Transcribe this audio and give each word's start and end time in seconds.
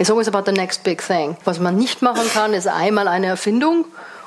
It's 0.00 0.10
always 0.10 0.28
about 0.28 0.50
the 0.50 0.52
next 0.52 0.82
big 0.82 1.02
thing. 1.02 1.36
Was 1.44 1.60
man 1.60 1.76
nicht 1.76 2.00
machen 2.00 2.26
kann, 2.32 2.54
ist 2.54 2.66
einmal 2.66 3.06
eine 3.06 3.26
Erfindung 3.26 3.84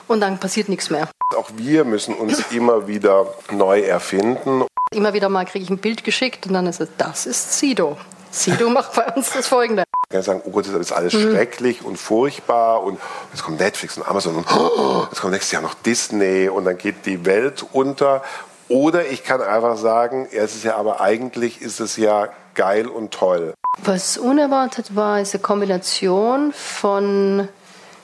und 0.08 0.22
dann 0.22 0.38
passiert 0.38 0.70
nichts 0.70 0.92
mehr. 0.92 1.10
Auch 1.36 1.50
wir 1.56 1.84
müssen 1.84 2.14
uns 2.14 2.44
immer 2.52 2.86
wieder 2.86 3.26
neu 3.50 3.81
erfinden. 3.81 4.65
Immer 4.91 5.13
wieder 5.13 5.29
mal 5.29 5.46
kriege 5.46 5.63
ich 5.63 5.71
ein 5.71 5.79
Bild 5.79 6.04
geschickt 6.04 6.46
und 6.46 6.54
dann 6.54 6.67
ist 6.67 6.79
es, 6.79 6.89
das 6.99 7.25
ist 7.25 7.57
Sido. 7.57 7.97
Sido 8.29 8.70
macht 8.70 8.94
bei 8.94 9.12
uns 9.15 9.31
das 9.31 9.47
Folgende. 9.47 9.86
Ich 10.05 10.13
kann 10.13 10.21
sagen, 10.21 10.41
oh 10.46 10.51
Gott, 10.51 10.67
das 10.67 10.75
ist 10.75 10.91
alles 10.91 11.13
mhm. 11.13 11.31
schrecklich 11.31 11.83
und 11.83 11.97
furchtbar 11.97 12.83
und 12.83 12.99
jetzt 13.31 13.44
kommt 13.44 13.60
Netflix 13.60 13.97
und 13.97 14.08
Amazon 14.08 14.35
und 14.35 14.55
oh, 14.55 15.08
jetzt 15.10 15.21
kommt 15.21 15.33
nächstes 15.33 15.53
Jahr 15.53 15.63
noch 15.63 15.74
Disney 15.74 16.49
und 16.49 16.66
dann 16.66 16.77
geht 16.77 17.08
die 17.08 17.26
Welt 17.26 17.66
unter. 17.71 18.21
Oder 18.70 19.08
ich 19.08 19.23
kann 19.23 19.41
einfach 19.41 19.77
sagen, 19.77 20.27
es 20.31 20.53
ist 20.53 20.66
ja 20.66 20.76
aber 20.76 21.02
eigentlich 21.02 21.63
ist 21.63 21.80
es 21.80 21.98
ja 21.98 22.30
geil 22.53 22.85
und 22.85 23.09
toll. 23.09 23.55
Was 23.81 24.17
unerwartet 24.17 24.95
war, 24.95 25.20
ist 25.20 25.34
eine 25.34 25.41
Kombination 25.41 26.53
von 26.53 27.48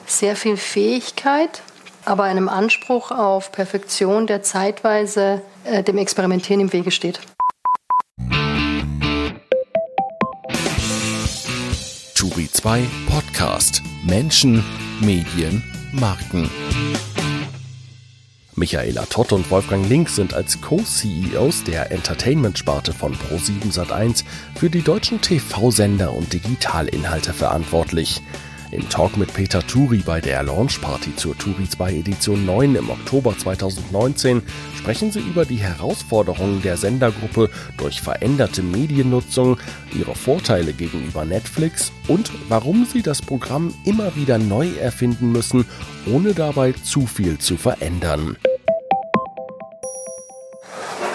sehr 0.06 0.36
viel 0.36 0.58
Fähigkeit, 0.58 1.62
aber 2.06 2.24
einem 2.24 2.50
Anspruch 2.50 3.12
auf 3.12 3.52
Perfektion, 3.52 4.26
der 4.28 4.42
zeitweise 4.42 5.42
äh, 5.64 5.84
dem 5.84 5.98
Experimentieren 5.98 6.62
im 6.62 6.74
Wege 6.74 6.92
steht. 6.92 7.20
Turi 12.16 12.50
2 12.52 12.86
Podcast 13.08 13.82
Menschen, 14.04 14.66
Medien, 15.00 15.64
Marken. 15.94 16.50
Michaela 18.60 19.06
Tott 19.06 19.32
und 19.32 19.50
Wolfgang 19.52 19.88
Link 19.88 20.10
sind 20.10 20.34
als 20.34 20.60
Co-CEOs 20.60 21.64
der 21.64 21.92
Entertainment-Sparte 21.92 22.92
von 22.92 23.16
Pro7 23.16 23.74
Sat1 23.74 24.26
für 24.56 24.70
die 24.70 24.82
deutschen 24.82 25.22
TV-Sender 25.22 26.12
und 26.12 26.34
Digitalinhalte 26.34 27.32
verantwortlich. 27.32 28.22
Im 28.72 28.88
Talk 28.90 29.16
mit 29.16 29.34
Peter 29.34 29.66
Turi 29.66 30.04
bei 30.06 30.20
der 30.20 30.44
Launchparty 30.44 31.16
zur 31.16 31.38
Turi 31.38 31.70
2 31.70 31.94
Edition 31.94 32.46
9 32.46 32.76
im 32.76 32.90
Oktober 32.90 33.36
2019 33.36 34.44
sprechen 34.78 35.12
sie 35.12 35.22
über 35.22 35.46
die 35.46 35.58
Herausforderungen 35.58 36.62
der 36.62 36.76
Sendergruppe 36.76 37.50
durch 37.78 38.02
veränderte 38.02 38.62
Mediennutzung, 38.62 39.58
ihre 39.98 40.16
Vorteile 40.16 40.74
gegenüber 40.74 41.24
Netflix 41.24 41.94
und 42.10 42.30
warum 42.50 42.86
sie 42.86 43.02
das 43.02 43.22
Programm 43.22 43.74
immer 43.86 44.16
wieder 44.18 44.38
neu 44.38 44.68
erfinden 44.80 45.32
müssen, 45.32 45.66
ohne 46.06 46.34
dabei 46.34 46.74
zu 46.74 47.08
viel 47.08 47.38
zu 47.40 47.56
verändern. 47.56 48.38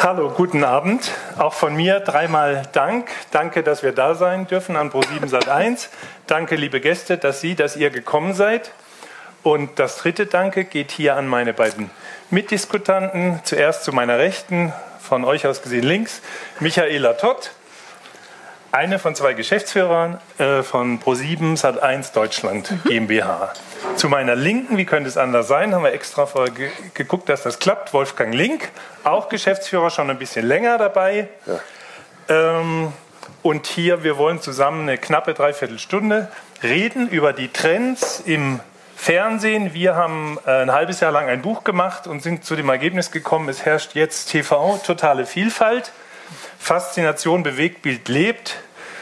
Hallo, 0.04 0.28
guten 0.28 0.64
Abend. 0.64 1.12
Auch 1.38 1.54
von 1.54 1.74
mir 1.74 1.98
dreimal 1.98 2.64
Dank. 2.72 3.08
Danke, 3.30 3.62
dass 3.62 3.82
wir 3.82 3.92
da 3.92 4.14
sein 4.14 4.46
dürfen 4.46 4.76
an 4.76 4.90
Pro7 4.90 5.30
Sat1. 5.30 5.88
Danke, 6.26 6.56
liebe 6.56 6.82
Gäste, 6.82 7.16
dass 7.16 7.40
Sie, 7.40 7.54
dass 7.54 7.74
ihr 7.74 7.88
gekommen 7.88 8.34
seid. 8.34 8.72
Und 9.42 9.78
das 9.78 9.96
dritte 9.96 10.26
Danke 10.26 10.66
geht 10.66 10.90
hier 10.90 11.16
an 11.16 11.26
meine 11.26 11.54
beiden 11.54 11.88
Mitdiskutanten. 12.28 13.40
Zuerst 13.44 13.84
zu 13.84 13.92
meiner 13.94 14.18
Rechten, 14.18 14.74
von 15.00 15.24
euch 15.24 15.46
aus 15.46 15.62
gesehen 15.62 15.84
links, 15.84 16.20
Michaela 16.60 17.14
Tott, 17.14 17.52
eine 18.72 18.98
von 18.98 19.14
zwei 19.14 19.32
Geschäftsführern 19.32 20.20
äh, 20.36 20.62
von 20.62 21.00
Pro7 21.00 21.58
Sat1 21.58 22.12
Deutschland 22.12 22.74
GmbH. 22.84 23.54
Zu 23.96 24.08
meiner 24.08 24.34
Linken, 24.34 24.76
wie 24.76 24.84
könnte 24.84 25.08
es 25.08 25.16
anders 25.16 25.48
sein, 25.48 25.74
haben 25.74 25.84
wir 25.84 25.92
extra 25.92 26.26
vorher 26.26 26.52
ge 26.52 26.70
geguckt, 26.94 27.28
dass 27.28 27.42
das 27.42 27.58
klappt. 27.58 27.92
Wolfgang 27.92 28.34
Link, 28.34 28.70
auch 29.04 29.28
Geschäftsführer, 29.28 29.90
schon 29.90 30.10
ein 30.10 30.18
bisschen 30.18 30.46
länger 30.46 30.78
dabei. 30.78 31.28
Ja. 31.46 31.60
Ähm, 32.28 32.92
und 33.42 33.66
hier, 33.66 34.02
wir 34.02 34.18
wollen 34.18 34.40
zusammen 34.40 34.88
eine 34.88 34.98
knappe 34.98 35.34
Dreiviertelstunde 35.34 36.28
reden 36.62 37.08
über 37.08 37.32
die 37.32 37.48
Trends 37.48 38.20
im 38.24 38.60
Fernsehen. 38.96 39.74
Wir 39.74 39.96
haben 39.96 40.38
äh, 40.46 40.50
ein 40.50 40.72
halbes 40.72 41.00
Jahr 41.00 41.12
lang 41.12 41.28
ein 41.28 41.42
Buch 41.42 41.62
gemacht 41.62 42.06
und 42.06 42.22
sind 42.22 42.44
zu 42.44 42.56
dem 42.56 42.68
Ergebnis 42.68 43.10
gekommen, 43.10 43.48
es 43.48 43.64
herrscht 43.64 43.94
jetzt 43.94 44.30
TV, 44.30 44.80
totale 44.84 45.26
Vielfalt. 45.26 45.92
Faszination, 46.58 47.42
Bewegtbild 47.42 48.08
lebt. 48.08 48.56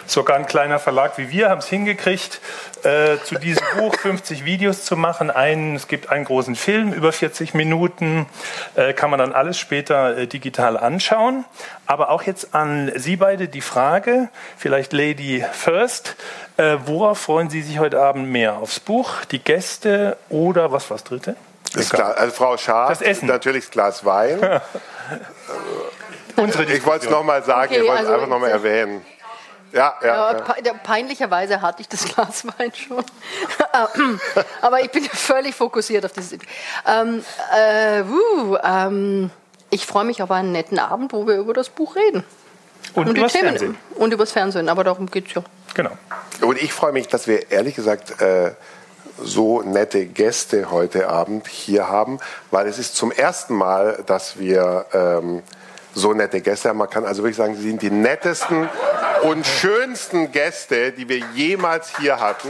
Sogar 0.07 0.37
ein 0.37 0.47
kleiner 0.47 0.79
Verlag 0.79 1.19
wie 1.19 1.31
wir 1.31 1.51
haben 1.51 1.59
es 1.59 1.69
hingekriegt, 1.69 2.41
äh, 2.83 3.19
zu 3.25 3.37
diesem 3.37 3.65
Buch 3.79 3.95
50 3.97 4.45
Videos 4.45 4.85
zu 4.85 4.97
machen. 4.97 5.31
Einen, 5.31 5.77
es 5.77 5.89
gibt 5.89 6.11
einen 6.11 6.25
großen 6.25 6.57
Film 6.57 6.93
über 6.93 7.13
40 7.13 7.55
Minuten, 7.55 8.27
äh, 8.75 8.93
kann 8.93 9.11
man 9.11 9.19
dann 9.19 9.33
alles 9.33 9.59
später 9.59 10.17
äh, 10.17 10.27
digital 10.27 10.77
anschauen. 10.77 11.45
Aber 11.87 12.11
auch 12.11 12.23
jetzt 12.23 12.55
an 12.55 12.91
Sie 12.95 13.17
beide 13.17 13.49
die 13.49 13.61
Frage, 13.61 14.29
vielleicht 14.57 14.93
Lady 14.93 15.45
First, 15.53 16.17
äh, 16.57 16.77
worauf 16.85 17.19
freuen 17.19 17.51
Sie 17.51 17.63
sich 17.63 17.79
heute 17.79 18.01
Abend 18.01 18.29
mehr? 18.29 18.59
Aufs 18.59 18.81
Buch, 18.81 19.25
die 19.31 19.39
Gäste 19.39 20.17
oder 20.29 20.73
was 20.73 20.91
war 20.91 20.97
das 20.97 21.05
dritte? 21.05 21.37
Das 21.75 21.89
klar, 21.89 22.17
also 22.19 22.35
Frau 22.35 22.57
Schaaf, 22.59 22.91
das 22.91 23.01
Essen. 23.01 23.27
natürlich 23.27 23.65
das 23.65 23.71
Glas 23.71 24.05
Wein. 24.05 24.39
ich 26.69 26.87
wollte 26.87 27.07
es 27.07 27.11
nochmal 27.11 27.43
sagen, 27.43 27.73
okay, 27.73 27.83
ich 27.83 27.89
wollte 27.89 28.03
es 28.03 28.09
also 28.09 28.15
einfach 28.15 28.29
nochmal 28.29 28.51
erwähnen. 28.51 29.05
Ja, 29.73 29.95
ja, 30.03 30.33
ja. 30.33 30.75
Peinlicherweise 30.83 31.63
hatte 31.63 31.81
ich 31.81 31.89
das 31.89 32.05
Glas 32.15 32.45
Wein 32.59 32.73
schon. 32.75 33.05
Aber 34.61 34.81
ich 34.81 34.91
bin 34.91 35.05
völlig 35.05 35.55
fokussiert 35.55 36.05
auf 36.05 36.13
dieses. 36.13 36.39
Ähm, 36.87 37.25
äh, 37.57 38.03
uh, 38.03 38.57
ähm, 38.63 39.31
ich 39.71 39.87
freue 39.87 40.05
mich 40.05 40.23
auf 40.23 40.31
einen 40.31 40.53
netten 40.53 40.79
Abend, 40.79 41.13
wo 41.13 41.27
wir 41.27 41.37
über 41.37 41.55
das 41.55 41.71
Buch 41.71 41.97
reden. 41.97 42.25
Und, 42.95 43.09
und 43.09 43.17
über 43.17 43.27
das 43.27 43.33
Fernsehen. 43.33 43.79
Und 43.95 44.13
über 44.13 44.25
das 44.25 44.33
Fernsehen, 44.33 44.69
aber 44.69 44.85
darum 44.85 45.11
geht 45.11 45.29
es 45.29 45.35
ja. 45.35 45.43
Genau. 45.75 45.93
Und 46.43 46.61
ich 46.61 46.73
freue 46.73 46.93
mich, 46.93 47.09
dass 47.09 47.27
wir 47.27 47.51
ehrlich 47.51 47.75
gesagt 47.75 48.21
äh, 48.21 48.53
so 49.19 49.63
nette 49.63 50.05
Gäste 50.07 50.71
heute 50.71 51.09
Abend 51.09 51.49
hier 51.49 51.89
haben, 51.89 52.19
weil 52.51 52.67
es 52.67 52.79
ist 52.79 52.97
zum 52.97 53.11
ersten 53.13 53.55
Mal, 53.55 54.03
dass 54.07 54.39
wir 54.39 54.85
ähm, 54.93 55.43
so 55.95 56.13
nette 56.13 56.41
Gäste. 56.41 56.73
Man 56.75 56.91
kann 56.91 57.05
also 57.05 57.23
wirklich 57.23 57.37
sagen, 57.37 57.55
sie 57.55 57.63
sind 57.63 57.83
die 57.83 57.91
nettesten 57.91 58.69
und 59.23 59.47
schönsten 59.47 60.33
Gäste, 60.33 60.93
die 60.93 61.09
wir 61.09 61.19
jemals 61.35 61.97
hier 61.99 62.21
hatten. 62.21 62.49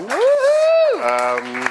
Ähm, 1.03 1.63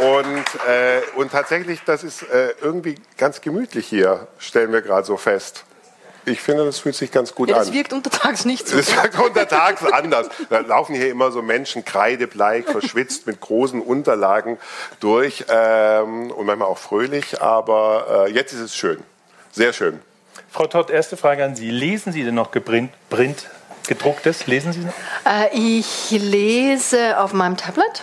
und, 0.00 0.44
äh, 0.66 1.00
und 1.16 1.32
tatsächlich, 1.32 1.80
das 1.84 2.04
ist 2.04 2.22
äh, 2.22 2.54
irgendwie 2.60 2.96
ganz 3.16 3.40
gemütlich 3.40 3.86
hier, 3.86 4.28
stellen 4.38 4.72
wir 4.72 4.82
gerade 4.82 5.06
so 5.06 5.16
fest. 5.16 5.64
Ich 6.24 6.40
finde, 6.40 6.64
das 6.64 6.78
fühlt 6.78 6.94
sich 6.94 7.10
ganz 7.10 7.34
gut 7.34 7.48
ja, 7.48 7.56
das 7.56 7.68
an. 7.68 7.72
Das 7.72 7.78
wirkt 7.78 7.92
untertags 7.92 8.44
nicht 8.44 8.68
so. 8.68 8.76
Das 8.76 8.94
wirkt 8.94 9.18
untertags 9.18 9.82
anders. 9.84 10.28
Da 10.50 10.60
laufen 10.60 10.94
hier 10.94 11.10
immer 11.10 11.30
so 11.30 11.42
Menschen 11.42 11.84
kreidebleich, 11.84 12.66
verschwitzt 12.66 13.26
mit 13.26 13.40
großen 13.40 13.80
Unterlagen 13.80 14.58
durch 15.00 15.46
ähm, 15.48 16.30
und 16.30 16.46
manchmal 16.46 16.68
auch 16.68 16.78
fröhlich. 16.78 17.40
Aber 17.40 18.26
äh, 18.26 18.32
jetzt 18.32 18.52
ist 18.52 18.60
es 18.60 18.76
schön. 18.76 19.02
Sehr 19.52 19.72
schön. 19.72 20.00
Frau 20.50 20.66
Todd, 20.66 20.90
erste 20.90 21.16
Frage 21.16 21.44
an 21.44 21.56
Sie. 21.56 21.70
Lesen 21.70 22.12
Sie 22.12 22.24
denn 22.24 22.34
noch 22.34 22.50
geprint, 22.50 22.90
print, 23.10 23.46
gedrucktes? 23.86 24.46
Lesen 24.46 24.72
Sie 24.72 24.80
noch? 24.80 24.92
Äh, 25.24 25.48
ich 25.52 26.10
lese 26.10 27.18
auf 27.18 27.32
meinem 27.32 27.56
Tablet. 27.56 28.02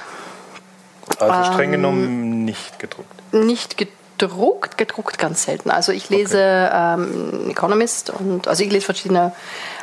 Also 1.19 1.51
streng 1.51 1.69
ähm, 1.69 1.71
genommen 1.71 2.45
nicht 2.45 2.79
gedruckt? 2.79 3.33
Nicht 3.33 3.77
gedruckt, 3.77 4.77
gedruckt 4.77 5.17
ganz 5.17 5.43
selten. 5.43 5.69
Also 5.69 5.91
ich 5.91 6.09
lese 6.09 6.37
okay. 6.37 6.93
ähm, 6.95 7.49
Economist 7.49 8.09
und 8.09 8.47
also 8.47 8.63
ich 8.63 8.71
lese 8.71 8.85
verschiedene 8.85 9.33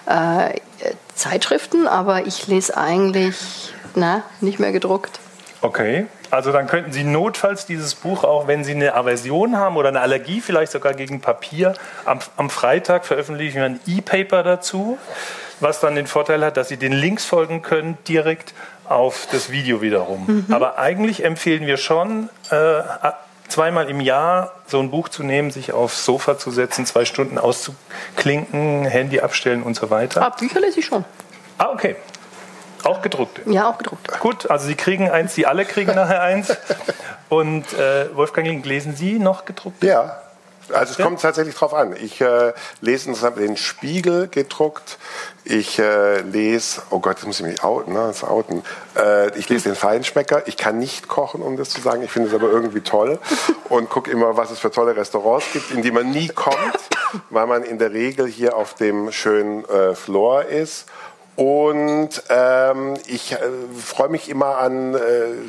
äh, 0.07 0.61
Zeitschriften, 1.15 1.87
aber 1.87 2.27
ich 2.27 2.47
lese 2.47 2.77
eigentlich 2.77 3.73
na, 3.95 4.23
nicht 4.41 4.59
mehr 4.59 4.73
gedruckt. 4.73 5.21
Okay. 5.63 6.07
Also 6.31 6.51
dann 6.51 6.67
könnten 6.67 6.93
Sie 6.93 7.05
notfalls 7.05 7.67
dieses 7.67 7.95
Buch 7.95 8.25
auch, 8.25 8.49
wenn 8.49 8.65
Sie 8.65 8.73
eine 8.73 8.95
Aversion 8.95 9.57
haben 9.57 9.77
oder 9.77 9.89
eine 9.89 10.01
Allergie 10.01 10.41
vielleicht 10.41 10.73
sogar 10.73 10.93
gegen 10.93 11.21
Papier, 11.21 11.75
am, 12.05 12.19
am 12.37 12.51
Freitag 12.51 13.07
veröffentlichen 13.07 13.59
wir 13.59 13.65
ein 13.65 13.81
E-Paper 13.87 14.43
dazu, 14.43 14.99
was 15.61 15.79
dann 15.79 15.95
den 15.95 16.09
Vorteil 16.09 16.45
hat, 16.45 16.57
dass 16.57 16.69
Sie 16.69 16.77
den 16.77 16.93
Links 16.93 17.25
folgen 17.25 17.63
können 17.63 17.97
direkt 18.09 18.55
auf 18.89 19.29
das 19.31 19.51
Video 19.51 19.81
wiederum. 19.81 20.25
Mhm. 20.27 20.47
Aber 20.53 20.79
eigentlich 20.79 21.25
empfehlen 21.25 21.65
wir 21.65 21.77
schon, 21.77 22.29
äh, 22.51 22.83
zweimal 23.49 23.89
im 23.89 24.01
Jahr 24.01 24.53
so 24.67 24.81
ein 24.81 24.91
Buch 24.91 25.09
zu 25.09 25.23
nehmen, 25.23 25.51
sich 25.51 25.73
aufs 25.73 26.05
Sofa 26.05 26.39
zu 26.39 26.51
setzen, 26.51 26.87
zwei 26.87 27.05
Stunden 27.05 27.39
auszuklinken, 27.39 28.85
Handy 28.87 29.21
abstellen 29.21 29.63
und 29.63 29.77
so 29.77 29.91
weiter. 29.91 30.23
Ah, 30.23 30.31
Bücher 30.31 30.61
lese 30.61 30.81
ich 30.81 30.87
schon. 30.87 31.05
Ah, 31.59 31.69
okay. 31.73 31.97
Auch 32.85 33.03
gedruckt? 33.03 33.41
Ja, 33.47 33.69
auch 33.71 33.79
gedruckt. 33.79 34.21
Gut, 34.21 34.51
also 34.51 34.67
Sie 34.67 34.75
kriegen 34.75 35.11
eins, 35.11 35.35
Sie 35.35 35.47
alle 35.47 35.65
kriegen 35.65 35.95
nachher 35.95 36.23
eins. 36.23 36.57
Und 37.29 37.73
äh, 37.75 38.15
Wolfgang 38.15 38.47
Link, 38.47 38.67
lesen 38.67 38.95
Sie 38.97 39.19
noch 39.19 39.45
gedruckt? 39.45 39.83
Ja, 39.83 40.23
also 40.73 40.93
es 40.93 40.99
kommt 40.99 41.21
tatsächlich 41.21 41.55
drauf 41.55 41.75
an. 41.75 41.95
Ich 41.97 42.21
äh, 42.21 42.53
lese 42.81 43.13
den 43.37 43.57
Spiegel 43.57 44.29
gedruckt. 44.29 44.99
Ich 45.45 45.79
äh, 45.79 46.21
lese, 46.21 46.83
oh 46.91 47.01
Gott, 47.01 47.17
jetzt 47.17 47.27
muss 47.27 47.41
ich 47.41 47.47
mich 47.47 47.65
outen, 47.65 47.93
ne? 47.93 48.05
das 48.07 48.25
outen. 48.25 48.63
Äh, 48.97 49.37
ich 49.39 49.49
lese 49.49 49.71
den 49.71 49.77
Feinschmecker. 49.77 50.47
Ich 50.47 50.57
kann 50.57 50.79
nicht 50.79 51.09
kochen, 51.09 51.43
um 51.43 51.57
das 51.57 51.71
zu 51.71 51.81
sagen. 51.81 52.03
Ich 52.03 52.11
finde 52.11 52.29
es 52.29 52.35
aber 52.35 52.49
irgendwie 52.49 52.81
toll 52.81 53.19
und 53.69 53.91
gucke 53.91 54.11
immer, 54.11 54.37
was 54.37 54.51
es 54.51 54.61
für 54.61 54.71
tolle 54.71 54.97
Restaurants 54.97 55.47
gibt, 55.53 55.71
in 55.73 55.83
die 55.83 55.91
man 55.91 56.11
nie 56.11 56.29
kommt, 56.29 56.57
weil 57.31 57.47
man 57.47 57.65
in 57.65 57.79
der 57.79 57.93
Regel 57.93 58.27
hier 58.27 58.57
auf 58.57 58.75
dem 58.75 59.11
schönen 59.11 59.65
äh, 59.65 59.95
Floor 59.95 60.45
ist 60.45 60.87
Und 61.35 62.11
ähm, 62.29 62.95
ich 63.07 63.33
äh, 63.33 63.39
freue 63.83 64.11
mich 64.11 64.29
immer 64.29 64.59
an, 64.59 64.95
äh, 64.95 64.99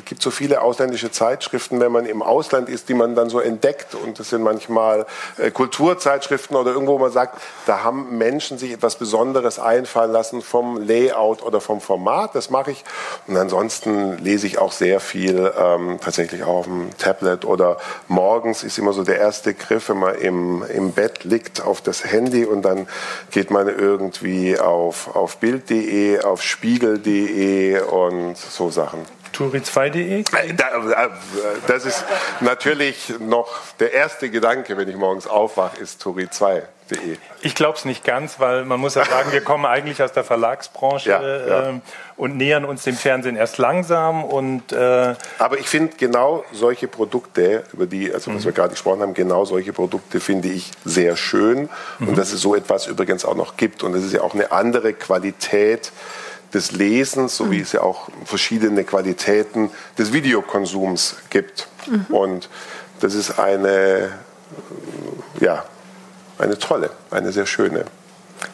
gibt 0.06 0.22
so 0.22 0.30
viele 0.30 0.62
ausländische 0.62 1.10
Zeitschriften, 1.10 1.78
wenn 1.78 1.92
man 1.92 2.06
im 2.06 2.22
Ausland 2.22 2.70
ist, 2.70 2.88
die 2.88 2.94
man 2.94 3.14
dann 3.14 3.28
so 3.28 3.38
entdeckt. 3.38 3.94
Und 3.94 4.18
das 4.18 4.30
sind 4.30 4.42
manchmal 4.42 5.04
äh, 5.36 5.50
Kulturzeitschriften 5.50 6.56
oder 6.56 6.72
irgendwo, 6.72 6.94
wo 6.94 6.98
man 6.98 7.12
sagt, 7.12 7.38
da 7.66 7.84
haben 7.84 8.16
Menschen 8.16 8.56
sich 8.56 8.72
etwas 8.72 8.96
Besonderes 8.96 9.58
einfallen 9.58 10.10
lassen 10.10 10.40
vom 10.40 10.78
Layout 10.78 11.42
oder 11.42 11.60
vom 11.60 11.82
Format. 11.82 12.34
Das 12.34 12.48
mache 12.48 12.70
ich. 12.70 12.82
Und 13.26 13.36
ansonsten 13.36 14.16
lese 14.24 14.46
ich 14.46 14.56
auch 14.56 14.72
sehr 14.72 15.00
viel 15.00 15.52
ähm, 15.58 15.98
tatsächlich 16.02 16.44
auch 16.44 16.60
auf 16.60 16.64
dem 16.64 16.96
Tablet 16.96 17.44
oder 17.44 17.76
morgens 18.08 18.62
ist 18.62 18.78
immer 18.78 18.94
so 18.94 19.04
der 19.04 19.18
erste 19.18 19.52
Griff, 19.52 19.90
wenn 19.90 19.98
man 19.98 20.14
im, 20.14 20.62
im 20.62 20.92
Bett 20.92 21.24
liegt, 21.24 21.62
auf 21.62 21.82
das 21.82 22.04
Handy 22.04 22.46
und 22.46 22.62
dann 22.62 22.88
geht 23.32 23.50
man 23.50 23.68
irgendwie 23.68 24.58
auf, 24.58 25.14
auf 25.14 25.36
Bild 25.36 25.68
Bild.de, 25.74 26.20
auf 26.20 26.42
spiegel.de 26.42 27.80
und 27.80 28.36
so 28.36 28.70
Sachen. 28.70 29.00
Turi2.de? 29.34 30.20
Äh, 30.20 30.54
das 31.66 31.84
ist 31.84 32.04
natürlich 32.40 33.14
noch 33.18 33.48
der 33.80 33.92
erste 33.92 34.30
Gedanke, 34.30 34.76
wenn 34.76 34.88
ich 34.88 34.96
morgens 34.96 35.26
aufwache, 35.26 35.80
ist 35.80 36.02
Turi2.de. 36.02 36.62
Ich 37.40 37.54
glaube 37.54 37.78
es 37.78 37.84
nicht 37.84 38.04
ganz, 38.04 38.40
weil 38.40 38.64
man 38.64 38.78
muss 38.78 38.94
ja 38.94 39.04
sagen, 39.04 39.32
wir 39.32 39.40
kommen 39.40 39.64
eigentlich 39.64 40.02
aus 40.02 40.12
der 40.12 40.24
Verlagsbranche 40.24 41.10
ja, 41.10 41.22
ja. 41.22 41.70
Äh, 41.70 41.80
und 42.16 42.36
nähern 42.36 42.64
uns 42.64 42.84
dem 42.84 42.96
Fernsehen 42.96 43.36
erst 43.36 43.58
langsam. 43.58 44.22
Und, 44.22 44.72
äh 44.72 45.14
Aber 45.38 45.58
ich 45.58 45.68
finde 45.68 45.96
genau 45.96 46.44
solche 46.52 46.86
Produkte, 46.86 47.64
über 47.72 47.86
die, 47.86 48.12
also 48.12 48.34
was 48.34 48.42
mhm. 48.42 48.44
wir 48.46 48.52
gerade 48.52 48.70
gesprochen 48.70 49.00
haben, 49.00 49.14
genau 49.14 49.44
solche 49.44 49.72
Produkte 49.72 50.20
finde 50.20 50.48
ich 50.48 50.72
sehr 50.84 51.16
schön. 51.16 51.70
Mhm. 51.98 52.08
Und 52.08 52.18
dass 52.18 52.32
es 52.32 52.40
so 52.40 52.54
etwas 52.54 52.86
übrigens 52.86 53.24
auch 53.24 53.36
noch 53.36 53.56
gibt. 53.56 53.82
Und 53.82 53.94
das 53.94 54.04
ist 54.04 54.12
ja 54.12 54.20
auch 54.20 54.34
eine 54.34 54.52
andere 54.52 54.92
Qualität 54.92 55.90
des 56.52 56.72
Lesens, 56.72 57.36
so 57.36 57.50
wie 57.50 57.60
es 57.60 57.72
ja 57.72 57.82
auch 57.82 58.08
verschiedene 58.24 58.84
Qualitäten 58.84 59.70
des 59.98 60.12
Videokonsums 60.12 61.16
gibt. 61.30 61.66
Mhm. 61.86 62.14
Und 62.14 62.48
das 63.00 63.14
ist 63.14 63.38
eine, 63.38 64.12
ja, 65.40 65.64
eine 66.38 66.58
tolle, 66.58 66.90
eine 67.10 67.32
sehr 67.32 67.46
schöne. 67.46 67.84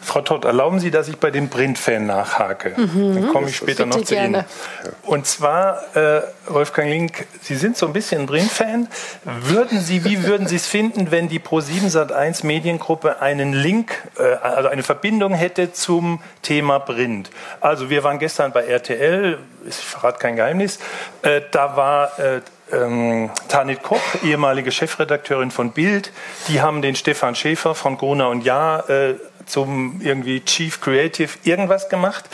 Frau 0.01 0.21
Todd, 0.21 0.45
erlauben 0.45 0.79
Sie, 0.79 0.91
dass 0.91 1.07
ich 1.07 1.17
bei 1.17 1.31
den 1.31 1.49
Printfan 1.49 2.05
nachhake. 2.05 2.73
Mhm. 2.77 3.15
Dann 3.15 3.27
komme 3.29 3.49
ich 3.49 3.55
später 3.55 3.85
noch 3.85 4.03
zu 4.03 4.13
gerne. 4.13 4.45
Ihnen. 4.83 4.95
Und 5.03 5.25
zwar, 5.25 5.95
äh, 5.95 6.21
Wolfgang 6.47 6.89
Link, 6.89 7.27
Sie 7.41 7.55
sind 7.55 7.77
so 7.77 7.87
ein 7.87 7.93
bisschen 7.93 8.21
ein 8.21 8.27
Printfan. 8.27 8.87
Würden 9.23 9.79
Sie, 9.79 10.03
wie 10.05 10.23
würden 10.25 10.47
Sie 10.47 10.55
es 10.55 10.67
finden, 10.67 11.11
wenn 11.11 11.27
die 11.27 11.39
Pro7 11.39 11.91
Sat1 11.91 12.45
Mediengruppe 12.45 13.21
einen 13.21 13.53
Link, 13.53 13.91
äh, 14.17 14.33
also 14.35 14.69
eine 14.69 14.83
Verbindung 14.83 15.33
hätte 15.33 15.73
zum 15.73 16.21
Thema 16.41 16.79
Print? 16.79 17.29
Also 17.59 17.89
wir 17.89 18.03
waren 18.03 18.19
gestern 18.19 18.51
bei 18.51 18.65
RTL, 18.65 19.37
ich 19.67 19.75
verrate 19.75 20.19
kein 20.19 20.35
Geheimnis, 20.35 20.79
äh, 21.21 21.41
da 21.51 21.75
war 21.75 22.19
äh, 22.19 22.41
ähm, 22.71 23.29
Tanit 23.47 23.83
Koch, 23.83 24.01
ehemalige 24.23 24.71
Chefredakteurin 24.71 25.51
von 25.51 25.71
Bild, 25.71 26.11
die 26.47 26.61
haben 26.61 26.81
den 26.81 26.95
Stefan 26.95 27.35
Schäfer 27.35 27.75
von 27.75 27.97
Gruner 27.97 28.29
und 28.29 28.43
Jahr 28.43 28.89
äh, 28.89 29.15
zum 29.45 30.01
irgendwie 30.01 30.43
Chief 30.45 30.79
Creative 30.81 31.29
irgendwas 31.43 31.89
gemacht. 31.89 32.25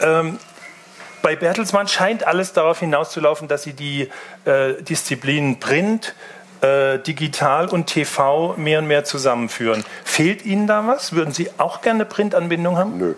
Ähm, 0.00 0.38
bei 1.22 1.36
Bertelsmann 1.36 1.88
scheint 1.88 2.26
alles 2.26 2.52
darauf 2.52 2.80
hinauszulaufen, 2.80 3.48
dass 3.48 3.62
sie 3.62 3.72
die 3.72 4.10
äh, 4.44 4.82
Disziplinen 4.82 5.60
Print, 5.60 6.14
äh, 6.60 6.98
Digital 6.98 7.68
und 7.68 7.86
TV 7.86 8.54
mehr 8.56 8.80
und 8.80 8.88
mehr 8.88 9.04
zusammenführen. 9.04 9.84
Fehlt 10.04 10.44
Ihnen 10.44 10.66
da 10.66 10.86
was? 10.86 11.12
Würden 11.12 11.32
Sie 11.32 11.48
auch 11.58 11.80
gerne 11.80 12.04
Printanbindung 12.04 12.76
haben? 12.76 12.98
Nö. 12.98 13.14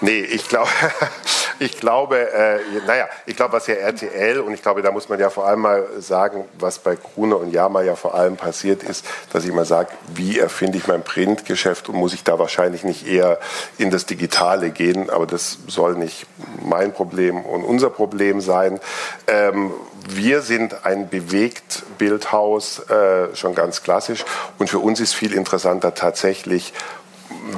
Nee, 0.00 0.20
ich 0.20 0.48
glaube, 0.48 0.70
ich 1.60 1.78
glaube, 1.78 2.32
äh, 2.32 2.58
naja, 2.86 3.06
ich 3.26 3.36
glaube, 3.36 3.52
was 3.52 3.66
ja 3.66 3.74
RTL 3.74 4.40
und 4.40 4.54
ich 4.54 4.62
glaube, 4.62 4.80
da 4.80 4.90
muss 4.90 5.10
man 5.10 5.20
ja 5.20 5.28
vor 5.28 5.46
allem 5.46 5.60
mal 5.60 5.86
sagen, 5.98 6.46
was 6.58 6.78
bei 6.78 6.96
Gruner 6.96 7.36
und 7.36 7.52
Jama 7.52 7.82
ja 7.82 7.96
vor 7.96 8.14
allem 8.14 8.36
passiert 8.36 8.82
ist, 8.82 9.04
dass 9.32 9.44
ich 9.44 9.52
mal 9.52 9.66
sage, 9.66 9.90
wie 10.14 10.38
erfinde 10.38 10.78
ich 10.78 10.86
mein 10.86 11.02
Printgeschäft 11.02 11.90
und 11.90 11.96
muss 11.96 12.14
ich 12.14 12.24
da 12.24 12.38
wahrscheinlich 12.38 12.82
nicht 12.82 13.06
eher 13.06 13.38
in 13.76 13.90
das 13.90 14.06
Digitale 14.06 14.70
gehen, 14.70 15.10
aber 15.10 15.26
das 15.26 15.58
soll 15.66 15.96
nicht 15.96 16.26
mein 16.62 16.94
Problem 16.94 17.44
und 17.44 17.62
unser 17.62 17.90
Problem 17.90 18.40
sein. 18.40 18.80
Ähm, 19.26 19.70
wir 20.08 20.40
sind 20.40 20.86
ein 20.86 21.10
bewegt 21.10 21.82
Bildhaus, 21.98 22.78
äh, 22.88 23.36
schon 23.36 23.54
ganz 23.54 23.82
klassisch. 23.82 24.24
Und 24.58 24.70
für 24.70 24.78
uns 24.78 24.98
ist 24.98 25.12
viel 25.12 25.34
interessanter 25.34 25.94
tatsächlich, 25.94 26.72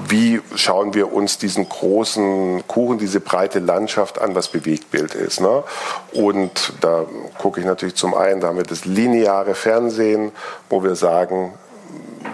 wie 0.08 0.40
schauen 0.54 0.94
wir 0.94 1.12
uns 1.12 1.38
diesen 1.38 1.68
großen 1.68 2.66
Kuchen, 2.66 2.98
diese 2.98 3.20
breite 3.20 3.58
Landschaft 3.58 4.20
an, 4.20 4.34
was 4.34 4.48
Bewegtbild 4.48 5.14
ist. 5.14 5.40
Ne? 5.40 5.62
Und 6.12 6.74
da 6.80 7.04
gucke 7.38 7.60
ich 7.60 7.66
natürlich 7.66 7.94
zum 7.94 8.14
einen, 8.14 8.40
da 8.40 8.48
haben 8.48 8.56
wir 8.56 8.64
das 8.64 8.84
lineare 8.84 9.54
Fernsehen, 9.54 10.32
wo 10.68 10.82
wir 10.82 10.94
sagen, 10.94 11.54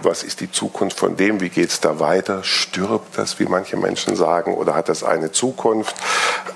was 0.02 0.22
ist 0.22 0.40
die 0.40 0.50
Zukunft 0.50 0.98
von 0.98 1.16
dem, 1.16 1.40
wie 1.40 1.48
geht 1.48 1.70
es 1.70 1.80
da 1.80 1.98
weiter, 1.98 2.44
stirbt 2.44 3.18
das, 3.18 3.38
wie 3.40 3.46
manche 3.46 3.76
Menschen 3.76 4.16
sagen, 4.16 4.54
oder 4.54 4.74
hat 4.74 4.88
das 4.88 5.02
eine 5.02 5.32
Zukunft? 5.32 5.96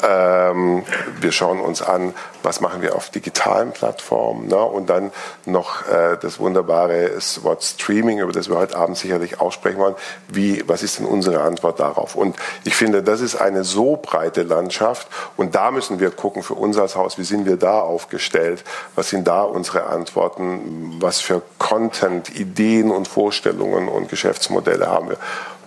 Ähm, 0.07 0.85
wir 1.21 1.33
schauen 1.33 1.61
uns 1.61 1.83
an, 1.83 2.15
was 2.43 2.61
machen 2.61 2.83
wir 2.83 2.97
auf 2.97 3.11
digitalen 3.11 3.73
Plattformen 3.73 4.49
ne? 4.49 4.57
und 4.57 4.89
dann 4.91 5.13
noch 5.45 5.87
äh, 5.89 6.17
das 6.21 6.39
wunderbare 6.39 7.11
Wort 7.43 7.63
Streaming, 7.63 8.19
über 8.19 8.33
das 8.33 8.49
wir 8.49 8.57
heute 8.57 8.77
Abend 8.77 8.97
sicherlich 8.97 9.41
aussprechen 9.41 9.79
wollen. 9.79 9.95
Wie, 10.29 10.63
was 10.69 10.83
ist 10.83 10.99
denn 10.99 11.07
unsere 11.07 11.43
Antwort 11.43 11.81
darauf? 11.81 12.15
Und 12.15 12.37
ich 12.65 12.75
finde, 12.75 13.03
das 13.03 13.21
ist 13.21 13.37
eine 13.37 13.65
so 13.65 13.97
breite 13.97 14.43
Landschaft 14.43 15.09
und 15.37 15.55
da 15.55 15.71
müssen 15.71 16.01
wir 16.01 16.11
gucken 16.11 16.43
für 16.43 16.55
uns 16.55 16.79
als 16.79 16.97
Haus, 16.97 17.19
wie 17.19 17.25
sind 17.25 17.47
wir 17.47 17.57
da 17.57 17.81
aufgestellt, 17.81 18.65
was 18.95 19.11
sind 19.11 19.27
da 19.27 19.43
unsere 19.43 19.87
Antworten, 19.87 20.97
was 21.01 21.21
für 21.21 21.43
Content, 21.59 22.35
Ideen 22.35 22.91
und 22.91 23.09
Vorstellungen 23.09 23.89
und 23.89 24.09
Geschäftsmodelle 24.09 24.87
haben 24.87 25.11
wir. 25.11 25.19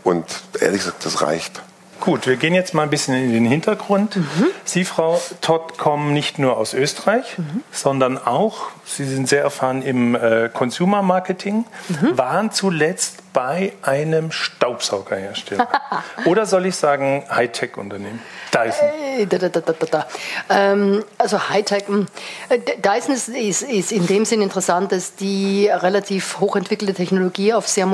Und 0.03 0.25
ehrlich 0.59 0.81
gesagt, 0.81 1.05
das 1.05 1.21
reicht. 1.21 1.61
Gut, 1.99 2.27
wir 2.27 2.35
gehen 2.35 2.53
jetzt 2.53 2.73
mal 2.73 2.83
ein 2.83 2.89
bisschen 2.89 3.15
in 3.15 3.31
den 3.31 3.45
Hintergrund. 3.45 4.17
Mhm. 4.17 4.47
Sie, 4.63 4.85
Frau 4.85 5.19
Todd, 5.41 5.77
kommen 5.77 6.13
nicht 6.13 6.39
nur 6.39 6.57
aus 6.57 6.73
Österreich, 6.73 7.37
mhm. 7.37 7.63
sondern 7.71 8.17
auch, 8.17 8.67
Sie 8.85 9.05
sind 9.05 9.27
sehr 9.27 9.41
erfahren 9.41 9.81
im 9.81 10.15
äh, 10.15 10.49
Consumer 10.53 11.01
Marketing, 11.01 11.65
mhm. 11.87 12.17
waren 12.17 12.51
zuletzt 12.51 13.33
bei 13.33 13.73
einem 13.81 14.31
Staubsaugerhersteller. 14.31 15.67
Oder 16.25 16.45
soll 16.45 16.67
ich 16.67 16.75
sagen 16.75 17.23
Hightech-Unternehmen? 17.29 18.21
Dyson. 18.55 18.87
Äh, 19.17 19.25
da, 19.25 19.37
da, 19.49 19.59
da, 19.59 20.07
ähm, 20.49 21.03
also 21.17 21.49
Hightech. 21.49 21.87
Hm. 21.87 22.07
Äh, 22.49 22.59
Dyson 22.59 23.13
ist, 23.13 23.27
ist, 23.27 23.63
ist, 23.63 23.91
in 23.91 24.07
dem 24.07 24.25
Sinn 24.25 24.41
interessant, 24.41 24.91
dass 24.91 25.15
die 25.15 25.67
relativ 25.67 26.39
hochentwickelte 26.39 26.93
Technologie 26.93 27.53
auf 27.53 27.67
sehr, 27.67 27.87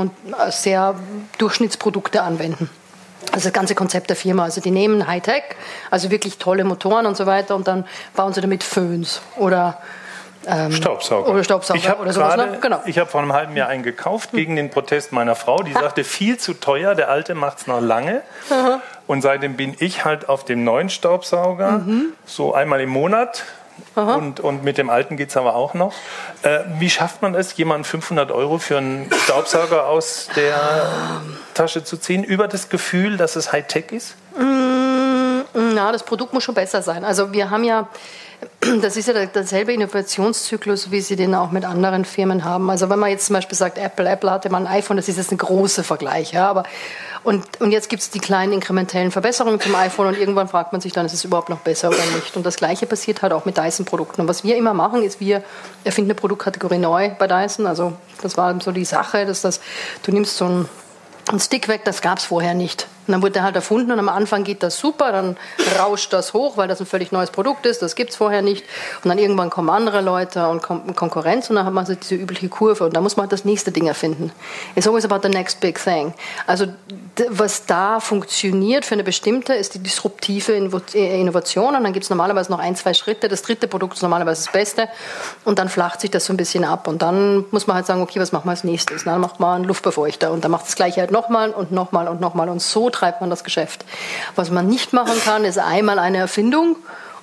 sehr 0.50 0.96
Durchschnittsprodukte 1.38 2.22
anwenden. 2.22 2.70
Also 3.32 3.50
das 3.50 3.54
ganze 3.54 3.76
Konzept 3.76 4.10
der 4.10 4.16
Firma. 4.16 4.44
Also 4.44 4.62
die 4.62 4.72
nehmen 4.72 5.08
Hightech, 5.08 5.44
also 5.90 6.12
wirklich 6.12 6.38
tolle 6.38 6.64
Motoren 6.64 7.06
und 7.06 7.16
so 7.16 7.26
weiter 7.26 7.56
und 7.56 7.68
dann 7.68 7.86
bauen 8.16 8.34
sie 8.34 8.42
damit 8.42 8.64
Föhns 8.64 9.22
oder 9.38 9.78
ähm, 10.48 10.72
Staubsauger. 10.72 11.30
Oder 11.30 11.44
Staubsauger 11.44 11.80
ich 11.80 12.00
oder 12.00 12.14
sowas. 12.14 12.36
Grade, 12.36 12.52
ne? 12.52 12.60
genau. 12.60 12.82
Ich 12.86 12.98
habe 12.98 13.10
vor 13.10 13.22
einem 13.22 13.34
halben 13.34 13.56
Jahr 13.56 13.70
einen 13.70 13.84
gekauft 13.84 14.32
gegen 14.32 14.56
den 14.56 14.70
Protest 14.70 15.12
meiner 15.12 15.36
Frau. 15.36 15.62
Die 15.62 15.74
sagte, 15.74 16.04
viel 16.04 16.38
zu 16.38 16.54
teuer, 16.56 16.96
der 16.96 17.10
alte 17.10 17.36
macht 17.36 17.60
es 17.60 17.68
noch 17.68 17.80
lange. 17.80 18.22
Aha. 18.50 18.82
Und 19.08 19.22
seitdem 19.22 19.56
bin 19.56 19.76
ich 19.80 20.04
halt 20.04 20.30
auf 20.30 20.44
dem 20.44 20.64
neuen 20.64 20.90
Staubsauger, 20.90 21.80
mhm. 21.80 22.14
so 22.26 22.54
einmal 22.54 22.82
im 22.82 22.90
Monat 22.90 23.44
und, 23.96 24.40
und 24.40 24.64
mit 24.64 24.78
dem 24.78 24.90
alten 24.90 25.18
geht 25.18 25.30
es 25.30 25.38
aber 25.38 25.56
auch 25.56 25.74
noch. 25.74 25.94
Äh, 26.44 26.60
wie 26.80 26.90
schafft 26.90 27.22
man 27.22 27.36
es, 27.36 27.56
jemanden 27.58 27.84
500 27.84 28.32
Euro 28.32 28.58
für 28.58 28.78
einen 28.78 29.10
Staubsauger 29.24 29.88
aus 29.88 30.30
der 30.36 31.22
Tasche 31.54 31.84
zu 31.84 31.98
ziehen, 31.98 32.24
über 32.24 32.48
das 32.48 32.70
Gefühl, 32.70 33.18
dass 33.18 33.36
es 33.36 33.52
Hightech 33.52 33.92
ist? 33.92 34.16
Mm, 34.38 35.42
na, 35.54 35.92
das 35.92 36.04
Produkt 36.04 36.34
muss 36.34 36.44
schon 36.44 36.56
besser 36.56 36.82
sein. 36.82 37.04
Also 37.04 37.34
wir 37.34 37.50
haben 37.50 37.64
ja, 37.64 37.88
das 38.82 38.98
ist 38.98 39.08
ja 39.08 39.26
derselbe 39.26 39.74
Innovationszyklus, 39.74 40.92
wie 40.92 41.02
Sie 41.02 41.16
den 41.16 41.36
auch 41.36 41.52
mit 41.52 41.66
anderen 41.66 42.06
Firmen 42.06 42.44
haben. 42.44 42.70
Also 42.70 42.90
wenn 42.90 43.00
man 43.00 43.10
jetzt 43.10 43.26
zum 43.26 43.36
Beispiel 43.36 43.58
sagt, 43.58 43.78
Apple, 43.78 44.08
Apple 44.08 44.32
hatte 44.32 44.50
mal 44.50 44.66
ein 44.66 44.68
iPhone, 44.68 44.98
das 44.98 45.08
ist 45.08 45.18
jetzt 45.18 45.32
ein 45.32 45.38
großer 45.38 45.84
Vergleich, 45.84 46.34
ja, 46.34 46.50
aber 46.50 46.64
und, 47.24 47.62
und 47.62 47.72
jetzt 47.72 47.90
gibt 47.90 48.02
es 48.02 48.10
die 48.10 48.20
kleinen 48.20 48.54
inkrementellen 48.54 49.12
Verbesserungen 49.12 49.60
zum 49.60 49.76
iPhone 49.76 50.08
und 50.08 50.18
irgendwann 50.18 50.48
fragt 50.48 50.72
man 50.72 50.82
sich 50.82 50.92
dann, 50.92 51.06
ist 51.06 51.14
es 51.14 51.24
überhaupt 51.24 51.50
noch 51.50 51.60
besser 51.60 51.90
oder 51.90 52.04
nicht. 52.16 52.36
Und 52.36 52.44
das 52.44 52.56
Gleiche 52.56 52.88
passiert 52.88 53.22
halt 53.22 53.32
auch 53.32 53.46
mit 53.46 53.58
Dyson-Produkten. 53.58 54.22
Und 54.22 54.28
was 54.28 54.44
wir 54.44 54.58
immer 54.58 54.74
machen, 54.74 55.04
ist, 55.04 55.20
wir 55.20 55.44
erfinden 55.84 56.12
eine 56.12 56.20
Produktkategorie 56.20 56.80
neu 56.80 57.12
bei 57.20 57.28
Dyson. 57.28 57.68
Also 57.68 57.94
das 58.24 58.38
war 58.38 58.60
so 58.60 58.72
die 58.72 58.86
Sache, 58.86 59.28
dass 59.28 59.42
das, 59.42 59.62
du 60.02 60.12
nimmst 60.12 60.36
so 60.36 60.46
ein, 60.46 60.70
einen 61.30 61.40
Stick 61.40 61.68
weg, 61.68 61.82
das 61.86 62.02
gab 62.02 62.18
es 62.18 62.26
vorher 62.26 62.56
nicht. 62.56 62.88
Und 63.12 63.16
dann 63.16 63.24
wurde 63.24 63.34
der 63.34 63.44
halt 63.44 63.56
erfunden 63.56 63.92
und 63.92 64.00
am 64.00 64.08
Anfang 64.08 64.46
geht 64.46 64.64
das 64.64 64.78
super, 64.78 65.12
dann 65.12 65.36
rauscht 65.78 66.14
das 66.14 66.34
hoch, 66.34 66.56
weil 66.56 66.70
das 66.70 66.80
ein 66.80 66.86
völlig 66.86 67.12
neues 67.12 67.30
Produkt 67.30 67.66
ist, 67.66 67.82
das 67.82 67.96
gibt 67.96 68.12
es 68.12 68.16
vorher 68.16 68.42
nicht. 68.42 68.64
Und 69.04 69.10
dann 69.10 69.18
irgendwann 69.18 69.50
kommen 69.50 69.70
andere 69.70 70.00
Leute 70.00 70.48
und 70.48 70.62
kommt 70.62 70.96
Konkurrenz 70.96 71.50
und 71.50 71.58
dann 71.58 71.66
hat 71.66 71.74
man 71.74 71.86
so 71.86 71.94
diese 71.94 72.16
übliche 72.16 72.48
Kurve 72.48 72.86
und 72.86 72.96
da 72.96 73.02
muss 73.02 73.18
man 73.18 73.24
halt 73.24 73.34
das 73.34 73.44
nächste 73.44 73.74
Ding 73.74 73.88
erfinden. 73.88 74.32
It's 74.76 74.88
always 74.88 75.04
about 75.04 75.28
the 75.28 75.30
next 75.30 75.60
big 75.60 75.78
thing. 75.78 76.14
Also 76.48 76.68
was 77.28 77.66
da 77.66 78.00
funktioniert 78.00 78.86
für 78.86 78.94
eine 78.94 79.04
bestimmte, 79.04 79.56
ist 79.56 79.74
die 79.74 79.80
disruptive 79.80 80.54
äh, 80.94 81.20
Innovation 81.20 81.76
und 81.76 81.84
dann 81.84 81.92
gibt 81.92 82.06
es 82.06 82.10
normalerweise 82.10 82.50
noch 82.50 82.60
ein, 82.60 82.78
zwei 82.78 82.94
Schritte. 82.94 83.28
Das 83.28 83.42
dritte 83.42 83.68
Produkt 83.68 83.96
ist 83.96 84.04
normalerweise 84.04 84.46
das 84.46 84.54
Beste 84.54 84.88
und 85.44 85.60
dann 85.60 85.68
flacht 85.68 86.00
sich 86.00 86.12
das 86.12 86.26
so 86.26 86.32
ein 86.32 86.38
bisschen 86.38 86.64
ab 86.64 86.88
und 86.88 87.02
dann 87.02 87.44
muss 87.52 87.68
man 87.68 87.76
halt 87.76 87.86
sagen, 87.86 88.02
okay, 88.02 88.22
was 88.22 88.32
machen 88.32 88.46
wir 88.46 88.52
als 88.52 88.64
nächstes? 88.64 89.04
Dann 89.04 89.20
macht 89.20 89.42
man 89.42 89.56
einen 89.58 89.66
Luftbefeuchter 89.66 90.32
und 90.32 90.46
dann 90.46 90.52
macht 90.52 90.68
das 90.68 90.78
gleiche 90.78 91.02
halt 91.02 91.12
nochmal 91.12 91.52
und 91.52 91.74
nochmal 91.74 92.08
und 92.08 92.22
nochmal 92.22 92.48
und 92.48 92.62
so 92.62 92.90
treibt 93.02 93.20
man 93.20 93.30
das 93.30 93.44
Geschäft. 93.44 93.84
Was 94.36 94.52
man 94.52 94.68
nicht 94.68 94.94
machen 94.94 95.20
kann, 95.26 95.44
ist 95.44 95.58
einmal 95.58 95.98
eine 95.98 96.20
Erfindung 96.20 96.76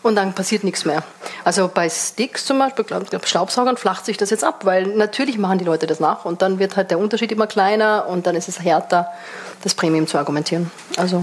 und 0.02 0.16
dann 0.16 0.34
passiert 0.34 0.64
nichts 0.64 0.84
mehr. 0.84 1.04
Also 1.44 1.70
bei 1.72 1.88
Sticks 1.88 2.44
zum 2.44 2.58
Beispiel, 2.58 2.84
Staubsaugern, 3.24 3.76
flacht 3.76 4.04
sich 4.04 4.16
das 4.16 4.30
jetzt 4.30 4.42
ab, 4.42 4.64
weil 4.64 4.86
natürlich 4.88 5.38
machen 5.38 5.58
die 5.58 5.64
Leute 5.64 5.86
das 5.86 6.00
nach 6.00 6.24
und 6.24 6.42
dann 6.42 6.58
wird 6.58 6.76
halt 6.76 6.90
der 6.90 6.98
Unterschied 6.98 7.30
immer 7.30 7.46
kleiner 7.46 8.06
und 8.08 8.26
dann 8.26 8.34
ist 8.34 8.48
es 8.48 8.60
härter, 8.60 9.08
das 9.62 9.74
Premium 9.74 10.06
zu 10.06 10.18
argumentieren. 10.18 10.70
Also 10.96 11.22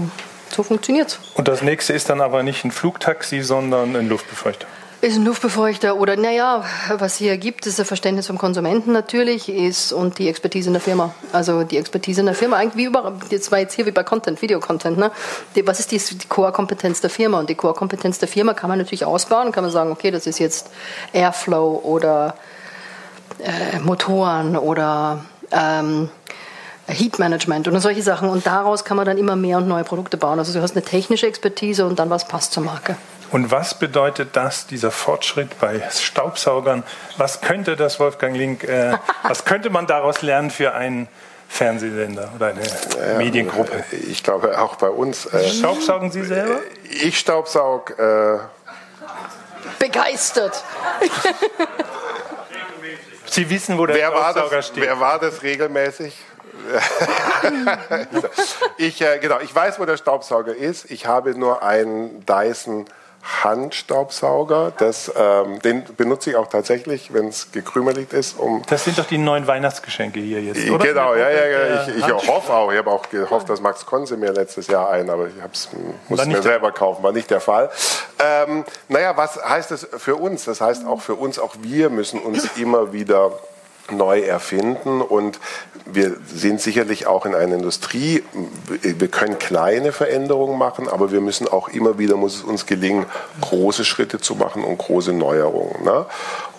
so 0.50 0.62
funktioniert 0.62 1.08
es. 1.08 1.18
Und 1.34 1.48
das 1.48 1.62
nächste 1.62 1.92
ist 1.92 2.08
dann 2.08 2.20
aber 2.20 2.42
nicht 2.42 2.64
ein 2.64 2.70
Flugtaxi, 2.70 3.42
sondern 3.42 3.94
ein 3.94 4.08
Luftbefeuchter. 4.08 4.66
Ist 5.06 5.18
ein 5.18 5.24
Luftbefeuchter 5.24 5.98
oder 5.98 6.16
naja, 6.16 6.64
was 6.88 7.14
hier 7.14 7.36
gibt, 7.36 7.64
ist 7.66 7.78
das 7.78 7.86
Verständnis 7.86 8.26
vom 8.26 8.38
Konsumenten 8.38 8.90
natürlich 8.90 9.48
ist 9.48 9.92
und 9.92 10.18
die 10.18 10.28
Expertise 10.28 10.68
in 10.68 10.72
der 10.72 10.82
Firma. 10.82 11.14
Also 11.32 11.62
die 11.62 11.78
Expertise 11.78 12.18
in 12.18 12.26
der 12.26 12.34
Firma, 12.34 12.56
eigentlich 12.56 12.76
wie 12.76 12.86
über, 12.86 13.12
jetzt 13.30 13.52
war 13.52 13.60
jetzt 13.60 13.74
hier 13.74 13.86
wie 13.86 13.92
bei 13.92 14.02
Content, 14.02 14.42
Videocontent, 14.42 14.98
ne? 14.98 15.12
Die, 15.54 15.64
was 15.64 15.78
ist 15.78 15.92
die, 15.92 15.98
die 15.98 16.26
Core-Kompetenz 16.26 17.02
der 17.02 17.10
Firma? 17.10 17.38
Und 17.38 17.48
die 17.48 17.54
Core-Kompetenz 17.54 18.18
der 18.18 18.26
Firma 18.26 18.52
kann 18.52 18.68
man 18.68 18.80
natürlich 18.80 19.04
ausbauen, 19.04 19.52
kann 19.52 19.62
man 19.62 19.70
sagen, 19.70 19.92
okay, 19.92 20.10
das 20.10 20.26
ist 20.26 20.40
jetzt 20.40 20.70
Airflow 21.12 21.82
oder 21.84 22.34
äh, 23.38 23.78
Motoren 23.78 24.56
oder 24.56 25.24
ähm, 25.52 26.08
Heat 26.88 27.20
Management 27.20 27.68
und 27.68 27.80
solche 27.80 28.02
Sachen. 28.02 28.28
Und 28.28 28.44
daraus 28.44 28.84
kann 28.84 28.96
man 28.96 29.06
dann 29.06 29.18
immer 29.18 29.36
mehr 29.36 29.58
und 29.58 29.68
neue 29.68 29.84
Produkte 29.84 30.16
bauen. 30.16 30.40
Also 30.40 30.52
du 30.52 30.60
hast 30.60 30.74
eine 30.74 30.84
technische 30.84 31.28
Expertise 31.28 31.86
und 31.86 32.00
dann 32.00 32.10
was 32.10 32.26
passt 32.26 32.52
zur 32.52 32.64
Marke. 32.64 32.96
Und 33.30 33.50
was 33.50 33.78
bedeutet 33.78 34.30
das, 34.34 34.66
dieser 34.66 34.90
Fortschritt 34.90 35.58
bei 35.60 35.82
Staubsaugern? 35.90 36.84
Was 37.16 37.40
könnte 37.40 37.76
das, 37.76 37.98
Wolfgang 37.98 38.36
Link, 38.36 38.64
äh, 38.64 38.96
was 39.22 39.44
könnte 39.44 39.70
man 39.70 39.86
daraus 39.86 40.22
lernen 40.22 40.50
für 40.50 40.74
einen 40.74 41.08
Fernsehsender 41.48 42.32
oder 42.34 42.48
eine 42.48 42.62
ja, 42.62 43.18
Mediengruppe? 43.18 43.84
Ich 43.90 44.22
glaube 44.22 44.58
auch 44.58 44.76
bei 44.76 44.88
uns. 44.88 45.26
Äh, 45.26 45.48
Staubsaugen 45.48 46.10
Sie 46.10 46.24
selber? 46.24 46.60
Ich 46.90 47.18
staubsaug. 47.18 47.98
Äh, 47.98 48.38
Begeistert. 49.78 50.62
Sie 53.26 53.50
wissen, 53.50 53.76
wo 53.76 53.86
der 53.86 53.96
wer 53.96 54.08
Staubsauger 54.08 54.56
das, 54.56 54.66
steht. 54.68 54.84
Wer 54.84 55.00
war 55.00 55.18
das 55.18 55.42
regelmäßig? 55.42 56.16
ich, 58.78 59.02
äh, 59.02 59.18
genau, 59.18 59.40
ich 59.40 59.54
weiß, 59.54 59.78
wo 59.78 59.84
der 59.84 59.96
Staubsauger 59.96 60.54
ist. 60.54 60.90
Ich 60.90 61.06
habe 61.06 61.38
nur 61.38 61.62
einen 61.62 62.24
Dyson 62.24 62.86
Handstaubsauger. 63.26 64.72
Das, 64.78 65.12
ähm, 65.16 65.58
den 65.60 65.84
benutze 65.96 66.30
ich 66.30 66.36
auch 66.36 66.46
tatsächlich, 66.46 67.12
wenn 67.12 67.28
es 67.28 67.50
gekrümelt 67.50 68.12
ist. 68.12 68.38
Um 68.38 68.62
das 68.68 68.84
sind 68.84 68.98
doch 68.98 69.06
die 69.06 69.18
neuen 69.18 69.46
Weihnachtsgeschenke 69.46 70.20
hier 70.20 70.40
jetzt, 70.40 70.68
oder? 70.70 70.86
Genau, 70.86 71.14
ja, 71.14 71.28
ja, 71.30 71.46
ja. 71.46 71.88
Ich, 71.88 71.96
ich 71.96 72.06
hoffe 72.06 72.52
auch. 72.52 72.70
Ich 72.70 72.78
habe 72.78 72.90
auch 72.90 73.08
gehofft, 73.08 73.48
dass 73.48 73.60
Max 73.60 73.84
Konse 73.84 74.16
mir 74.16 74.32
letztes 74.32 74.68
Jahr 74.68 74.90
ein, 74.90 75.10
aber 75.10 75.26
ich 75.26 75.42
hab's, 75.42 75.68
musste 76.08 76.28
mir 76.28 76.42
selber 76.42 76.70
kaufen, 76.72 77.02
war 77.02 77.12
nicht 77.12 77.30
der 77.30 77.40
Fall. 77.40 77.70
Ähm, 78.18 78.64
naja, 78.88 79.16
was 79.16 79.36
heißt 79.36 79.70
das 79.70 79.88
für 79.96 80.16
uns? 80.16 80.44
Das 80.44 80.60
heißt 80.60 80.86
auch 80.86 81.00
für 81.00 81.14
uns, 81.14 81.38
auch 81.38 81.54
wir 81.60 81.90
müssen 81.90 82.20
uns 82.20 82.56
immer 82.56 82.92
wieder 82.92 83.32
neu 83.90 84.20
erfinden 84.20 85.00
und 85.00 85.38
wir 85.86 86.16
sind 86.26 86.60
sicherlich 86.60 87.06
auch 87.06 87.26
in 87.26 87.34
einer 87.34 87.54
Industrie, 87.54 88.24
wir 88.82 89.08
können 89.08 89.38
kleine 89.38 89.92
Veränderungen 89.92 90.58
machen, 90.58 90.88
aber 90.88 91.12
wir 91.12 91.20
müssen 91.20 91.46
auch 91.46 91.68
immer 91.68 91.98
wieder, 91.98 92.16
muss 92.16 92.36
es 92.36 92.42
uns 92.42 92.66
gelingen, 92.66 93.06
große 93.40 93.84
Schritte 93.84 94.18
zu 94.18 94.34
machen 94.34 94.64
und 94.64 94.78
große 94.78 95.12
Neuerungen. 95.12 95.84
Ne? 95.84 96.06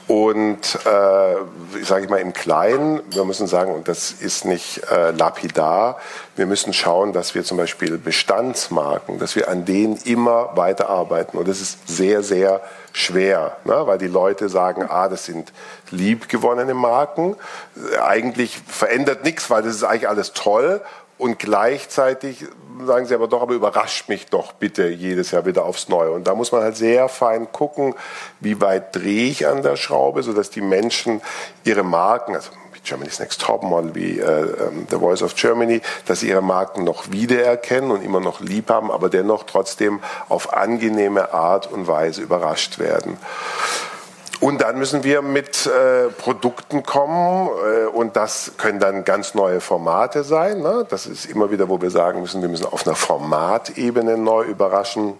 Und 0.07 0.79
äh, 0.85 1.83
sage 1.83 2.05
ich 2.05 2.09
mal 2.09 2.21
im 2.21 2.31
Kleinen, 2.31 3.01
wir 3.11 3.25
müssen 3.25 3.45
sagen, 3.45 3.73
und 3.73 3.89
das 3.89 4.13
ist 4.13 4.45
nicht 4.45 4.81
äh, 4.89 5.11
lapidar, 5.11 5.97
wir 6.37 6.45
müssen 6.45 6.71
schauen, 6.71 7.11
dass 7.11 7.35
wir 7.35 7.43
zum 7.43 7.57
Beispiel 7.57 7.97
Bestandsmarken, 7.97 9.19
dass 9.19 9.35
wir 9.35 9.49
an 9.49 9.65
denen 9.65 9.97
immer 10.05 10.55
weiterarbeiten. 10.55 11.37
Und 11.37 11.49
das 11.49 11.59
ist 11.59 11.89
sehr, 11.89 12.23
sehr 12.23 12.61
schwer, 12.97 13.57
ne? 13.63 13.85
weil 13.85 13.97
die 13.97 14.07
Leute 14.07 14.49
sagen, 14.49 14.85
ah, 14.89 15.07
das 15.07 15.25
sind 15.25 15.53
liebgewonnene 15.91 16.73
Marken. 16.73 17.35
Eigentlich 18.01 18.59
verändert 18.67 19.23
nichts, 19.23 19.49
weil 19.49 19.61
das 19.61 19.75
ist 19.75 19.83
eigentlich 19.83 20.09
alles 20.09 20.33
toll. 20.33 20.81
Und 21.17 21.39
gleichzeitig 21.39 22.45
sagen 22.85 23.05
sie 23.05 23.15
aber 23.15 23.27
doch, 23.27 23.41
aber 23.41 23.53
überrascht 23.55 24.07
mich 24.07 24.27
doch 24.27 24.53
bitte 24.53 24.87
jedes 24.87 25.31
Jahr 25.31 25.45
wieder 25.45 25.65
aufs 25.65 25.89
Neue. 25.89 26.11
Und 26.11 26.27
da 26.27 26.35
muss 26.35 26.51
man 26.51 26.61
halt 26.61 26.75
sehr 26.75 27.09
fein 27.09 27.51
gucken, 27.51 27.95
wie 28.39 28.61
weit 28.61 28.95
drehe 28.95 29.29
ich 29.29 29.47
an 29.47 29.63
der 29.63 29.77
Schraube, 29.77 30.21
sodass 30.21 30.49
die 30.49 30.61
Menschen 30.61 31.21
ihre 31.63 31.83
Marken, 31.83 32.35
also 32.35 32.51
Germany's 32.87 33.19
Next 33.19 33.41
Top 33.41 33.63
Model, 33.63 33.95
wie 33.95 34.19
äh, 34.19 34.23
ähm, 34.23 34.87
The 34.89 34.97
Voice 34.97 35.21
of 35.21 35.35
Germany, 35.35 35.81
dass 36.05 36.21
sie 36.21 36.29
ihre 36.29 36.41
Marken 36.41 36.83
noch 36.83 37.11
wiedererkennen 37.11 37.91
und 37.91 38.03
immer 38.03 38.19
noch 38.19 38.39
lieb 38.39 38.69
haben, 38.69 38.91
aber 38.91 39.09
dennoch 39.09 39.43
trotzdem 39.43 39.99
auf 40.29 40.53
angenehme 40.53 41.33
Art 41.33 41.71
und 41.71 41.87
Weise 41.87 42.21
überrascht 42.21 42.79
werden. 42.79 43.17
Und 44.39 44.61
dann 44.61 44.77
müssen 44.77 45.03
wir 45.03 45.21
mit 45.21 45.65
äh, 45.65 46.09
Produkten 46.09 46.83
kommen 46.83 47.49
äh, 47.49 47.85
und 47.87 48.15
das 48.15 48.51
können 48.57 48.79
dann 48.79 49.03
ganz 49.03 49.33
neue 49.33 49.61
Formate 49.61 50.23
sein. 50.23 50.61
Ne? 50.61 50.85
Das 50.87 51.07
ist 51.07 51.25
immer 51.25 51.49
wieder, 51.49 51.69
wo 51.69 51.81
wir 51.81 51.89
sagen 51.89 52.21
müssen, 52.21 52.41
wir 52.41 52.49
müssen 52.49 52.65
auf 52.65 52.85
einer 52.85 52.95
Formatebene 52.95 54.17
neu 54.17 54.43
überraschen 54.43 55.13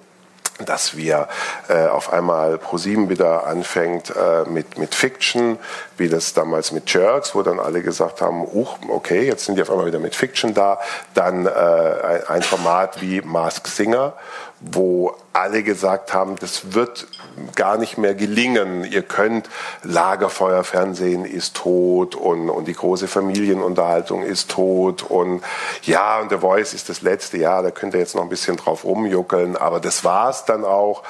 dass 0.66 0.98
wir 0.98 1.28
äh, 1.68 1.88
auf 1.88 2.12
einmal 2.12 2.58
ProSieben 2.58 3.10
wieder 3.10 3.46
anfängt 3.46 4.14
äh, 4.16 4.50
mit, 4.50 4.78
mit 4.78 4.96
Fiction, 4.96 5.60
wie 5.98 6.10
das 6.10 6.34
damals 6.34 6.72
mit 6.72 6.92
Jerks, 6.94 7.36
wo 7.36 7.44
dann 7.44 7.60
alle 7.60 7.82
gesagt 7.82 8.22
haben, 8.22 8.42
uch, 8.42 8.78
okay, 8.90 9.26
jetzt 9.26 9.46
sind 9.46 9.58
die 9.58 9.62
auf 9.62 9.70
einmal 9.70 9.86
wieder 9.86 10.00
mit 10.00 10.16
Fiction 10.16 10.54
da. 10.54 10.80
Dann 11.14 11.46
äh, 11.46 11.50
ein, 11.50 12.28
ein 12.28 12.42
Format 12.42 13.02
wie 13.02 13.22
Mask 13.22 13.68
Singer, 13.68 14.14
wo 14.60 15.16
alle 15.34 15.62
gesagt 15.62 16.14
haben, 16.14 16.36
das 16.38 16.74
wird 16.74 17.08
gar 17.56 17.78
nicht 17.78 17.98
mehr 17.98 18.16
gelingen. 18.16 18.84
Ihr 18.84 19.04
könnt, 19.04 19.50
Lagerfeuerfernsehen 19.84 21.26
ist 21.26 21.56
tot 21.56 22.16
und, 22.16 22.50
und 22.50 22.68
die 22.68 22.74
große 22.74 23.08
Familienunterhaltung 23.08 24.24
ist 24.24 24.50
tot 24.50 25.04
und 25.04 25.44
ja, 25.84 26.20
und 26.20 26.30
The 26.32 26.38
Voice 26.38 26.74
ist 26.74 26.90
das 26.90 27.02
letzte 27.02 27.38
Jahr, 27.38 27.62
da 27.62 27.70
könnt 27.70 27.94
ihr 27.94 28.00
jetzt 28.00 28.16
noch 28.16 28.24
ein 28.24 28.30
bisschen 28.30 28.58
drauf 28.58 28.84
rumjuckeln, 28.84 29.56
aber 29.56 29.80
das 29.80 30.04
war's 30.04 30.46
dann 30.46 30.66
auch. 30.66 31.04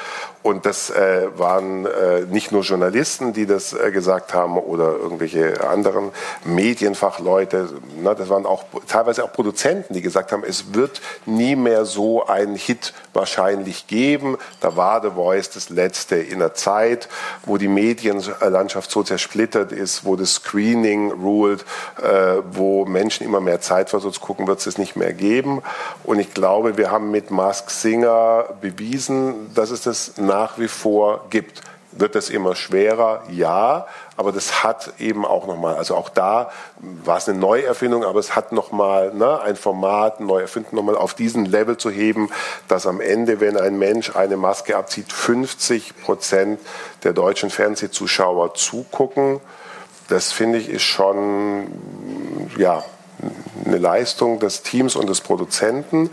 Und 0.47 0.65
das 0.65 0.89
äh, 0.89 1.27
waren 1.35 1.85
äh, 1.85 2.21
nicht 2.21 2.53
nur 2.53 2.61
Journalisten, 2.61 3.33
die 3.33 3.45
das 3.45 3.73
äh, 3.73 3.91
gesagt 3.91 4.33
haben 4.33 4.57
oder 4.57 4.95
irgendwelche 4.95 5.67
anderen 5.67 6.11
Medienfachleute, 6.45 7.67
ne, 8.01 8.15
das 8.15 8.29
waren 8.29 8.45
auch 8.45 8.63
teilweise 8.87 9.25
auch 9.25 9.33
Produzenten, 9.33 9.93
die 9.93 10.01
gesagt 10.01 10.31
haben, 10.31 10.45
es 10.47 10.73
wird 10.73 11.01
nie 11.25 11.57
mehr 11.57 11.83
so 11.83 12.25
einen 12.27 12.55
Hit 12.55 12.93
wahrscheinlich 13.11 13.87
geben. 13.87 14.37
Da 14.61 14.77
war 14.77 15.01
The 15.01 15.09
Voice 15.09 15.49
das 15.49 15.69
letzte 15.69 16.15
in 16.15 16.39
der 16.39 16.53
Zeit, 16.53 17.09
wo 17.45 17.57
die 17.57 17.67
Medienlandschaft 17.67 18.89
so 18.89 19.03
zersplittert 19.03 19.73
ist, 19.73 20.05
wo 20.05 20.15
das 20.15 20.35
Screening 20.35 21.11
ruled, 21.11 21.65
äh, 22.01 22.41
wo 22.53 22.85
Menschen 22.85 23.25
immer 23.25 23.41
mehr 23.41 23.59
Zeit 23.59 23.89
versucht 23.89 24.21
gucken, 24.21 24.47
wird 24.47 24.59
es 24.59 24.67
es 24.67 24.77
nicht 24.77 24.95
mehr 24.95 25.11
geben. 25.11 25.61
Und 26.05 26.19
ich 26.19 26.33
glaube, 26.33 26.77
wir 26.77 26.89
haben 26.89 27.11
mit 27.11 27.31
Mask 27.31 27.69
Singer 27.69 28.45
bewiesen, 28.61 29.53
dass 29.53 29.71
es 29.71 29.81
das 29.81 30.13
nach 30.37 30.59
wie 30.59 30.67
vor 30.67 31.25
gibt. 31.29 31.61
Wird 31.91 32.13
das 32.13 32.29
immer 32.29 32.55
schwerer? 32.55 33.23
Ja, 33.31 33.87
aber 34.17 34.31
das 34.31 34.63
hat 34.63 34.93
eben 34.99 35.25
auch 35.25 35.47
nochmal, 35.47 35.75
also 35.77 35.95
auch 35.95 36.09
da 36.09 36.51
war 36.79 37.17
es 37.17 37.27
eine 37.27 37.39
Neuerfindung, 37.39 38.03
aber 38.03 38.19
es 38.19 38.35
hat 38.35 38.51
nochmal 38.51 39.13
ne, 39.15 39.41
ein 39.41 39.55
Format, 39.55 40.19
ein 40.19 40.27
Neuerfinden 40.27 40.75
nochmal 40.75 40.95
auf 40.95 41.15
diesen 41.15 41.45
Level 41.45 41.77
zu 41.77 41.89
heben, 41.89 42.29
dass 42.67 42.85
am 42.85 43.01
Ende, 43.01 43.39
wenn 43.39 43.57
ein 43.57 43.79
Mensch 43.79 44.15
eine 44.15 44.37
Maske 44.37 44.77
abzieht, 44.77 45.11
50 45.11 46.03
Prozent 46.03 46.59
der 47.03 47.13
deutschen 47.13 47.49
Fernsehzuschauer 47.49 48.53
zugucken. 48.53 49.39
Das 50.07 50.31
finde 50.31 50.59
ich 50.59 50.69
ist 50.69 50.83
schon, 50.83 51.67
ja, 52.57 52.83
eine 53.65 53.77
Leistung 53.77 54.39
des 54.39 54.63
Teams 54.63 54.95
und 54.95 55.09
des 55.09 55.21
Produzenten 55.21 56.09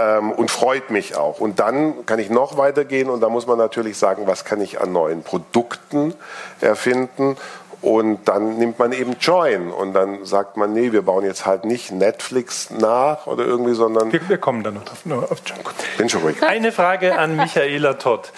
ähm, 0.00 0.32
und 0.32 0.50
freut 0.50 0.90
mich 0.90 1.16
auch. 1.16 1.40
Und 1.40 1.60
dann 1.60 2.06
kann 2.06 2.18
ich 2.18 2.30
noch 2.30 2.56
weitergehen 2.56 3.10
und 3.10 3.20
da 3.20 3.28
muss 3.28 3.46
man 3.46 3.58
natürlich 3.58 3.98
sagen, 3.98 4.26
was 4.26 4.44
kann 4.44 4.60
ich 4.60 4.80
an 4.80 4.92
neuen 4.92 5.22
Produkten 5.22 6.14
erfinden. 6.60 7.36
Und 7.82 8.28
dann 8.28 8.58
nimmt 8.58 8.78
man 8.78 8.92
eben 8.92 9.16
Join 9.18 9.70
und 9.70 9.94
dann 9.94 10.26
sagt 10.26 10.58
man, 10.58 10.74
nee, 10.74 10.92
wir 10.92 11.00
bauen 11.00 11.24
jetzt 11.24 11.46
halt 11.46 11.64
nicht 11.64 11.90
Netflix 11.90 12.68
nach 12.70 13.26
oder 13.26 13.46
irgendwie, 13.46 13.72
sondern. 13.72 14.12
Wir, 14.12 14.28
wir 14.28 14.36
kommen 14.36 14.62
dann 14.62 14.74
noch 14.74 14.82
auf, 14.82 15.30
auf 15.30 15.38
Join. 15.46 15.60
Bin 15.96 16.08
schon 16.10 16.20
ruhig. 16.20 16.42
Eine 16.42 16.72
Frage 16.72 17.18
an 17.18 17.36
Michaela 17.36 17.94
Todd. 17.94 18.32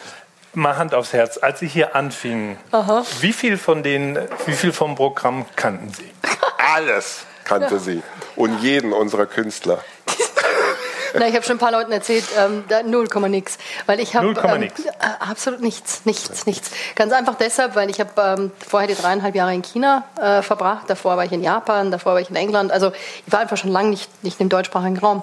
Mal 0.55 0.77
Hand 0.77 0.95
aufs 0.95 1.13
Herz. 1.13 1.39
Als 1.39 1.59
Sie 1.59 1.67
hier 1.67 1.97
anfingen, 1.97 2.57
Aha. 2.71 3.05
wie 3.21 3.33
viel 3.33 3.57
von 3.57 3.83
den, 3.83 4.17
wie 4.47 4.53
viel 4.53 4.73
vom 4.73 4.95
Programm 4.95 5.47
kannten 5.57 5.93
Sie? 5.93 6.09
Alles 6.75 7.25
kannte 7.53 7.75
ja. 7.75 7.81
sie. 7.81 8.03
Und 8.37 8.63
jeden 8.63 8.93
unserer 8.93 9.27
Künstler. 9.27 9.79
Na, 11.15 11.29
ich 11.29 11.35
habe 11.35 11.45
schon 11.45 11.57
ein 11.57 11.59
paar 11.59 11.73
Leuten 11.73 11.93
erzählt, 11.93 12.25
ähm, 12.39 12.65
da, 12.69 12.83
0, 12.83 13.07
nix. 13.29 13.59
Weil 13.85 14.01
ich 14.01 14.17
habe 14.17 14.29
ähm, 14.29 14.61
nix. 14.61 14.85
Äh, 14.87 14.91
absolut 15.21 15.61
nichts, 15.61 16.07
nichts, 16.07 16.47
nichts. 16.47 16.71
Ganz 16.95 17.13
einfach 17.13 17.35
deshalb, 17.35 17.75
weil 17.77 17.91
ich 17.91 18.01
habe 18.01 18.11
ähm, 18.17 18.51
vorher 18.67 18.89
die 18.89 18.95
dreieinhalb 18.95 19.35
Jahre 19.35 19.53
in 19.53 19.61
China 19.61 20.05
äh, 20.19 20.41
verbracht, 20.41 20.89
davor 20.89 21.19
war 21.19 21.25
ich 21.27 21.33
in 21.33 21.43
Japan, 21.43 21.91
davor 21.91 22.15
war 22.15 22.21
ich 22.21 22.31
in 22.31 22.37
England. 22.37 22.73
Also 22.73 22.93
ich 23.27 23.33
war 23.33 23.41
einfach 23.41 23.59
schon 23.59 23.71
lange 23.71 23.91
nicht, 23.91 24.25
nicht 24.25 24.41
im 24.41 24.49
deutschsprachigen 24.49 24.99
Raum. 24.99 25.23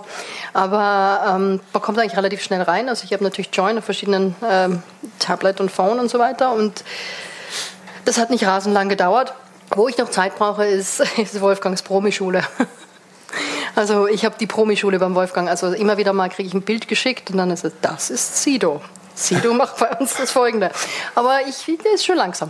Aber 0.53 1.23
ähm, 1.27 1.59
man 1.73 1.81
kommt 1.81 1.97
eigentlich 1.97 2.17
relativ 2.17 2.43
schnell 2.43 2.61
rein. 2.61 2.87
Also 2.87 3.03
ich 3.05 3.13
habe 3.13 3.23
natürlich 3.23 3.49
Join 3.53 3.77
auf 3.79 3.85
verschiedenen 3.85 4.35
ähm, 4.47 4.83
Tablet 5.17 5.59
und 5.59 5.71
Phone 5.71 5.99
und 5.99 6.09
so 6.09 6.19
weiter. 6.19 6.51
Und 6.51 6.83
das 8.05 8.19
hat 8.19 8.29
nicht 8.29 8.45
rasend 8.45 8.75
lang 8.75 8.89
gedauert. 8.89 9.33
Wo 9.75 9.87
ich 9.87 9.97
noch 9.97 10.09
Zeit 10.09 10.35
brauche, 10.35 10.65
ist, 10.65 10.99
ist 11.17 11.41
Wolfgangs 11.41 11.81
Promischule. 11.81 12.43
Also 13.75 14.07
ich 14.07 14.25
habe 14.25 14.35
die 14.37 14.47
Promischule 14.47 14.99
beim 14.99 15.15
Wolfgang. 15.15 15.47
Also 15.47 15.71
immer 15.71 15.97
wieder 15.97 16.11
mal 16.11 16.27
kriege 16.27 16.49
ich 16.49 16.53
ein 16.53 16.63
Bild 16.63 16.87
geschickt 16.87 17.29
und 17.29 17.37
dann 17.37 17.51
ist 17.51 17.63
es, 17.63 17.71
das 17.81 18.09
ist 18.09 18.43
Sido. 18.43 18.81
Sido 19.13 19.53
macht 19.53 19.77
bei 19.77 19.89
uns 19.91 20.15
das 20.15 20.31
Folgende. 20.31 20.71
Aber 21.15 21.39
ich, 21.47 21.63
der 21.65 21.93
ist 21.93 22.05
schon 22.05 22.17
langsam. 22.17 22.49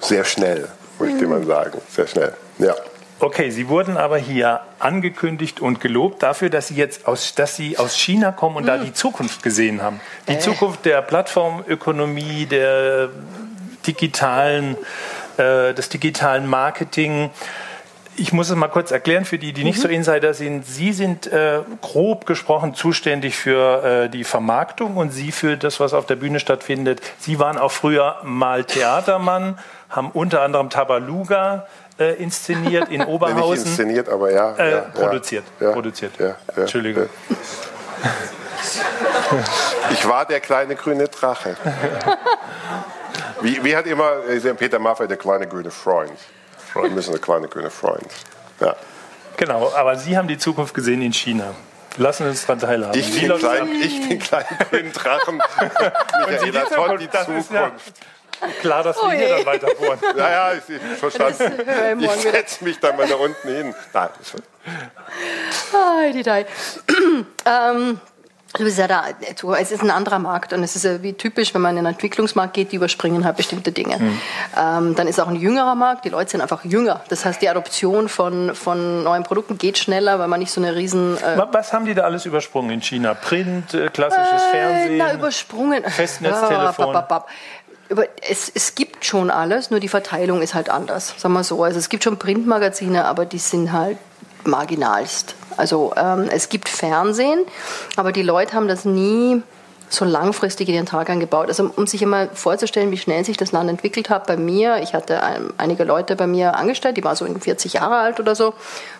Sehr 0.00 0.24
schnell, 0.24 0.68
möchte 0.98 1.26
man 1.26 1.44
sagen. 1.46 1.80
Sehr 1.90 2.06
schnell, 2.06 2.34
ja. 2.58 2.74
Okay, 3.20 3.50
Sie 3.50 3.68
wurden 3.68 3.96
aber 3.96 4.18
hier 4.18 4.60
angekündigt 4.80 5.60
und 5.60 5.80
gelobt 5.80 6.22
dafür, 6.22 6.50
dass 6.50 6.68
Sie 6.68 6.74
jetzt 6.74 7.06
aus, 7.06 7.34
dass 7.34 7.56
Sie 7.56 7.78
aus 7.78 7.96
China 7.96 8.32
kommen 8.32 8.56
und 8.56 8.62
hm. 8.62 8.66
da 8.66 8.78
die 8.78 8.92
Zukunft 8.92 9.42
gesehen 9.42 9.82
haben. 9.82 10.00
Die 10.28 10.34
äh. 10.34 10.38
Zukunft 10.40 10.84
der 10.84 11.00
Plattformökonomie, 11.00 12.46
der 12.46 13.08
digitalen, 13.86 14.76
äh, 15.38 15.74
des 15.74 15.88
digitalen 15.88 16.46
Marketing. 16.46 17.30
Ich 18.16 18.32
muss 18.32 18.48
es 18.48 18.54
mal 18.54 18.68
kurz 18.68 18.92
erklären 18.92 19.24
für 19.24 19.38
die, 19.38 19.52
die 19.52 19.64
nicht 19.64 19.78
mhm. 19.78 19.82
so 19.82 19.88
Insider 19.88 20.34
sind. 20.34 20.64
Sie 20.64 20.92
sind 20.92 21.26
äh, 21.26 21.60
grob 21.80 22.26
gesprochen 22.26 22.74
zuständig 22.74 23.36
für 23.36 24.04
äh, 24.04 24.08
die 24.08 24.22
Vermarktung 24.22 24.96
und 24.96 25.10
Sie 25.10 25.32
für 25.32 25.56
das, 25.56 25.80
was 25.80 25.94
auf 25.94 26.06
der 26.06 26.16
Bühne 26.16 26.38
stattfindet. 26.38 27.00
Sie 27.18 27.38
waren 27.38 27.58
auch 27.58 27.72
früher 27.72 28.16
mal 28.22 28.64
Theatermann, 28.64 29.58
haben 29.90 30.10
unter 30.12 30.42
anderem 30.42 30.70
Tabaluga 30.70 31.66
äh, 31.98 32.14
inszeniert 32.14 32.88
in 32.88 33.02
Oberhausen. 33.04 33.50
nicht 33.50 33.66
inszeniert, 33.66 34.08
aber 34.08 34.30
ja. 34.30 34.54
Äh, 34.54 34.70
ja 34.70 34.80
produziert. 34.80 35.44
Ja, 35.58 35.72
produziert. 35.72 36.12
Ja, 36.18 36.36
Entschuldigung. 36.56 37.08
Ich 39.92 40.08
war 40.08 40.24
der 40.26 40.40
kleine 40.40 40.76
grüne 40.76 41.08
Drache. 41.08 41.56
Wie, 43.44 43.62
wie 43.62 43.76
hat 43.76 43.86
immer 43.86 44.22
Peter 44.56 44.78
Maffay, 44.78 45.06
der 45.06 45.18
kleine 45.18 45.46
grüne 45.46 45.70
Freund? 45.70 46.18
Wir 46.74 46.90
müssen 46.90 47.12
der 47.12 47.20
kleine 47.20 47.46
grüne 47.46 47.70
Freund. 47.70 48.08
Ja. 48.58 48.74
Genau, 49.36 49.70
aber 49.74 49.96
Sie 49.96 50.16
haben 50.16 50.28
die 50.28 50.38
Zukunft 50.38 50.74
gesehen 50.74 51.02
in 51.02 51.12
China. 51.12 51.54
Lassen 51.96 52.24
Sie 52.24 52.30
uns 52.30 52.46
daran 52.46 52.58
teilhaben. 52.58 52.98
Ich 52.98 53.20
bin, 53.20 53.36
klein, 53.36 53.68
ich 53.80 54.08
bin 54.08 54.18
klein 54.18 54.44
grünen 54.70 54.92
Drachen. 54.92 55.36
Michaela 56.28 56.64
Todd, 56.64 57.00
die 57.00 57.10
Zukunft. 57.10 57.52
Ja 57.52 57.72
klar, 58.60 58.82
dass 58.82 58.96
wir 58.96 59.04
oh 59.04 59.10
hier 59.10 59.28
dann 59.28 59.46
weiter 59.46 59.68
bohren. 59.74 59.98
Ja, 60.16 60.30
ja, 60.30 60.52
ich, 60.54 60.62
ich 60.68 60.98
verstanden. 60.98 62.00
Ich 62.00 62.10
setze 62.10 62.64
mich 62.64 62.78
dann 62.80 62.96
mal 62.96 63.06
da 63.06 63.16
unten 63.16 63.48
hin. 63.48 63.74
Nein, 63.92 64.08
das 64.18 64.32
wird. 64.32 64.44
Ah, 65.72 66.12
Detail. 66.12 66.46
ähm, 67.46 68.00
Du 68.56 68.62
bist 68.62 68.78
ja 68.78 68.86
da, 68.86 69.04
es 69.58 69.72
ist 69.72 69.82
ein 69.82 69.90
anderer 69.90 70.20
Markt 70.20 70.52
und 70.52 70.62
es 70.62 70.76
ist 70.76 70.84
ja 70.84 71.02
wie 71.02 71.14
typisch, 71.14 71.52
wenn 71.54 71.60
man 71.60 71.72
in 71.72 71.78
einen 71.78 71.94
Entwicklungsmarkt 71.94 72.54
geht, 72.54 72.70
die 72.70 72.76
überspringen 72.76 73.24
halt 73.24 73.36
bestimmte 73.36 73.72
Dinge. 73.72 73.98
Mhm. 73.98 74.20
Ähm, 74.56 74.94
dann 74.94 75.08
ist 75.08 75.18
auch 75.20 75.26
ein 75.26 75.34
jüngerer 75.34 75.74
Markt, 75.74 76.04
die 76.04 76.08
Leute 76.10 76.30
sind 76.30 76.40
einfach 76.40 76.64
jünger. 76.64 77.00
Das 77.08 77.24
heißt, 77.24 77.42
die 77.42 77.48
Adoption 77.48 78.08
von, 78.08 78.54
von 78.54 79.02
neuen 79.02 79.24
Produkten 79.24 79.58
geht 79.58 79.78
schneller, 79.78 80.20
weil 80.20 80.28
man 80.28 80.38
nicht 80.38 80.52
so 80.52 80.60
eine 80.60 80.76
riesen... 80.76 81.16
Äh 81.16 81.42
Was 81.50 81.72
haben 81.72 81.84
die 81.84 81.94
da 81.94 82.02
alles 82.02 82.26
übersprungen 82.26 82.70
in 82.70 82.80
China? 82.80 83.14
Print, 83.14 83.74
äh, 83.74 83.88
klassisches 83.88 84.42
äh, 84.42 84.56
Fernsehen? 84.56 84.98
Na, 84.98 85.12
übersprungen. 85.14 85.82
Festnetztelefon? 85.82 86.96
Es, 88.20 88.50
es, 88.54 88.76
gibt 88.76 89.04
schon 89.04 89.30
alles, 89.30 89.70
nur 89.70 89.80
die 89.80 89.88
Verteilung 89.88 90.42
ist 90.42 90.54
halt 90.54 90.70
anders, 90.70 91.14
sagen 91.18 91.34
wir 91.34 91.44
so. 91.44 91.62
Also 91.64 91.78
es 91.78 91.88
gibt 91.88 92.04
schon 92.04 92.18
Printmagazine, 92.18 93.04
aber 93.04 93.26
die 93.26 93.38
sind 93.38 93.72
halt 93.72 93.98
marginalst. 94.44 95.34
Also 95.56 95.92
ähm, 95.96 96.28
es 96.30 96.48
gibt 96.48 96.68
Fernsehen, 96.68 97.40
aber 97.96 98.12
die 98.12 98.22
Leute 98.22 98.54
haben 98.54 98.68
das 98.68 98.84
nie 98.84 99.42
so 99.94 100.04
langfristig 100.04 100.68
in 100.68 100.74
ihren 100.74 100.86
Tag 100.86 101.08
eingebaut. 101.08 101.48
Also 101.48 101.70
um 101.76 101.86
sich 101.86 102.02
einmal 102.02 102.28
vorzustellen, 102.32 102.90
wie 102.90 102.98
schnell 102.98 103.24
sich 103.24 103.36
das 103.36 103.52
Land 103.52 103.70
entwickelt 103.70 104.10
hat, 104.10 104.26
bei 104.26 104.36
mir, 104.36 104.78
ich 104.82 104.94
hatte 104.94 105.22
ein, 105.22 105.52
einige 105.56 105.84
Leute 105.84 106.16
bei 106.16 106.26
mir 106.26 106.56
angestellt, 106.56 106.96
die 106.96 107.04
waren 107.04 107.16
so 107.16 107.26
40 107.26 107.74
Jahre 107.74 107.96
alt 107.96 108.20
oder 108.20 108.34
so, 108.34 108.54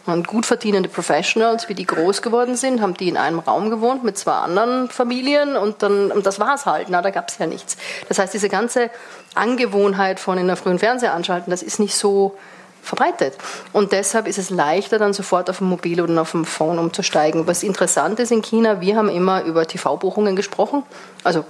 waren 0.06 0.22
gut 0.22 0.46
verdienende 0.46 0.88
Professionals, 0.88 1.68
wie 1.68 1.74
die 1.74 1.86
groß 1.86 2.22
geworden 2.22 2.56
sind, 2.56 2.80
haben 2.80 2.94
die 2.94 3.08
in 3.08 3.16
einem 3.16 3.40
Raum 3.40 3.70
gewohnt 3.70 4.04
mit 4.04 4.16
zwei 4.16 4.32
anderen 4.32 4.88
Familien 4.88 5.56
und 5.56 5.82
dann, 5.82 6.12
und 6.12 6.26
das 6.26 6.38
war 6.38 6.54
es 6.54 6.66
halt, 6.66 6.88
na, 6.90 7.02
da 7.02 7.10
gab 7.10 7.28
es 7.28 7.38
ja 7.38 7.46
nichts. 7.46 7.76
Das 8.08 8.18
heißt, 8.18 8.32
diese 8.32 8.48
ganze 8.48 8.90
Angewohnheit 9.34 10.20
von 10.20 10.38
in 10.38 10.46
der 10.46 10.56
frühen 10.56 10.78
Fernseher 10.78 11.14
anschalten, 11.14 11.50
das 11.50 11.62
ist 11.62 11.80
nicht 11.80 11.96
so 11.96 12.36
verbreitet. 12.84 13.36
Und 13.72 13.92
deshalb 13.92 14.26
ist 14.26 14.38
es 14.38 14.50
leichter, 14.50 14.98
dann 14.98 15.12
sofort 15.12 15.50
auf 15.50 15.58
dem 15.58 15.68
Mobil 15.68 16.00
oder 16.00 16.20
auf 16.20 16.32
dem 16.32 16.44
Phone 16.44 16.78
umzusteigen. 16.78 17.46
Was 17.46 17.62
interessant 17.62 18.20
ist 18.20 18.30
in 18.30 18.42
China, 18.42 18.80
wir 18.80 18.96
haben 18.96 19.08
immer 19.08 19.42
über 19.44 19.66
TV-Buchungen 19.66 20.36
gesprochen, 20.36 20.84
also 21.22 21.44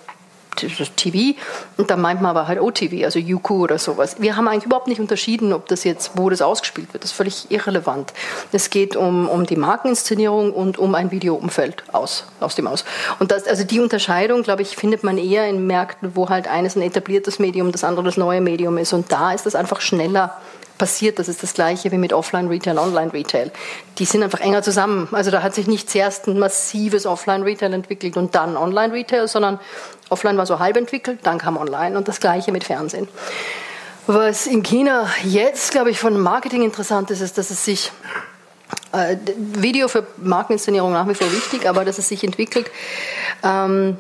TV 0.55 1.39
und 1.77 1.91
dann 1.91 2.01
meint 2.01 2.23
man 2.23 2.31
aber 2.31 2.49
halt 2.49 2.61
OTV, 2.61 3.05
also 3.05 3.19
Youku 3.19 3.65
oder 3.65 3.79
sowas. 3.79 4.17
Wir 4.19 4.37
haben 4.37 4.49
eigentlich 4.49 4.67
überhaupt 4.67 4.87
nicht 4.87 5.01
unterschieden, 5.01 5.53
ob 5.53 5.67
das 5.69 5.85
jetzt, 5.85 6.13
wo 6.15 6.31
das 6.31 6.43
ausgespielt 6.43 6.93
wird. 6.93 7.05
Das 7.05 7.11
ist 7.11 7.17
völlig 7.17 7.51
irrelevant. 7.51 8.13
Es 8.53 8.71
geht 8.71 8.97
um, 8.97 9.29
um 9.29 9.47
die 9.47 9.57
Markeninszenierung 9.57 10.53
und 10.53 10.79
um 10.79 10.95
ein 10.95 11.11
Videoumfeld 11.11 11.85
aus, 11.93 12.25
aus 12.41 12.55
dem 12.55 12.67
Aus. 12.67 12.85
Und 13.19 13.31
das, 13.31 13.47
also 13.47 13.65
die 13.65 13.81
Unterscheidung, 13.81 14.43
glaube 14.43 14.63
ich, 14.63 14.77
findet 14.77 15.05
man 15.05 15.19
eher 15.19 15.49
in 15.49 15.67
Märkten, 15.67 16.15
wo 16.15 16.29
halt 16.29 16.49
eines 16.49 16.77
ein 16.77 16.83
etabliertes 16.83 17.39
Medium, 17.39 17.73
das 17.73 17.85
andere 17.85 18.05
das 18.05 18.17
neue 18.17 18.41
Medium 18.41 18.79
ist. 18.79 18.93
Und 18.93 19.11
da 19.13 19.33
ist 19.33 19.47
das 19.47 19.55
einfach 19.55 19.81
schneller 19.81 20.37
passiert. 20.85 21.19
Das 21.19 21.29
ist 21.29 21.43
das 21.43 21.55
Gleiche 21.55 21.91
wie 21.93 21.97
mit 21.97 22.13
Offline-Retail, 22.13 22.77
Online-Retail. 22.77 23.51
Die 23.97 24.05
sind 24.05 24.23
einfach 24.23 24.41
enger 24.41 24.61
zusammen. 24.61 25.09
Also 25.13 25.31
da 25.31 25.43
hat 25.43 25.55
sich 25.55 25.67
nicht 25.67 25.89
zuerst 25.89 26.27
ein 26.27 26.39
massives 26.39 27.07
Offline-Retail 27.07 27.73
entwickelt 27.73 28.19
und 28.19 28.35
dann 28.35 28.55
Online-Retail, 28.55 29.27
sondern 29.27 29.59
Offline 30.11 30.37
war 30.37 30.45
so 30.45 30.59
halb 30.59 30.77
entwickelt, 30.77 31.21
dann 31.23 31.39
kam 31.39 31.57
Online 31.57 31.97
und 31.97 32.07
das 32.07 32.21
Gleiche 32.21 32.53
mit 32.53 32.65
Fernsehen. 32.65 33.09
Was 34.07 34.47
in 34.47 34.63
China 34.63 35.09
jetzt, 35.25 35.73
glaube 35.73 35.89
ich, 35.89 35.99
von 35.99 36.21
Marketing 36.21 36.63
interessant 36.63 37.11
ist, 37.11 37.23
ist, 37.23 37.39
dass 37.39 37.49
es 37.49 37.65
sich 37.65 37.91
äh, 38.93 39.17
Video 39.39 39.89
für 39.89 40.07
Markeninszenierung 40.19 40.93
nach 40.93 41.09
wie 41.09 41.15
vor 41.15 41.33
wichtig, 41.33 41.67
aber 41.67 41.87
dass 41.87 41.97
es 41.97 42.09
sich 42.09 42.23
entwickelt 42.23 42.71
ähm, 43.43 43.97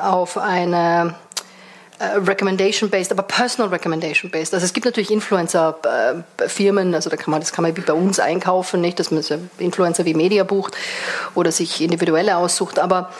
auf 0.00 0.38
eine 0.38 1.14
recommendation-based, 2.02 3.12
aber 3.12 3.22
personal 3.22 3.70
recommendation-based. 3.70 4.54
Also 4.54 4.64
es 4.64 4.72
gibt 4.72 4.86
natürlich 4.86 5.10
Influencer-Firmen, 5.10 6.94
also 6.94 7.10
da 7.10 7.16
kann 7.16 7.30
man, 7.30 7.40
das 7.40 7.52
kann 7.52 7.62
man 7.62 7.76
wie 7.76 7.80
bei 7.80 7.92
uns 7.92 8.18
einkaufen, 8.18 8.80
nicht, 8.80 8.98
dass 8.98 9.10
man 9.10 9.22
Influencer 9.58 10.04
wie 10.04 10.14
Media 10.14 10.44
bucht 10.44 10.76
oder 11.34 11.52
sich 11.52 11.80
individuelle 11.80 12.36
aussucht, 12.36 12.78
aber 12.78 13.10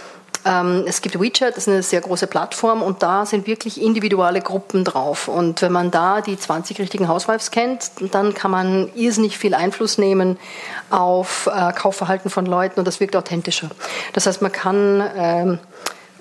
ähm, 0.45 0.85
es 0.87 1.03
gibt 1.03 1.21
WeChat, 1.21 1.57
das 1.57 1.67
ist 1.67 1.69
eine 1.69 1.83
sehr 1.83 2.01
große 2.01 2.27
Plattform 2.27 2.83
und 2.83 3.03
da 3.03 3.27
sind 3.27 3.47
wirklich 3.47 3.81
individuelle 3.81 4.41
Gruppen 4.41 4.85
drauf. 4.85 5.29
Und 5.29 5.63
wenn 5.63 5.73
man 5.73 5.91
da 5.91 6.21
die 6.21 6.37
20 6.37 6.81
richtigen 6.81 7.09
Housewives 7.09 7.51
kennt, 7.51 7.93
dann 8.13 8.35
kann 8.35 8.51
man 8.51 8.91
irrsinnig 8.95 9.39
viel 9.39 9.55
Einfluss 9.55 9.99
nehmen 9.99 10.39
auf 10.91 11.49
äh, 11.53 11.73
Kaufverhalten 11.73 12.31
von 12.31 12.47
Leuten 12.47 12.81
und 12.81 12.87
das 12.87 12.99
wirkt 12.99 13.15
authentischer. 13.15 13.71
Das 14.15 14.27
heißt, 14.27 14.43
man 14.43 14.51
kann 14.51 15.09
ähm, 15.17 15.59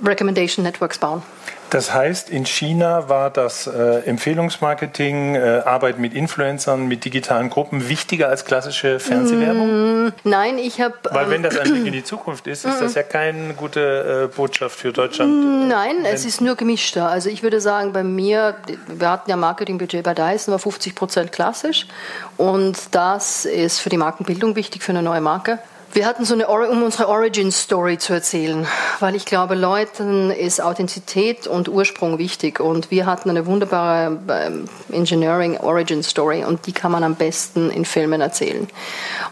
Recommendation 0.03 0.63
Networks 0.63 0.99
bauen. 0.99 1.23
Das 1.71 1.93
heißt, 1.93 2.29
in 2.29 2.45
China 2.45 3.07
war 3.07 3.29
das 3.29 3.65
äh, 3.65 3.99
Empfehlungsmarketing, 3.99 5.35
äh, 5.35 5.61
Arbeit 5.63 5.99
mit 5.99 6.13
Influencern, 6.13 6.85
mit 6.85 7.05
digitalen 7.05 7.49
Gruppen 7.49 7.87
wichtiger 7.87 8.27
als 8.27 8.43
klassische 8.43 8.99
Fernsehwerbung? 8.99 10.07
Mm, 10.07 10.13
nein, 10.25 10.57
ich 10.57 10.81
habe. 10.81 10.95
Weil 11.09 11.29
wenn 11.29 11.43
das 11.43 11.57
ein 11.57 11.71
Blick 11.71 11.85
in 11.85 11.93
die 11.93 12.03
Zukunft 12.03 12.45
ist, 12.47 12.65
ist 12.65 12.81
das 12.81 12.95
ja 12.95 13.03
keine 13.03 13.53
gute 13.53 14.29
äh, 14.29 14.35
Botschaft 14.35 14.77
für 14.77 14.91
Deutschland. 14.91 15.31
Mm, 15.31 15.69
nein, 15.69 16.03
es 16.03 16.25
ist 16.25 16.41
nur 16.41 16.57
gemischter. 16.57 17.07
Also 17.07 17.29
ich 17.29 17.41
würde 17.41 17.61
sagen, 17.61 17.93
bei 17.93 18.03
mir, 18.03 18.55
wir 18.87 19.09
hatten 19.09 19.29
ja 19.29 19.37
Marketingbudget 19.37 20.03
bei 20.03 20.13
Dyson, 20.13 20.51
war 20.51 20.59
50 20.59 20.93
Prozent 20.93 21.31
klassisch 21.31 21.87
und 22.35 22.77
das 22.91 23.45
ist 23.45 23.79
für 23.79 23.89
die 23.89 23.97
Markenbildung 23.97 24.57
wichtig 24.57 24.83
für 24.83 24.91
eine 24.91 25.03
neue 25.03 25.21
Marke 25.21 25.57
Wir 25.93 26.05
hatten 26.05 26.23
so 26.23 26.33
eine, 26.35 26.47
um 26.47 26.83
unsere 26.83 27.09
Origin-Story 27.09 27.97
zu 27.97 28.13
erzählen, 28.13 28.65
weil 29.01 29.13
ich 29.13 29.25
glaube, 29.25 29.55
Leuten 29.55 30.31
ist 30.31 30.61
Authentizität 30.61 31.47
und 31.47 31.67
Ursprung 31.67 32.17
wichtig. 32.17 32.61
Und 32.61 32.91
wir 32.91 33.05
hatten 33.05 33.29
eine 33.29 33.45
wunderbare 33.45 34.17
ähm, 34.29 34.69
Engineering 34.89 35.57
Origin-Story 35.57 36.45
und 36.45 36.65
die 36.65 36.71
kann 36.71 36.93
man 36.93 37.03
am 37.03 37.15
besten 37.15 37.69
in 37.69 37.83
Filmen 37.83 38.21
erzählen. 38.21 38.69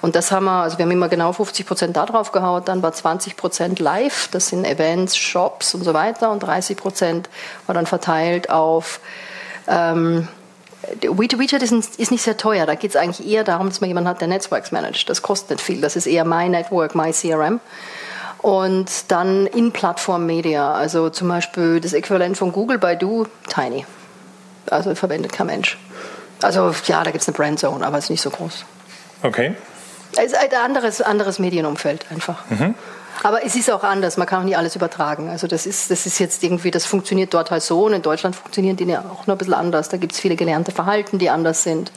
Und 0.02 0.18
das 0.18 0.34
haben 0.34 0.46
wir, 0.46 0.64
also 0.64 0.78
wir 0.78 0.84
haben 0.84 0.92
immer 0.92 1.08
genau 1.08 1.32
50 1.32 1.66
Prozent 1.66 1.96
da 1.96 2.06
drauf 2.06 2.34
gehauen, 2.34 2.62
dann 2.66 2.84
war 2.84 2.92
20 2.92 3.38
Prozent 3.38 3.80
live, 3.80 4.28
das 4.32 4.48
sind 4.50 4.66
Events, 4.66 5.16
Shops 5.16 5.74
und 5.76 5.86
so 5.86 5.94
weiter 5.94 6.30
und 6.30 6.44
30 6.44 6.76
Prozent 6.76 7.30
war 7.68 7.76
dann 7.76 7.86
verteilt 7.86 8.50
auf 8.50 9.00
ähm, 9.66 10.28
WeChat 11.02 11.62
ist, 11.62 12.00
ist, 12.00 12.12
nicht 12.12 12.24
sehr 12.24 12.38
teuer. 12.38 12.66
Da 12.66 12.76
geht 12.76 12.92
es 12.92 12.96
eigentlich 12.96 13.28
eher 13.28 13.44
darum, 13.44 13.70
dass 13.70 13.82
man 13.82 13.90
jemanden 13.90 14.10
hat, 14.10 14.22
der 14.22 14.28
Netzwerks 14.28 14.72
managt. 14.72 15.10
Das 15.10 15.22
kostet 15.22 15.52
nicht 15.52 15.62
viel. 15.62 15.82
Das 15.82 15.96
ist 15.96 16.06
eher 16.06 16.26
My 16.26 16.50
Network, 16.50 16.96
My 16.96 17.12
CRM. 17.12 17.60
Und 18.40 19.12
dann 19.12 19.48
in 19.48 19.72
Plattform 19.72 20.26
Media, 20.26 20.74
also 20.74 21.10
zum 21.10 21.28
Beispiel 21.28 21.82
das 21.82 21.94
Äquivalent 21.94 22.38
von 22.38 22.54
Google 22.54 22.78
bei 22.78 22.96
Du, 22.96 23.28
Tiny. 23.50 23.86
Also 24.70 24.96
verwendet 24.96 25.34
kein 25.34 25.48
Mensch. 25.48 25.78
Also 26.42 26.74
ja, 26.86 27.04
da 27.04 27.12
gibt 27.12 27.22
es 27.22 27.28
eine 27.28 27.36
Brandzone, 27.36 27.86
aber 27.86 27.98
es 27.98 28.06
ist 28.06 28.10
nicht 28.12 28.22
so 28.22 28.30
groß. 28.30 28.64
Okay. 29.24 29.56
Es 30.14 30.32
ist 30.32 30.36
ein 30.36 30.54
anderes, 30.54 31.02
anderes 31.02 31.40
Medienumfeld 31.40 32.06
einfach. 32.12 32.50
Mhm. 32.50 32.76
Aber 33.24 33.46
es 33.46 33.56
ist 33.56 33.70
auch 33.70 33.84
anders, 33.84 34.18
man 34.18 34.28
kann 34.28 34.42
auch 34.42 34.46
nicht 34.46 34.58
alles 34.58 34.76
übertragen. 34.76 35.30
Also 35.30 35.48
das 35.48 35.66
ist, 35.66 35.92
das 35.92 36.06
ist 36.06 36.20
jetzt 36.20 36.44
irgendwie, 36.44 36.72
das 36.72 36.86
funktioniert 36.86 37.34
dort 37.34 37.52
halt 37.52 37.64
so 37.64 37.86
und 37.86 37.94
in 37.94 38.02
Deutschland 38.02 38.36
funktionieren 38.36 38.78
die 38.78 38.98
auch 38.98 39.28
noch 39.28 39.36
ein 39.36 39.38
bisschen 39.38 39.54
anders. 39.54 39.90
Da 39.90 39.98
gibt 39.98 40.14
es 40.14 40.20
viele 40.20 40.36
gelernte 40.36 40.72
Verhalten, 40.72 41.20
die 41.20 41.30
anders 41.30 41.64
sind. 41.64 41.92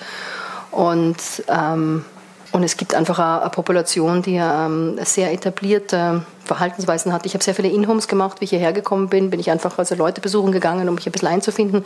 Und, 0.73 1.17
ähm, 1.49 2.05
und 2.51 2.65
es 2.65 2.77
gibt 2.77 2.95
einfach 2.95 3.19
eine, 3.19 3.43
eine 3.43 3.51
Population, 3.51 4.23
die 4.23 4.37
ähm, 4.37 4.99
sehr 5.05 5.33
etablierte 5.33 6.25
Verhaltensweisen 6.45 7.13
hat. 7.13 7.25
Ich 7.25 7.35
habe 7.35 7.45
sehr 7.45 7.55
viele 7.55 7.69
In-Homes 7.69 8.09
gemacht, 8.09 8.41
wie 8.41 8.45
ich 8.45 8.51
hierher 8.51 8.73
gekommen 8.73 9.09
bin, 9.09 9.31
bin 9.31 9.39
ich 9.39 9.51
einfach 9.51 9.79
also 9.79 9.95
Leute 9.95 10.21
besuchen 10.21 10.51
gegangen, 10.51 10.89
um 10.89 10.97
mich 10.97 11.07
ein 11.07 11.13
bisschen 11.13 11.29
einzufinden. 11.29 11.85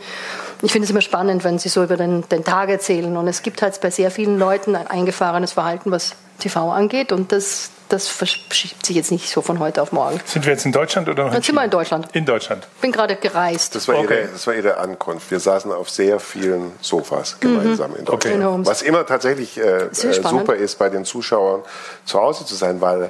Ich 0.61 0.71
finde 0.71 0.85
es 0.85 0.91
immer 0.91 1.01
spannend, 1.01 1.43
wenn 1.43 1.59
sie 1.59 1.69
so 1.69 1.83
über 1.83 1.95
den, 1.95 2.27
den 2.29 2.43
Tag 2.43 2.69
erzählen. 2.69 3.15
Und 3.15 3.27
es 3.27 3.43
gibt 3.43 3.61
halt 3.61 3.79
bei 3.81 3.91
sehr 3.91 4.09
vielen 4.09 4.39
Leuten 4.39 4.75
ein 4.75 4.87
eingefahrenes 4.87 5.53
Verhalten, 5.53 5.91
was 5.91 6.15
TV 6.39 6.71
angeht. 6.71 7.11
Und 7.11 7.31
das, 7.31 7.69
das 7.89 8.07
verschiebt 8.07 8.85
sich 8.85 8.95
jetzt 8.95 9.11
nicht 9.11 9.29
so 9.29 9.41
von 9.41 9.59
heute 9.59 9.81
auf 9.81 9.91
morgen. 9.91 10.19
Sind 10.25 10.45
wir 10.45 10.53
jetzt 10.53 10.65
in 10.65 10.71
Deutschland 10.71 11.07
oder 11.09 11.25
noch 11.25 11.33
in 11.33 11.41
Sind 11.41 11.55
wir 11.55 11.63
in 11.63 11.69
Deutschland. 11.69 12.07
In 12.13 12.25
Deutschland. 12.25 12.67
Bin 12.81 12.91
gerade 12.91 13.15
gereist. 13.15 13.75
Das 13.75 13.87
war, 13.87 13.97
okay. 13.97 14.21
ihre, 14.21 14.27
das 14.33 14.47
war 14.47 14.53
ihre 14.53 14.77
Ankunft. 14.77 15.31
Wir 15.31 15.39
saßen 15.39 15.71
auf 15.71 15.89
sehr 15.89 16.19
vielen 16.19 16.73
Sofas 16.81 17.39
gemeinsam 17.39 17.91
mhm. 17.91 17.97
in 17.97 18.05
Deutschland. 18.05 18.43
Okay. 18.43 18.67
Was 18.67 18.81
immer 18.81 19.05
tatsächlich 19.05 19.57
äh, 19.57 19.61
äh 19.61 19.89
super 19.91 20.55
ist, 20.55 20.77
bei 20.79 20.89
den 20.89 21.05
Zuschauern 21.05 21.63
zu 22.05 22.19
Hause 22.19 22.45
zu 22.45 22.55
sein, 22.55 22.81
weil 22.81 23.09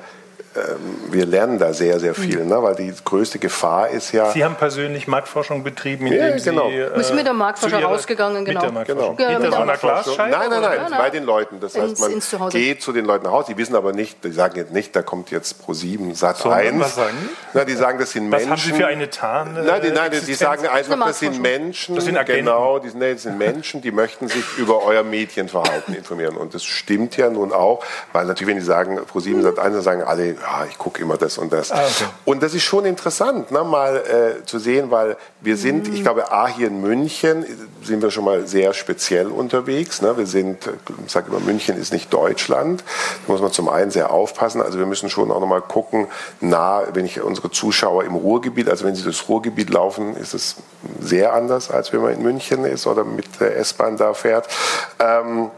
wir 1.12 1.26
lernen 1.26 1.60
da 1.60 1.74
sehr, 1.74 2.00
sehr 2.00 2.14
viel, 2.14 2.44
mhm. 2.44 2.50
ne? 2.50 2.64
weil 2.64 2.76
die 2.76 2.94
größte 3.04 3.40
Gefahr 3.40 3.90
ist 3.90 4.12
ja. 4.12 4.32
Sie 4.32 4.44
haben 4.44 4.56
persönlich 4.56 5.08
Marktforschung 5.08 5.64
betrieben, 5.64 6.08
indem 6.08 6.38
ja, 6.38 6.44
genau. 6.44 6.70
Sie. 6.70 6.76
Äh, 6.76 6.96
Wir 6.96 7.04
sind 7.04 7.16
mit 7.16 7.26
der 7.26 7.34
Marktforschung 7.34 7.84
rausgegangen, 7.84 8.46
genau. 8.46 8.72
Mit 8.72 8.88
der 8.88 8.96
genau. 8.96 9.16
Ja, 9.20 9.30
Hinter 9.30 9.52
so 9.52 9.58
einer 9.58 9.78
Glasscheibe? 9.78 10.32
Nein, 10.32 10.50
nein, 10.50 10.62
nein, 10.62 10.80
nein, 10.90 11.00
bei 11.00 11.10
den 11.10 11.24
Leuten. 11.24 11.60
Das 11.60 11.78
heißt, 11.78 12.00
man 12.00 12.12
ins, 12.12 12.36
geht 12.50 12.82
zu 12.82 12.92
den 12.92 13.06
Leuten 13.06 13.26
nach 13.26 13.32
Hause. 13.32 13.54
Die 13.54 13.58
wissen 13.58 13.76
aber 13.76 13.94
nicht, 13.94 14.24
die 14.24 14.32
sagen 14.32 14.56
jetzt 14.56 14.74
nicht, 14.74 14.96
da 14.96 15.02
kommt 15.02 15.32
jetzt 15.32 15.62
Pro 15.62 15.74
7 15.74 16.16
Sat 16.16 16.46
1. 16.46 16.80
Was 16.80 16.96
sagen 16.96 17.18
die? 17.22 17.30
Na, 17.54 17.66
die 17.66 17.74
sagen, 17.74 18.00
das 18.00 18.12
sind 18.12 18.30
Menschen. 18.30 18.50
Was 18.50 18.60
haben 18.60 18.72
Sie 18.72 18.74
für 18.74 18.88
eine 18.88 19.10
Tarn? 19.10 19.54
Nein, 19.66 19.82
die, 19.84 19.92
nein, 19.92 20.12
die 20.12 20.34
sagen 20.34 20.68
einfach, 20.68 21.06
das 21.06 21.20
sind 21.20 21.42
Menschen. 21.42 21.96
Das 21.96 22.06
sind 22.06 22.18
Agenten. 22.18 22.46
Genau, 22.46 22.80
die 22.80 22.90
sind, 22.90 23.00
nee, 23.00 23.14
das 23.14 23.24
sind 23.24 23.38
Menschen, 23.38 23.82
die 23.82 23.92
möchten 23.92 24.28
sich 24.28 24.58
über 24.58 24.84
euer 24.84 25.04
Medienverhalten 25.04 25.94
informieren. 25.94 26.38
Und 26.38 26.54
das 26.54 26.64
stimmt 26.64 27.18
ja 27.18 27.30
nun 27.30 27.52
auch, 27.52 27.84
weil 28.14 28.26
natürlich, 28.26 28.56
wenn 28.56 28.60
die 28.60 28.66
sagen, 28.66 29.00
Pro 29.06 29.20
7 29.20 29.42
Sat 29.42 29.60
1, 29.60 29.74
dann 29.74 29.82
sagen 29.82 30.04
alle, 30.04 30.36
ja, 30.48 30.66
ich 30.70 30.78
gucke 30.78 31.02
immer 31.02 31.18
das 31.18 31.38
und 31.38 31.52
das. 31.52 31.72
Ah, 31.72 31.84
okay. 31.86 32.06
Und 32.24 32.42
das 32.42 32.54
ist 32.54 32.64
schon 32.64 32.86
interessant, 32.86 33.52
ne, 33.52 33.64
mal 33.64 33.98
äh, 33.98 34.46
zu 34.46 34.60
sehen, 34.60 34.92
weil 34.92 35.18
wir 35.42 35.58
sind, 35.58 35.90
mhm. 35.90 35.96
ich 35.96 36.04
glaube, 36.04 36.32
A, 36.32 36.48
hier 36.48 36.68
in 36.68 36.80
München 36.80 37.46
sind 37.84 38.02
wir 38.02 38.12
schon 38.12 38.24
mal 38.24 38.48
sehr 38.48 38.74
speziell 38.74 39.28
unterwegs. 39.28 40.02
Ne? 40.02 40.18
Wir 40.18 40.26
sind, 40.26 40.70
ich 41.06 41.12
sage 41.12 41.28
immer, 41.30 41.42
München 41.42 41.78
ist 41.78 41.92
nicht 41.92 42.14
Deutschland. 42.14 42.84
Da 43.26 43.32
muss 43.34 43.42
man 43.42 43.52
zum 43.52 43.68
einen 43.68 43.92
sehr 43.92 44.12
aufpassen. 44.12 44.62
Also 44.62 44.80
wir 44.80 44.86
müssen 44.86 45.10
schon 45.10 45.32
auch 45.32 45.42
nochmal 45.42 45.62
gucken, 45.62 46.08
nah, 46.40 46.84
wenn 46.94 47.06
ich 47.06 47.22
unsere 47.22 47.52
Zuschauer 47.52 48.06
im 48.06 48.16
Ruhrgebiet, 48.16 48.70
also 48.70 48.86
wenn 48.86 48.96
sie 48.96 49.04
durchs 49.04 49.28
Ruhrgebiet 49.28 49.70
laufen, 49.70 50.16
ist 50.16 50.34
es 50.34 50.56
sehr 51.02 51.34
anders, 51.34 51.70
als 51.72 51.92
wenn 51.92 52.02
man 52.02 52.14
in 52.14 52.24
München 52.24 52.64
ist 52.64 52.88
oder 52.88 53.04
mit 53.04 53.42
der 53.42 53.58
S-Bahn 53.58 53.98
da 53.98 54.14
fährt. 54.14 54.48
Ähm, 55.00 55.52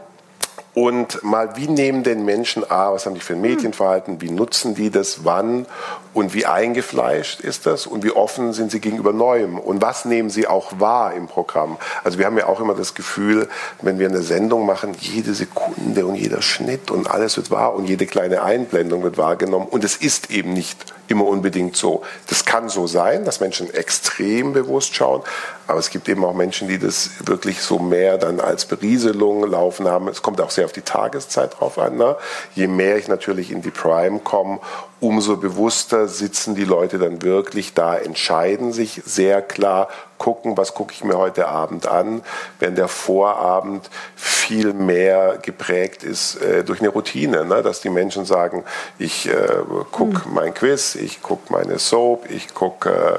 und 0.72 1.24
mal, 1.24 1.56
wie 1.56 1.66
nehmen 1.66 2.04
denn 2.04 2.24
Menschen 2.24 2.68
A, 2.70 2.92
was 2.92 3.04
haben 3.04 3.14
die 3.14 3.20
für 3.20 3.32
ein 3.32 3.40
Medienverhalten, 3.40 4.20
wie 4.20 4.30
nutzen 4.30 4.76
die 4.76 4.90
das, 4.90 5.24
wann? 5.24 5.66
Und 6.14 6.32
wie 6.32 6.46
eingefleischt 6.46 7.40
ist 7.40 7.66
das? 7.66 7.86
Und 7.86 8.04
wie 8.04 8.12
offen 8.12 8.52
sind 8.52 8.70
sie 8.70 8.80
gegenüber 8.80 9.12
Neuem? 9.12 9.58
Und 9.58 9.82
was 9.82 10.04
nehmen 10.04 10.30
sie 10.30 10.46
auch 10.46 10.78
wahr 10.78 11.14
im 11.14 11.26
Programm. 11.26 11.76
Also 12.04 12.18
wir 12.18 12.26
haben 12.26 12.38
ja 12.38 12.46
auch 12.46 12.60
immer 12.60 12.74
das 12.74 12.94
Gefühl, 12.94 13.48
wenn 13.82 13.98
wir 13.98 14.08
eine 14.08 14.22
Sendung 14.22 14.64
machen, 14.64 14.94
jede 14.98 15.34
Sekunde 15.34 16.06
und 16.06 16.14
jeder 16.14 16.42
Schnitt 16.42 16.90
und 16.90 17.10
alles 17.10 17.36
wird 17.36 17.50
wahr 17.50 17.74
und 17.74 17.86
jede 17.86 18.06
kleine 18.06 18.42
Einblendung 18.42 19.02
wird 19.02 19.18
wahrgenommen. 19.18 19.66
Und 19.68 19.82
es 19.82 19.96
ist 19.96 20.30
eben 20.30 20.52
nicht 20.52 20.84
immer 21.10 21.26
unbedingt 21.26 21.76
so. 21.76 22.02
Das 22.28 22.44
kann 22.44 22.68
so 22.68 22.86
sein, 22.86 23.24
dass 23.24 23.40
Menschen 23.40 23.72
extrem 23.72 24.52
bewusst 24.52 24.94
schauen, 24.94 25.22
aber 25.66 25.78
es 25.78 25.90
gibt 25.90 26.08
eben 26.08 26.24
auch 26.24 26.34
Menschen, 26.34 26.68
die 26.68 26.78
das 26.78 27.10
wirklich 27.24 27.60
so 27.60 27.78
mehr 27.78 28.18
dann 28.18 28.40
als 28.40 28.64
Berieselung 28.64 29.48
laufen 29.48 29.88
haben. 29.88 30.08
Es 30.08 30.22
kommt 30.22 30.40
auch 30.40 30.50
sehr 30.50 30.64
auf 30.64 30.72
die 30.72 30.82
Tageszeit 30.82 31.58
drauf 31.58 31.78
an. 31.78 31.96
Ne? 31.96 32.16
Je 32.54 32.66
mehr 32.66 32.96
ich 32.96 33.08
natürlich 33.08 33.50
in 33.50 33.62
die 33.62 33.70
Prime 33.70 34.20
komme, 34.20 34.60
umso 35.00 35.36
bewusster 35.36 36.08
sitzen 36.08 36.54
die 36.54 36.64
Leute 36.64 36.98
dann 36.98 37.22
wirklich 37.22 37.74
da, 37.74 37.96
entscheiden 37.96 38.72
sich 38.72 39.00
sehr 39.04 39.42
klar, 39.42 39.88
gucken, 40.18 40.58
was 40.58 40.74
gucke 40.74 40.92
ich 40.92 41.02
mir 41.02 41.16
heute 41.16 41.48
Abend 41.48 41.86
an, 41.86 42.22
wenn 42.58 42.74
der 42.74 42.88
Vorabend 42.88 43.88
viel 44.14 44.74
mehr 44.74 45.38
geprägt 45.40 46.04
ist 46.04 46.36
äh, 46.42 46.62
durch 46.62 46.80
eine 46.80 46.90
Routine, 46.90 47.46
ne? 47.46 47.62
dass 47.62 47.80
die 47.80 47.88
Menschen 47.88 48.26
sagen, 48.26 48.64
ich 48.98 49.28
äh, 49.28 49.32
gucke 49.90 50.28
mhm. 50.28 50.34
mein 50.34 50.54
Quiz, 50.54 50.94
ich 50.94 51.22
gucke 51.22 51.50
meine 51.50 51.78
Soap, 51.78 52.30
ich 52.30 52.52
gucke 52.52 52.90
äh, 52.90 53.18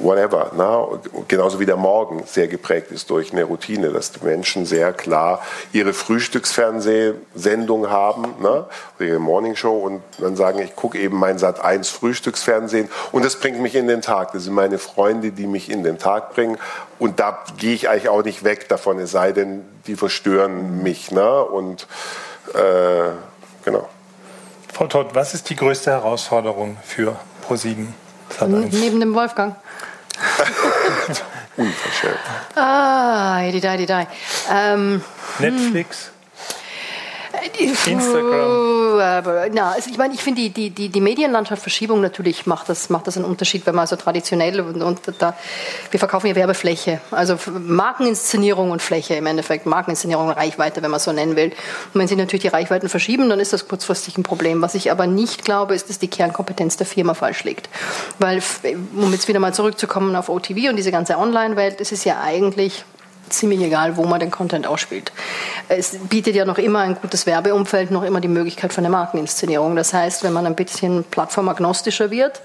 whatever. 0.00 0.52
Ne? 0.56 1.00
Genauso 1.28 1.60
wie 1.60 1.66
der 1.66 1.76
Morgen 1.76 2.24
sehr 2.26 2.48
geprägt 2.48 2.90
ist 2.90 3.10
durch 3.10 3.32
eine 3.32 3.44
Routine, 3.44 3.90
dass 3.90 4.12
die 4.12 4.24
Menschen 4.24 4.66
sehr 4.66 4.92
klar 4.92 5.42
ihre 5.72 5.92
Frühstücksfernsehsendung 5.92 7.90
haben, 7.90 8.34
oder 8.40 8.68
ihre 8.98 9.18
Morningshow 9.18 9.78
und 9.78 10.02
dann 10.18 10.36
sagen, 10.36 10.60
ich 10.60 10.76
gucke 10.76 10.98
eben 10.98 11.18
mein 11.18 11.38
Sat 11.38 11.62
1 11.62 11.88
Frühstücksfernsehen 11.88 12.88
und 13.12 13.24
das 13.24 13.36
bringt 13.36 13.60
mich 13.60 13.74
in 13.74 13.88
den 13.88 14.02
Tag. 14.02 14.32
Das 14.32 14.44
sind 14.44 14.54
meine 14.54 14.78
Freunde, 14.78 15.32
die 15.32 15.46
mich 15.46 15.70
in 15.70 15.84
den 15.84 15.98
Tag 15.98 16.34
bringen 16.34 16.58
und 16.98 17.20
da 17.20 17.44
gehe 17.58 17.74
ich 17.74 17.88
eigentlich 17.88 18.08
auch 18.08 18.24
nicht 18.24 18.44
weg 18.44 18.68
davon, 18.68 18.98
es 18.98 19.10
sei 19.10 19.32
denn, 19.32 19.64
die 19.86 19.96
verstören 19.96 20.82
mich. 20.82 21.10
Ne? 21.10 21.44
Und 21.44 21.86
äh, 22.54 23.10
genau. 23.64 23.88
Frau 24.72 24.86
Todd, 24.86 25.08
was 25.14 25.34
ist 25.34 25.50
die 25.50 25.56
größte 25.56 25.90
Herausforderung 25.90 26.76
für 26.84 27.16
ProSieben? 27.42 28.01
Neben 28.40 29.00
dem 29.00 29.14
Wolfgang. 29.14 29.56
Unverschämt. 31.56 32.18
Ah, 32.54 33.40
die 33.60 33.60
die 33.76 33.86
die. 33.86 34.06
Ähm, 34.50 35.02
Netflix. 35.38 36.10
Instagram. 37.58 38.81
Na, 38.96 39.72
also 39.72 39.90
ich 39.90 39.98
meine, 39.98 40.14
ich 40.14 40.22
finde 40.22 40.42
die, 40.42 40.50
die, 40.50 40.70
die, 40.70 40.88
die 40.88 41.00
Medienlandschaftsverschiebung 41.00 42.00
natürlich 42.00 42.46
macht 42.46 42.68
das, 42.68 42.90
macht 42.90 43.06
das 43.06 43.16
einen 43.16 43.26
Unterschied, 43.26 43.66
wenn 43.66 43.74
man 43.74 43.86
so 43.86 43.96
traditionell 43.96 44.60
und, 44.60 44.82
und 44.82 45.00
da, 45.18 45.36
wir 45.90 45.98
verkaufen 45.98 46.26
ja 46.26 46.34
Werbefläche, 46.34 47.00
also 47.10 47.36
Markeninszenierung 47.50 48.70
und 48.70 48.82
Fläche 48.82 49.14
im 49.14 49.26
Endeffekt, 49.26 49.66
Markeninszenierung 49.66 50.28
und 50.28 50.32
Reichweite, 50.32 50.82
wenn 50.82 50.90
man 50.90 51.00
so 51.00 51.12
nennen 51.12 51.36
will. 51.36 51.52
Und 51.92 52.00
wenn 52.00 52.08
sich 52.08 52.16
natürlich 52.16 52.42
die 52.42 52.48
Reichweiten 52.48 52.88
verschieben, 52.88 53.28
dann 53.28 53.40
ist 53.40 53.52
das 53.52 53.68
kurzfristig 53.68 54.18
ein 54.18 54.22
Problem. 54.22 54.62
Was 54.62 54.74
ich 54.74 54.90
aber 54.90 55.06
nicht 55.06 55.44
glaube, 55.44 55.74
ist, 55.74 55.88
dass 55.88 55.98
die 55.98 56.08
Kernkompetenz 56.08 56.76
der 56.76 56.86
Firma 56.86 57.14
falsch 57.14 57.44
liegt. 57.44 57.68
Weil, 58.18 58.42
um 58.94 59.12
jetzt 59.12 59.28
wieder 59.28 59.40
mal 59.40 59.54
zurückzukommen 59.54 60.16
auf 60.16 60.28
OTV 60.28 60.68
und 60.70 60.76
diese 60.76 60.92
ganze 60.92 61.18
Online-Welt, 61.18 61.80
es 61.80 61.92
ist 61.92 62.04
ja 62.04 62.20
eigentlich 62.20 62.84
ziemlich 63.28 63.60
egal, 63.60 63.96
wo 63.96 64.04
man 64.04 64.20
den 64.20 64.30
Content 64.30 64.66
ausspielt. 64.66 65.12
Es 65.68 65.96
bietet 66.08 66.34
ja 66.34 66.44
noch 66.44 66.58
immer 66.58 66.80
ein 66.80 66.96
gutes 66.96 67.26
Werbeumfeld, 67.26 67.90
noch 67.90 68.02
immer 68.02 68.20
die 68.20 68.28
Möglichkeit 68.28 68.72
für 68.72 68.78
eine 68.78 68.90
Markeninszenierung. 68.90 69.76
Das 69.76 69.94
heißt, 69.94 70.22
wenn 70.24 70.32
man 70.32 70.46
ein 70.46 70.54
bisschen 70.54 71.04
plattformagnostischer 71.04 72.10
wird, 72.10 72.42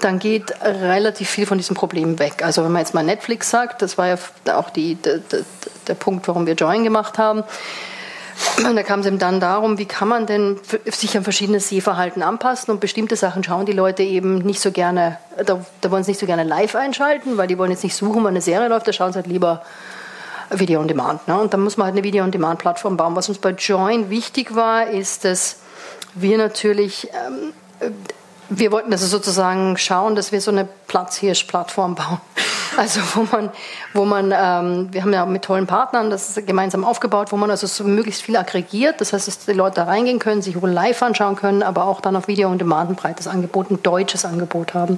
dann 0.00 0.18
geht 0.18 0.54
relativ 0.62 1.30
viel 1.30 1.46
von 1.46 1.58
diesem 1.58 1.76
Problem 1.76 2.18
weg. 2.18 2.42
Also 2.44 2.64
wenn 2.64 2.72
man 2.72 2.80
jetzt 2.80 2.94
mal 2.94 3.04
Netflix 3.04 3.50
sagt, 3.50 3.80
das 3.80 3.96
war 3.96 4.08
ja 4.08 4.16
auch 4.56 4.70
die, 4.70 4.96
der, 4.96 5.20
der 5.86 5.94
Punkt, 5.94 6.28
warum 6.28 6.46
wir 6.46 6.54
Join 6.54 6.84
gemacht 6.84 7.18
haben. 7.18 7.44
Da 8.74 8.82
kam 8.82 9.00
es 9.00 9.06
eben 9.06 9.20
dann 9.20 9.38
darum, 9.38 9.78
wie 9.78 9.86
kann 9.86 10.08
man 10.08 10.26
denn 10.26 10.58
sich 10.86 11.16
an 11.16 11.22
verschiedenes 11.22 11.68
Sehverhalten 11.68 12.22
anpassen 12.22 12.72
und 12.72 12.80
bestimmte 12.80 13.14
Sachen 13.14 13.44
schauen 13.44 13.64
die 13.64 13.72
Leute 13.72 14.02
eben 14.02 14.38
nicht 14.38 14.60
so 14.60 14.72
gerne, 14.72 15.18
da, 15.46 15.64
da 15.80 15.90
wollen 15.90 16.02
sie 16.02 16.10
nicht 16.10 16.20
so 16.20 16.26
gerne 16.26 16.42
live 16.42 16.74
einschalten, 16.74 17.36
weil 17.36 17.46
die 17.46 17.58
wollen 17.58 17.70
jetzt 17.70 17.84
nicht 17.84 17.94
suchen, 17.94 18.24
wann 18.24 18.30
eine 18.30 18.40
Serie 18.40 18.68
läuft, 18.68 18.88
da 18.88 18.92
schauen 18.92 19.12
sie 19.12 19.18
halt 19.18 19.28
lieber 19.28 19.62
Video 20.50 20.80
on 20.80 20.88
Demand. 20.88 21.26
Ne? 21.28 21.40
Und 21.40 21.52
da 21.52 21.56
muss 21.56 21.76
man 21.76 21.86
halt 21.86 21.94
eine 21.94 22.04
Video 22.04 22.24
on 22.24 22.30
Demand 22.30 22.58
Plattform 22.58 22.96
bauen. 22.96 23.16
Was 23.16 23.28
uns 23.28 23.38
bei 23.38 23.50
Join 23.50 24.10
wichtig 24.10 24.54
war, 24.54 24.88
ist, 24.88 25.24
dass 25.24 25.56
wir 26.14 26.38
natürlich 26.38 27.08
ähm, 27.26 27.52
wir 28.48 28.72
wollten 28.72 28.92
also 28.92 29.06
sozusagen 29.06 29.76
schauen, 29.76 30.14
dass 30.14 30.32
wir 30.32 30.40
so 30.40 30.50
eine 30.50 30.68
Platzhirsch-Plattform 30.88 31.94
bauen. 31.94 32.20
Also 32.76 33.00
wo 33.14 33.22
man, 33.30 33.50
wo 33.92 34.04
man, 34.04 34.34
ähm, 34.36 34.88
wir 34.90 35.02
haben 35.02 35.12
ja 35.12 35.24
mit 35.26 35.42
tollen 35.42 35.68
Partnern 35.68 36.10
das 36.10 36.40
gemeinsam 36.44 36.84
aufgebaut, 36.84 37.30
wo 37.30 37.36
man 37.36 37.48
also 37.48 37.68
so 37.68 37.84
möglichst 37.84 38.22
viel 38.22 38.36
aggregiert. 38.36 39.00
Das 39.00 39.12
heißt, 39.12 39.28
dass 39.28 39.38
die 39.46 39.52
Leute 39.52 39.76
da 39.76 39.84
reingehen 39.84 40.18
können, 40.18 40.42
sich 40.42 40.60
wohl 40.60 40.70
live 40.70 41.00
anschauen 41.00 41.36
können, 41.36 41.62
aber 41.62 41.84
auch 41.84 42.00
dann 42.00 42.16
auf 42.16 42.26
Video 42.26 42.48
und 42.48 42.58
Demand 42.58 42.90
ein 42.90 42.96
breites 42.96 43.28
Angebot, 43.28 43.70
ein 43.70 43.80
deutsches 43.84 44.24
Angebot 44.24 44.74
haben. 44.74 44.96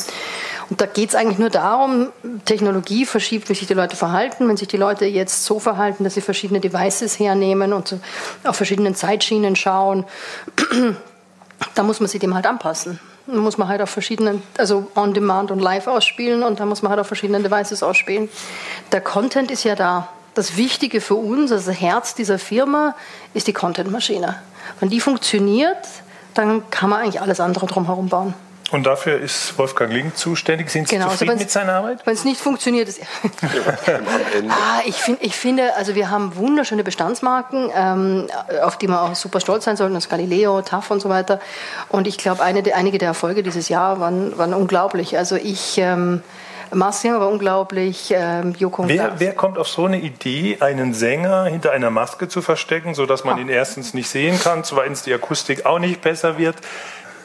Und 0.70 0.80
da 0.80 0.86
geht 0.86 1.10
es 1.10 1.14
eigentlich 1.14 1.38
nur 1.38 1.50
darum, 1.50 2.08
Technologie 2.46 3.04
verschiebt, 3.04 3.50
wie 3.50 3.54
sich 3.54 3.66
die 3.66 3.74
Leute 3.74 3.94
verhalten. 3.94 4.48
Wenn 4.48 4.56
sich 4.56 4.68
die 4.68 4.78
Leute 4.78 5.04
jetzt 5.04 5.44
so 5.44 5.58
verhalten, 5.58 6.02
dass 6.02 6.14
sie 6.14 6.22
verschiedene 6.22 6.60
Devices 6.60 7.18
hernehmen 7.18 7.74
und 7.74 7.88
so 7.88 8.00
auf 8.44 8.56
verschiedenen 8.56 8.94
Zeitschienen 8.94 9.54
schauen, 9.54 10.06
da 11.74 11.82
muss 11.82 12.00
man 12.00 12.08
sich 12.08 12.20
dem 12.20 12.34
halt 12.34 12.46
anpassen. 12.46 12.98
Da 13.26 13.34
muss 13.34 13.58
man 13.58 13.68
halt 13.68 13.82
auf 13.82 13.90
verschiedenen, 13.90 14.42
also 14.56 14.86
on 14.94 15.12
demand 15.12 15.50
und 15.50 15.58
live 15.58 15.88
ausspielen 15.88 16.42
und 16.42 16.60
da 16.60 16.66
muss 16.66 16.82
man 16.82 16.90
halt 16.90 17.00
auf 17.00 17.08
verschiedenen 17.08 17.42
Devices 17.42 17.82
ausspielen. 17.82 18.28
Der 18.92 19.00
Content 19.00 19.50
ist 19.50 19.64
ja 19.64 19.74
da. 19.74 20.08
Das 20.34 20.56
Wichtige 20.56 21.00
für 21.00 21.14
uns, 21.14 21.50
also 21.50 21.70
das 21.70 21.80
Herz 21.80 22.14
dieser 22.14 22.38
Firma, 22.38 22.94
ist 23.34 23.46
die 23.46 23.52
Content-Maschine. 23.52 24.36
Wenn 24.80 24.90
die 24.90 25.00
funktioniert, 25.00 25.78
dann 26.34 26.68
kann 26.70 26.90
man 26.90 27.00
eigentlich 27.00 27.20
alles 27.20 27.40
andere 27.40 27.66
drumherum 27.66 28.08
bauen. 28.08 28.34
Und 28.72 28.84
dafür 28.84 29.20
ist 29.20 29.56
Wolfgang 29.58 29.92
Link 29.92 30.16
zuständig. 30.16 30.70
Sind 30.70 30.88
Sie 30.88 30.96
genau, 30.96 31.10
zufrieden 31.10 31.32
also 31.32 31.44
mit 31.44 31.50
seiner 31.50 31.74
Arbeit? 31.74 32.04
Wenn 32.04 32.14
es 32.14 32.24
nicht 32.24 32.40
funktioniert, 32.40 32.88
ist 32.88 33.00
ah, 34.48 34.80
ich, 34.84 34.96
find, 34.96 35.22
ich 35.22 35.36
finde, 35.36 35.74
also 35.76 35.94
wir 35.94 36.10
haben 36.10 36.34
wunderschöne 36.34 36.82
Bestandsmarken, 36.82 37.70
ähm, 37.74 38.26
auf 38.62 38.76
die 38.76 38.88
wir 38.88 39.02
auch 39.02 39.14
super 39.14 39.40
stolz 39.40 39.64
sein 39.64 39.76
sollten, 39.76 39.94
das 39.94 40.08
Galileo, 40.08 40.62
TAF 40.62 40.90
und 40.90 41.00
so 41.00 41.08
weiter. 41.08 41.38
Und 41.90 42.08
ich 42.08 42.18
glaube, 42.18 42.42
eine, 42.42 42.62
einige 42.74 42.98
der 42.98 43.08
Erfolge 43.08 43.44
dieses 43.44 43.68
Jahr 43.68 44.00
waren, 44.00 44.36
waren 44.36 44.54
unglaublich. 44.54 45.16
Also 45.16 45.36
ich... 45.36 45.78
Ähm, 45.78 46.22
Marcian 46.72 47.20
war 47.20 47.28
unglaublich, 47.28 48.12
ähm, 48.12 48.52
Joko 48.58 48.88
wer, 48.88 49.20
wer 49.20 49.34
kommt 49.34 49.56
auf 49.56 49.68
so 49.68 49.84
eine 49.84 50.00
Idee, 50.00 50.58
einen 50.58 50.94
Sänger 50.94 51.44
hinter 51.44 51.70
einer 51.70 51.90
Maske 51.90 52.26
zu 52.26 52.42
verstecken, 52.42 52.94
sodass 52.96 53.22
man 53.22 53.38
oh. 53.38 53.40
ihn 53.40 53.48
erstens 53.48 53.94
nicht 53.94 54.08
sehen 54.08 54.40
kann, 54.40 54.64
zweitens 54.64 55.04
die 55.04 55.14
Akustik 55.14 55.64
auch 55.64 55.78
nicht 55.78 56.00
besser 56.00 56.38
wird? 56.38 56.56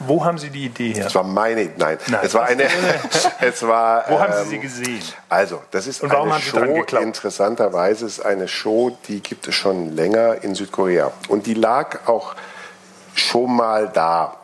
Wo 0.08 0.24
haben 0.26 0.38
Sie 0.38 0.50
die 0.50 0.66
Idee 0.66 0.94
her? 0.94 1.08
Es 1.08 1.16
war 1.16 1.24
meine, 1.24 1.70
nein, 1.78 1.98
nein. 2.08 2.20
es 2.24 2.34
war 2.34 2.46
eine, 2.46 2.64
es 3.42 3.64
war. 3.64 4.06
Wo 4.08 4.16
ähm, 4.16 4.22
haben 4.22 4.34
Sie 4.44 4.50
sie 4.50 4.56
ähm, 4.56 4.62
gesehen? 4.62 5.02
Also, 5.30 5.62
das 5.72 5.88
ist 5.88 6.02
Und 6.02 6.14
eine 6.14 6.40
Show. 6.40 6.86
Interessanterweise 7.00 8.06
ist 8.06 8.26
eine 8.26 8.48
Show, 8.48 8.98
die 9.08 9.22
gibt 9.22 9.48
es 9.48 9.56
schon 9.56 9.96
länger 9.96 10.44
in 10.44 10.56
Südkorea 10.56 11.12
und 11.28 11.46
die 11.46 11.54
lag 11.54 12.08
auch 12.08 12.36
schon 13.14 13.56
mal 13.56 13.90
da 13.90 14.36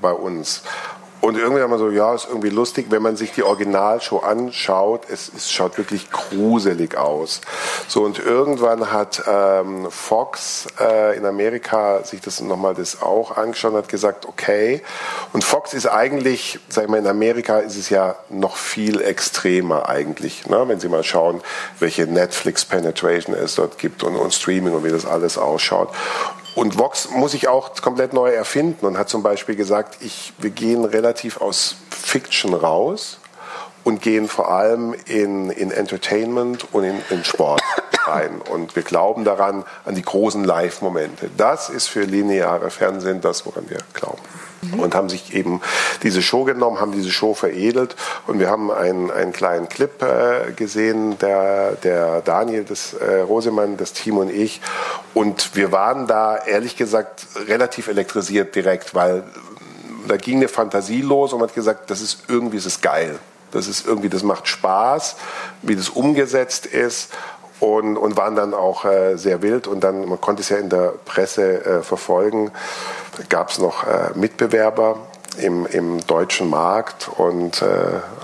bei 0.00 0.12
uns. 0.12 0.62
Und 1.24 1.38
irgendwie 1.38 1.62
haben 1.62 1.70
wir 1.70 1.78
so, 1.78 1.88
ja, 1.88 2.14
ist 2.14 2.26
irgendwie 2.28 2.50
lustig, 2.50 2.88
wenn 2.90 3.00
man 3.00 3.16
sich 3.16 3.32
die 3.32 3.42
Originalshow 3.42 4.18
anschaut, 4.18 5.04
es, 5.10 5.32
es 5.34 5.50
schaut 5.50 5.78
wirklich 5.78 6.10
gruselig 6.10 6.98
aus. 6.98 7.40
So, 7.88 8.02
und 8.02 8.18
irgendwann 8.18 8.92
hat 8.92 9.22
ähm, 9.26 9.90
Fox 9.90 10.66
äh, 10.78 11.16
in 11.16 11.24
Amerika 11.24 12.04
sich 12.04 12.20
das 12.20 12.42
nochmal 12.42 12.74
das 12.74 13.00
auch 13.00 13.38
angeschaut 13.38 13.72
und 13.72 13.78
hat 13.78 13.88
gesagt, 13.88 14.26
okay. 14.26 14.82
Und 15.32 15.44
Fox 15.44 15.72
ist 15.72 15.86
eigentlich, 15.86 16.58
sag 16.68 16.84
ich 16.84 16.90
mal, 16.90 16.98
in 16.98 17.06
Amerika 17.06 17.60
ist 17.60 17.78
es 17.78 17.88
ja 17.88 18.16
noch 18.28 18.56
viel 18.56 19.00
extremer 19.00 19.88
eigentlich, 19.88 20.46
ne? 20.46 20.64
wenn 20.68 20.78
Sie 20.78 20.90
mal 20.90 21.04
schauen, 21.04 21.40
welche 21.78 22.06
Netflix-Penetration 22.06 23.34
es 23.34 23.54
dort 23.54 23.78
gibt 23.78 24.02
und, 24.02 24.14
und 24.16 24.34
Streaming 24.34 24.74
und 24.74 24.84
wie 24.84 24.90
das 24.90 25.06
alles 25.06 25.38
ausschaut. 25.38 25.88
Und 26.54 26.78
Vox 26.78 27.10
muss 27.10 27.32
sich 27.32 27.48
auch 27.48 27.74
komplett 27.82 28.12
neu 28.12 28.30
erfinden 28.30 28.86
und 28.86 28.96
hat 28.96 29.08
zum 29.08 29.22
Beispiel 29.22 29.56
gesagt, 29.56 29.98
ich, 30.00 30.32
wir 30.38 30.50
gehen 30.50 30.84
relativ 30.84 31.40
aus 31.40 31.76
Fiction 31.90 32.54
raus 32.54 33.18
und 33.84 34.02
gehen 34.02 34.28
vor 34.28 34.50
allem 34.50 34.94
in, 35.06 35.50
in 35.50 35.70
Entertainment 35.70 36.66
und 36.72 36.84
in, 36.84 36.96
in 37.10 37.24
Sport 37.24 37.60
rein. 38.06 38.40
Und 38.50 38.74
wir 38.74 38.82
glauben 38.82 39.24
daran, 39.24 39.64
an 39.84 39.94
die 39.94 40.02
großen 40.02 40.42
Live-Momente. 40.42 41.30
Das 41.36 41.68
ist 41.68 41.88
für 41.88 42.02
lineare 42.02 42.70
Fernsehen 42.70 43.20
das, 43.20 43.46
woran 43.46 43.68
wir 43.68 43.78
glauben 43.92 44.20
mhm. 44.72 44.80
und 44.80 44.94
haben 44.94 45.08
sich 45.08 45.34
eben 45.34 45.60
diese 46.02 46.22
Show 46.22 46.44
genommen, 46.44 46.80
haben 46.80 46.92
diese 46.92 47.10
Show 47.10 47.34
veredelt 47.34 47.96
und 48.26 48.38
wir 48.38 48.50
haben 48.50 48.70
einen, 48.70 49.10
einen 49.10 49.32
kleinen 49.32 49.68
Clip 49.68 50.02
äh, 50.02 50.52
gesehen, 50.52 51.18
der, 51.18 51.72
der 51.72 52.20
Daniel, 52.22 52.64
das 52.64 52.94
äh, 52.94 53.20
Rosemann, 53.20 53.76
das 53.76 53.92
Team 53.92 54.18
und 54.18 54.30
ich 54.30 54.60
und 55.12 55.54
wir 55.54 55.72
waren 55.72 56.06
da 56.06 56.36
ehrlich 56.36 56.76
gesagt 56.76 57.26
relativ 57.46 57.88
elektrisiert 57.88 58.54
direkt, 58.54 58.94
weil 58.94 59.24
da 60.08 60.16
ging 60.16 60.38
eine 60.38 60.48
Fantasie 60.48 61.00
los 61.00 61.32
und 61.32 61.40
man 61.40 61.48
hat 61.48 61.54
gesagt, 61.54 61.90
das 61.90 62.00
ist 62.00 62.24
irgendwie, 62.28 62.58
ist 62.58 62.82
geil. 62.82 63.18
Das 63.54 63.68
ist 63.68 63.86
irgendwie, 63.86 64.08
das 64.08 64.22
macht 64.22 64.48
Spaß, 64.48 65.16
wie 65.62 65.76
das 65.76 65.88
umgesetzt 65.88 66.66
ist 66.66 67.12
und, 67.60 67.96
und 67.96 68.16
waren 68.16 68.36
dann 68.36 68.54
auch 68.54 68.84
äh, 68.84 69.16
sehr 69.16 69.42
wild. 69.42 69.66
Und 69.66 69.80
dann, 69.80 70.08
man 70.08 70.20
konnte 70.20 70.42
es 70.42 70.48
ja 70.48 70.58
in 70.58 70.68
der 70.68 70.92
Presse 71.04 71.64
äh, 71.64 71.82
verfolgen, 71.82 72.50
gab 73.28 73.50
es 73.50 73.58
noch 73.58 73.86
äh, 73.86 74.10
Mitbewerber 74.14 74.98
im, 75.38 75.66
im 75.66 76.06
deutschen 76.06 76.50
Markt 76.50 77.08
und 77.16 77.62
äh, 77.62 77.66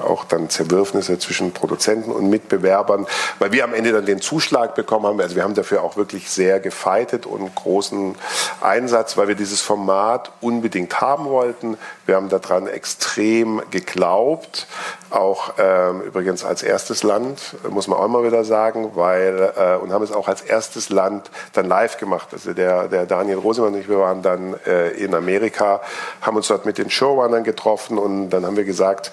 auch 0.02 0.24
dann 0.24 0.50
Zerwürfnisse 0.50 1.18
zwischen 1.18 1.52
Produzenten 1.52 2.10
und 2.10 2.28
Mitbewerbern, 2.28 3.06
weil 3.38 3.52
wir 3.52 3.64
am 3.64 3.74
Ende 3.74 3.92
dann 3.92 4.06
den 4.06 4.20
Zuschlag 4.20 4.74
bekommen 4.74 5.06
haben. 5.06 5.20
Also 5.20 5.36
wir 5.36 5.42
haben 5.42 5.54
dafür 5.54 5.82
auch 5.82 5.96
wirklich 5.96 6.30
sehr 6.30 6.60
gefeitet 6.60 7.26
und 7.26 7.54
großen 7.54 8.14
Einsatz, 8.60 9.16
weil 9.16 9.28
wir 9.28 9.34
dieses 9.34 9.60
Format 9.60 10.32
unbedingt 10.40 11.00
haben 11.00 11.26
wollten. 11.26 11.78
Wir 12.06 12.16
haben 12.16 12.28
daran 12.28 12.66
extrem 12.66 13.62
geglaubt, 13.70 14.66
auch 15.10 15.54
ähm, 15.58 16.02
übrigens 16.02 16.44
als 16.44 16.62
erstes 16.62 17.02
Land, 17.02 17.56
muss 17.68 17.88
man 17.88 17.98
auch 17.98 18.08
mal 18.08 18.24
wieder 18.24 18.44
sagen, 18.44 18.92
weil 18.94 19.52
äh, 19.56 19.76
und 19.76 19.92
haben 19.92 20.04
es 20.04 20.12
auch 20.12 20.28
als 20.28 20.42
erstes 20.42 20.90
Land 20.90 21.30
dann 21.52 21.66
live 21.66 21.98
gemacht. 21.98 22.28
Also 22.32 22.52
der, 22.52 22.88
der 22.88 23.06
Daniel 23.06 23.38
Rosemann 23.38 23.74
und 23.74 23.80
ich, 23.80 23.88
wir 23.88 23.98
waren 23.98 24.22
dann 24.22 24.54
äh, 24.66 24.90
in 24.90 25.14
Amerika, 25.14 25.80
haben 26.20 26.36
uns 26.36 26.48
dort 26.48 26.66
mit 26.66 26.78
den 26.78 26.90
Showrunnern 27.00 27.44
getroffen 27.44 27.96
und 27.96 28.28
dann 28.28 28.44
haben 28.44 28.58
wir 28.58 28.64
gesagt, 28.64 29.10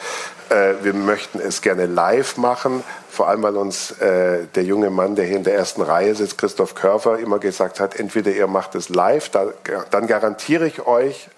äh, 0.50 0.74
wir 0.82 0.94
möchten 0.94 1.40
es 1.40 1.62
gerne 1.62 1.86
live 1.86 2.36
machen. 2.36 2.84
Vor 3.10 3.30
allem, 3.30 3.44
weil 3.44 3.56
uns 3.56 3.92
äh, 4.02 4.40
der 4.56 4.64
junge 4.64 4.90
Mann, 4.90 5.16
der 5.16 5.24
hier 5.24 5.38
in 5.38 5.46
der 5.46 5.56
ersten 5.56 5.82
Reihe 5.82 6.14
sitzt, 6.14 6.38
Christoph 6.38 6.76
Körfer, 6.76 7.18
immer 7.18 7.40
gesagt 7.40 7.80
hat, 7.80 7.96
entweder 7.96 8.32
ihr 8.32 8.48
macht 8.48 8.76
es 8.76 8.90
live, 8.90 9.30
da, 9.30 9.54
dann 9.90 10.06
garantiere 10.06 10.68
ich 10.68 10.86
euch, 10.86 11.30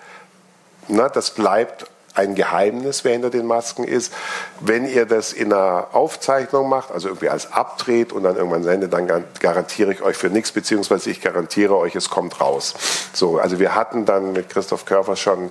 na, 0.88 1.08
das 1.08 1.30
bleibt 1.30 1.86
ein 2.20 2.36
Geheimnis, 2.36 3.06
wer 3.06 3.14
hinter 3.14 3.30
den 3.30 3.46
Masken 3.46 3.86
ist. 3.86 4.14
Wenn 4.60 4.86
ihr 4.86 5.06
das 5.06 5.32
in 5.32 5.54
einer 5.54 5.88
Aufzeichnung 5.94 6.68
macht, 6.68 6.92
also 6.92 7.08
irgendwie 7.08 7.30
als 7.30 7.54
abdreht 7.54 8.12
und 8.12 8.24
dann 8.24 8.36
irgendwann 8.36 8.64
sendet, 8.64 8.92
dann 8.92 9.08
garantiere 9.40 9.94
ich 9.94 10.02
euch 10.02 10.18
für 10.18 10.30
nichts, 10.30 10.52
beziehungsweise 10.52 11.10
ich 11.10 11.22
garantiere 11.22 11.78
euch, 11.78 11.96
es 11.96 12.10
kommt 12.10 12.42
raus. 12.42 12.76
So, 13.14 13.40
also 13.40 13.60
wir 13.60 13.74
hatten 13.74 14.06
dann 14.06 14.34
mit 14.34 14.50
Christoph 14.50 14.86
Körfer 14.86 15.16
schon, 15.16 15.50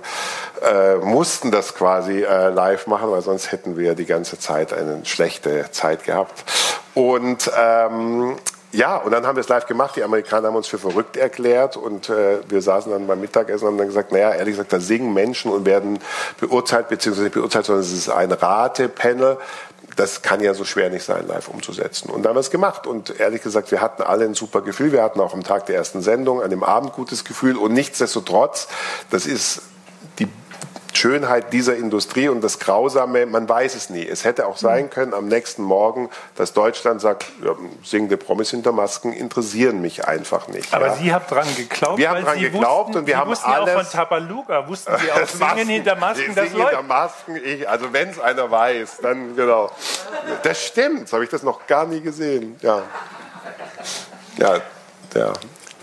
äh, 0.61 0.95
mussten 0.97 1.49
das 1.49 1.73
quasi 1.73 2.23
äh, 2.23 2.49
live 2.49 2.85
machen, 2.85 3.09
weil 3.09 3.21
sonst 3.21 3.51
hätten 3.51 3.75
wir 3.75 3.95
die 3.95 4.05
ganze 4.05 4.37
Zeit 4.37 4.71
eine 4.71 5.03
schlechte 5.05 5.71
Zeit 5.71 6.03
gehabt. 6.03 6.43
Und 6.93 7.51
ähm, 7.57 8.37
ja, 8.71 8.97
und 8.97 9.11
dann 9.11 9.25
haben 9.25 9.35
wir 9.35 9.41
es 9.41 9.49
live 9.49 9.65
gemacht. 9.65 9.95
Die 9.95 10.03
Amerikaner 10.03 10.49
haben 10.49 10.55
uns 10.55 10.67
für 10.67 10.77
verrückt 10.77 11.17
erklärt 11.17 11.75
und 11.75 12.09
äh, 12.09 12.39
wir 12.47 12.61
saßen 12.61 12.91
dann 12.91 13.07
beim 13.07 13.19
Mittagessen 13.19 13.65
und 13.65 13.71
haben 13.71 13.77
dann 13.79 13.87
gesagt, 13.87 14.11
naja, 14.11 14.31
ehrlich 14.31 14.53
gesagt, 14.53 14.71
da 14.71 14.79
singen 14.79 15.13
Menschen 15.13 15.51
und 15.51 15.65
werden 15.65 15.99
beurteilt, 16.39 16.87
beziehungsweise 16.87 17.25
nicht 17.25 17.33
beurteilt, 17.33 17.65
sondern 17.65 17.83
es 17.83 17.91
ist 17.91 18.09
ein 18.09 18.31
Ratepanel. 18.31 19.37
Das 19.95 20.21
kann 20.21 20.39
ja 20.39 20.53
so 20.53 20.65
schwer 20.65 20.91
nicht 20.91 21.03
sein, 21.03 21.27
live 21.27 21.47
umzusetzen. 21.47 22.09
Und 22.09 22.23
dann 22.23 22.29
haben 22.29 22.35
wir 22.35 22.41
es 22.41 22.51
gemacht. 22.51 22.85
Und 22.85 23.19
ehrlich 23.19 23.41
gesagt, 23.41 23.71
wir 23.71 23.81
hatten 23.81 24.03
alle 24.03 24.25
ein 24.25 24.35
super 24.35 24.61
Gefühl. 24.61 24.91
Wir 24.91 25.01
hatten 25.01 25.19
auch 25.19 25.33
am 25.33 25.43
Tag 25.43 25.65
der 25.65 25.75
ersten 25.75 26.01
Sendung, 26.01 26.41
an 26.41 26.51
dem 26.51 26.63
Abend 26.63 26.93
gutes 26.93 27.25
Gefühl. 27.25 27.57
Und 27.57 27.73
nichtsdestotrotz, 27.73 28.67
das 29.09 29.25
ist 29.25 29.61
Schönheit 30.99 31.53
dieser 31.53 31.77
Industrie 31.77 32.27
und 32.27 32.41
das 32.41 32.59
Grausame, 32.59 33.25
man 33.25 33.47
weiß 33.47 33.75
es 33.75 33.89
nie. 33.89 34.05
Es 34.05 34.25
hätte 34.25 34.47
auch 34.47 34.57
sein 34.57 34.89
können 34.89 35.13
am 35.13 35.27
nächsten 35.27 35.63
Morgen, 35.63 36.09
dass 36.35 36.51
Deutschland 36.51 36.99
sagt, 36.99 37.25
ja, 37.41 37.55
singende 37.83 38.17
Promis 38.17 38.51
hinter 38.51 38.73
Masken 38.73 39.13
interessieren 39.13 39.79
mich 39.81 40.05
einfach 40.05 40.49
nicht. 40.49 40.73
Aber 40.73 40.87
ja. 40.87 40.95
Sie 40.95 41.13
haben 41.13 41.25
dran 41.27 41.47
geglaubt. 41.55 41.97
Wir 41.97 42.09
haben 42.09 42.23
dran 42.23 42.37
Sie 42.37 42.41
geglaubt 42.41 42.87
wussten, 42.89 42.99
und 42.99 43.07
wir 43.07 43.13
Sie 43.13 43.17
haben 43.17 43.31
wussten 43.31 43.49
alles. 43.49 43.75
auch 43.75 43.81
von 43.81 43.91
Tabaluga, 43.91 44.67
wussten 44.67 44.93
Sie 44.99 45.11
auch 45.11 45.17
Singen 45.25 45.39
Masken, 45.39 45.69
hinter 45.69 45.95
Masken, 45.95 46.35
das 46.35 46.49
Singen 46.49 46.67
hinter 46.67 46.83
Masken, 46.83 47.35
ich, 47.37 47.69
also 47.69 47.93
wenn 47.93 48.09
es 48.09 48.19
einer 48.19 48.51
weiß, 48.51 48.97
dann 49.01 49.35
genau. 49.37 49.71
Das 50.43 50.61
stimmt, 50.61 51.03
das 51.03 51.13
habe 51.13 51.23
ich 51.23 51.29
das 51.29 51.43
noch 51.43 51.65
gar 51.65 51.85
nie 51.85 52.01
gesehen. 52.01 52.57
Ja, 52.61 52.83
ja, 54.37 54.59
ja. 55.15 55.33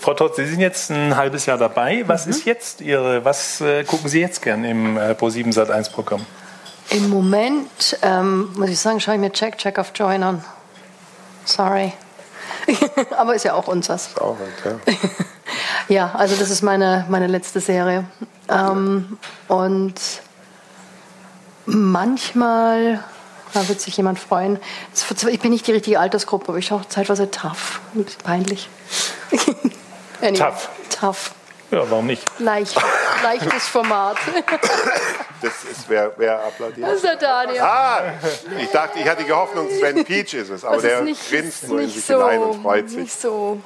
Frau 0.06 0.14
Todt, 0.14 0.36
Sie 0.36 0.46
sind 0.46 0.60
jetzt 0.60 0.88
ein 0.92 1.16
halbes 1.16 1.46
Jahr 1.46 1.58
dabei. 1.58 2.04
Was 2.06 2.26
mhm. 2.26 2.30
ist 2.30 2.44
jetzt 2.44 2.80
Ihre, 2.80 3.24
was 3.24 3.60
äh, 3.60 3.82
gucken 3.82 4.08
Sie 4.08 4.20
jetzt 4.20 4.40
gern 4.40 4.62
im 4.62 4.96
äh, 4.96 5.14
Pro7 5.14 5.52
Sat1 5.52 5.90
Programm? 5.90 6.24
Im 6.90 7.10
Moment, 7.10 7.98
ähm, 8.02 8.52
muss 8.54 8.70
ich 8.70 8.78
sagen, 8.78 9.00
schaue 9.00 9.14
ich 9.14 9.20
mir 9.20 9.32
Check, 9.32 9.58
Check 9.58 9.78
of 9.78 9.90
Join 9.96 10.22
an. 10.22 10.44
Sorry. 11.44 11.92
Aber 13.18 13.34
ist 13.34 13.46
ja 13.46 13.54
auch 13.54 13.66
unseres. 13.66 14.06
Ist 14.06 14.20
auch, 14.20 14.36
ja. 14.64 14.94
Ja, 15.88 16.12
also 16.14 16.36
das 16.36 16.50
ist 16.50 16.62
meine, 16.62 17.04
meine 17.08 17.26
letzte 17.26 17.58
Serie. 17.58 18.04
Ähm, 18.48 19.18
und 19.48 20.00
manchmal 21.64 23.02
da 23.54 23.68
wird 23.68 23.80
sich 23.80 23.96
jemand 23.96 24.20
freuen. 24.20 24.60
Ich 25.30 25.40
bin 25.40 25.50
nicht 25.50 25.66
die 25.66 25.72
richtige 25.72 25.98
Altersgruppe, 25.98 26.50
aber 26.50 26.58
ich 26.58 26.66
schaue 26.66 26.82
zeitweise 26.88 27.28
tough. 27.28 27.80
Peinlich. 28.22 28.68
anyway, 30.20 30.38
tough. 30.38 30.68
Tough. 30.90 31.34
Ja, 31.70 31.90
warum 31.90 32.06
nicht? 32.06 32.22
Leicht, 32.38 32.76
leichtes 33.22 33.66
Format. 33.68 34.16
Das 35.42 35.64
ist, 35.64 35.88
wer, 35.88 36.12
wer 36.16 36.44
applaudiert? 36.44 36.86
Das 36.86 36.94
ist 36.96 37.04
der 37.04 37.16
Daniel. 37.16 37.60
Ah, 37.60 38.00
ich 38.58 38.70
dachte, 38.70 38.98
ich 38.98 39.08
hatte 39.08 39.24
die 39.24 39.32
Hoffnung, 39.32 39.68
Sven 39.68 40.04
Peach 40.04 40.32
ist 40.34 40.48
es, 40.48 40.64
aber 40.64 40.80
der 40.80 41.02
nicht, 41.02 41.28
grinst 41.28 41.68
nur 41.68 41.80
in 41.80 41.90
sich 41.90 42.04
so, 42.04 42.14
hinein 42.14 42.42
und 42.42 42.62
freut 42.62 42.88
sich. 42.88 43.00
Nicht 43.00 43.20
so. 43.20 43.60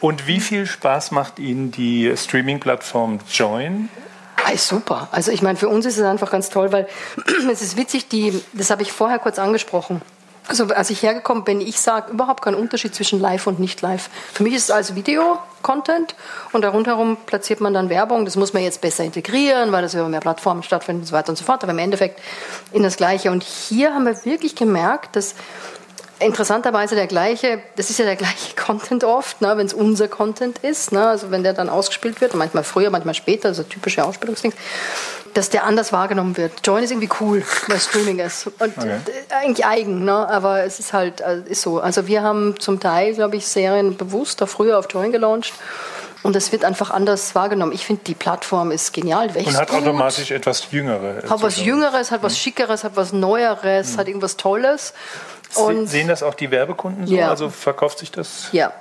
Und 0.00 0.26
wie 0.26 0.40
viel 0.40 0.66
Spaß 0.66 1.10
macht 1.10 1.38
Ihnen 1.38 1.70
die 1.70 2.14
Streaming-Plattform 2.16 3.20
Join? 3.30 3.88
Ah, 4.36 4.56
super. 4.56 5.08
Also 5.10 5.30
ich 5.30 5.42
meine, 5.42 5.58
für 5.58 5.68
uns 5.68 5.86
ist 5.86 5.98
es 5.98 6.04
einfach 6.04 6.30
ganz 6.30 6.50
toll, 6.50 6.72
weil 6.72 6.88
es 7.50 7.62
ist 7.62 7.76
witzig, 7.76 8.08
die, 8.08 8.42
das 8.52 8.70
habe 8.70 8.82
ich 8.82 8.92
vorher 8.92 9.18
kurz 9.18 9.38
angesprochen. 9.38 10.02
Also 10.46 10.66
als 10.66 10.90
ich 10.90 11.02
hergekommen 11.02 11.44
bin, 11.44 11.60
ich 11.60 11.80
sage 11.80 12.12
überhaupt 12.12 12.42
keinen 12.44 12.56
Unterschied 12.56 12.94
zwischen 12.94 13.18
live 13.18 13.46
und 13.46 13.58
nicht 13.58 13.80
live. 13.80 14.10
Für 14.32 14.42
mich 14.42 14.54
ist 14.54 14.64
es 14.64 14.70
also 14.70 14.94
Video-Content 14.94 16.14
und 16.52 16.62
darunter 16.62 17.16
platziert 17.24 17.60
man 17.62 17.72
dann 17.72 17.88
Werbung. 17.88 18.26
Das 18.26 18.36
muss 18.36 18.52
man 18.52 18.62
jetzt 18.62 18.82
besser 18.82 19.04
integrieren, 19.04 19.72
weil 19.72 19.80
das 19.80 19.94
über 19.94 20.06
mehr 20.08 20.20
Plattformen 20.20 20.62
stattfindet 20.62 21.02
und 21.02 21.06
so 21.06 21.12
weiter 21.14 21.30
und 21.30 21.36
so 21.36 21.44
fort. 21.44 21.62
Aber 21.62 21.72
im 21.72 21.78
Endeffekt 21.78 22.20
in 22.72 22.82
das 22.82 22.96
Gleiche. 22.96 23.30
Und 23.30 23.42
hier 23.42 23.94
haben 23.94 24.04
wir 24.04 24.24
wirklich 24.26 24.54
gemerkt, 24.54 25.16
dass 25.16 25.34
interessanterweise 26.20 26.94
der 26.94 27.06
gleiche, 27.06 27.60
das 27.76 27.90
ist 27.90 27.98
ja 27.98 28.04
der 28.04 28.16
gleiche 28.16 28.54
Content 28.56 29.04
oft, 29.04 29.40
ne, 29.40 29.56
wenn 29.56 29.66
es 29.66 29.74
unser 29.74 30.08
Content 30.08 30.58
ist, 30.58 30.92
ne, 30.92 31.08
also 31.08 31.30
wenn 31.30 31.42
der 31.42 31.54
dann 31.54 31.68
ausgespielt 31.68 32.20
wird, 32.20 32.34
manchmal 32.34 32.64
früher, 32.64 32.90
manchmal 32.90 33.14
später, 33.14 33.48
also 33.48 33.62
typische 33.62 34.04
Ausspielungsdings, 34.04 34.54
dass 35.34 35.50
der 35.50 35.64
anders 35.64 35.92
wahrgenommen 35.92 36.36
wird. 36.36 36.52
Join 36.64 36.82
ist 36.82 36.90
irgendwie 36.90 37.10
cool, 37.20 37.42
weil 37.66 37.78
Streaming 37.78 38.20
ist 38.20 38.46
und 38.46 38.78
okay. 38.78 38.98
eigentlich 39.30 39.66
eigen, 39.66 40.04
ne, 40.04 40.28
aber 40.28 40.64
es 40.64 40.78
ist 40.78 40.92
halt 40.92 41.20
äh, 41.20 41.40
ist 41.46 41.62
so. 41.62 41.80
Also 41.80 42.06
wir 42.06 42.22
haben 42.22 42.58
zum 42.58 42.80
Teil, 42.80 43.14
glaube 43.14 43.36
ich, 43.36 43.46
Serien 43.46 43.96
bewusst 43.96 44.40
da 44.40 44.46
früher 44.46 44.78
auf 44.78 44.86
Join 44.90 45.12
gelauncht. 45.12 45.52
Und 46.22 46.34
es 46.36 46.52
wird 46.52 46.64
einfach 46.64 46.90
anders 46.90 47.34
wahrgenommen. 47.34 47.72
Ich 47.72 47.84
finde, 47.84 48.02
die 48.04 48.14
Plattform 48.14 48.70
ist 48.70 48.94
genial. 48.94 49.28
Und 49.36 49.56
hat 49.58 49.70
automatisch 49.70 50.30
etwas 50.30 50.70
Jüngeres. 50.70 51.30
Hat 51.30 51.42
was 51.42 51.62
Jüngeres, 51.62 52.10
hat 52.10 52.22
was 52.22 52.32
mhm. 52.32 52.36
Schickeres, 52.38 52.82
hat 52.82 52.96
was 52.96 53.12
Neueres, 53.12 53.92
mhm. 53.92 53.98
hat 53.98 54.08
irgendwas 54.08 54.38
Tolles. 54.38 54.94
Und 55.54 55.86
Sehen 55.86 56.08
das 56.08 56.22
auch 56.22 56.32
die 56.32 56.50
Werbekunden 56.50 57.06
so? 57.06 57.14
Ja. 57.14 57.28
Also 57.28 57.50
verkauft 57.50 57.98
sich 57.98 58.10
das? 58.10 58.48
Ja. 58.52 58.72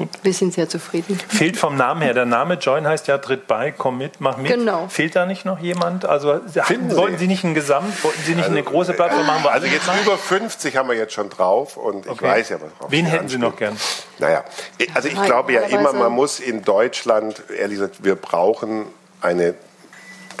Gut. 0.00 0.08
Wir 0.22 0.32
sind 0.32 0.54
sehr 0.54 0.66
zufrieden. 0.66 1.20
Fehlt 1.28 1.58
vom 1.58 1.76
Namen 1.76 2.00
her. 2.00 2.14
Der 2.14 2.24
Name 2.24 2.54
Join 2.54 2.86
heißt 2.86 3.06
ja 3.06 3.18
tritt 3.18 3.46
bei, 3.46 3.70
komm 3.70 3.98
mit, 3.98 4.18
mach 4.18 4.38
mit. 4.38 4.50
Genau. 4.50 4.88
Fehlt 4.88 5.14
da 5.14 5.26
nicht 5.26 5.44
noch 5.44 5.58
jemand? 5.58 6.06
Also 6.06 6.40
Finden 6.64 6.96
wollten 6.96 7.18
Sie 7.18 7.26
nicht 7.26 7.44
ein 7.44 7.52
Gesamt, 7.52 8.02
wollten 8.02 8.22
Sie 8.24 8.34
nicht 8.34 8.44
also, 8.44 8.56
eine 8.56 8.62
große 8.62 8.94
Plattform 8.94 9.26
machen? 9.26 9.46
Also 9.46 9.66
jetzt 9.66 9.86
machen? 9.86 10.00
über 10.02 10.16
50 10.16 10.74
haben 10.78 10.88
wir 10.88 10.96
jetzt 10.96 11.12
schon 11.12 11.28
drauf 11.28 11.76
und 11.76 12.06
ich 12.06 12.12
okay. 12.12 12.24
weiß 12.24 12.48
ja, 12.48 12.56
was 12.62 12.70
drauf 12.78 12.90
Wen 12.90 13.04
hätten 13.04 13.28
Sie 13.28 13.36
noch 13.36 13.56
gern? 13.56 13.76
Naja, 14.18 14.42
also 14.94 15.08
ich 15.08 15.22
glaube 15.22 15.52
ja 15.52 15.60
immer, 15.64 15.92
man 15.92 16.12
muss 16.12 16.40
in 16.40 16.62
Deutschland, 16.64 17.42
ehrlich 17.54 17.78
gesagt, 17.78 18.02
wir 18.02 18.14
brauchen 18.14 18.86
eine 19.20 19.54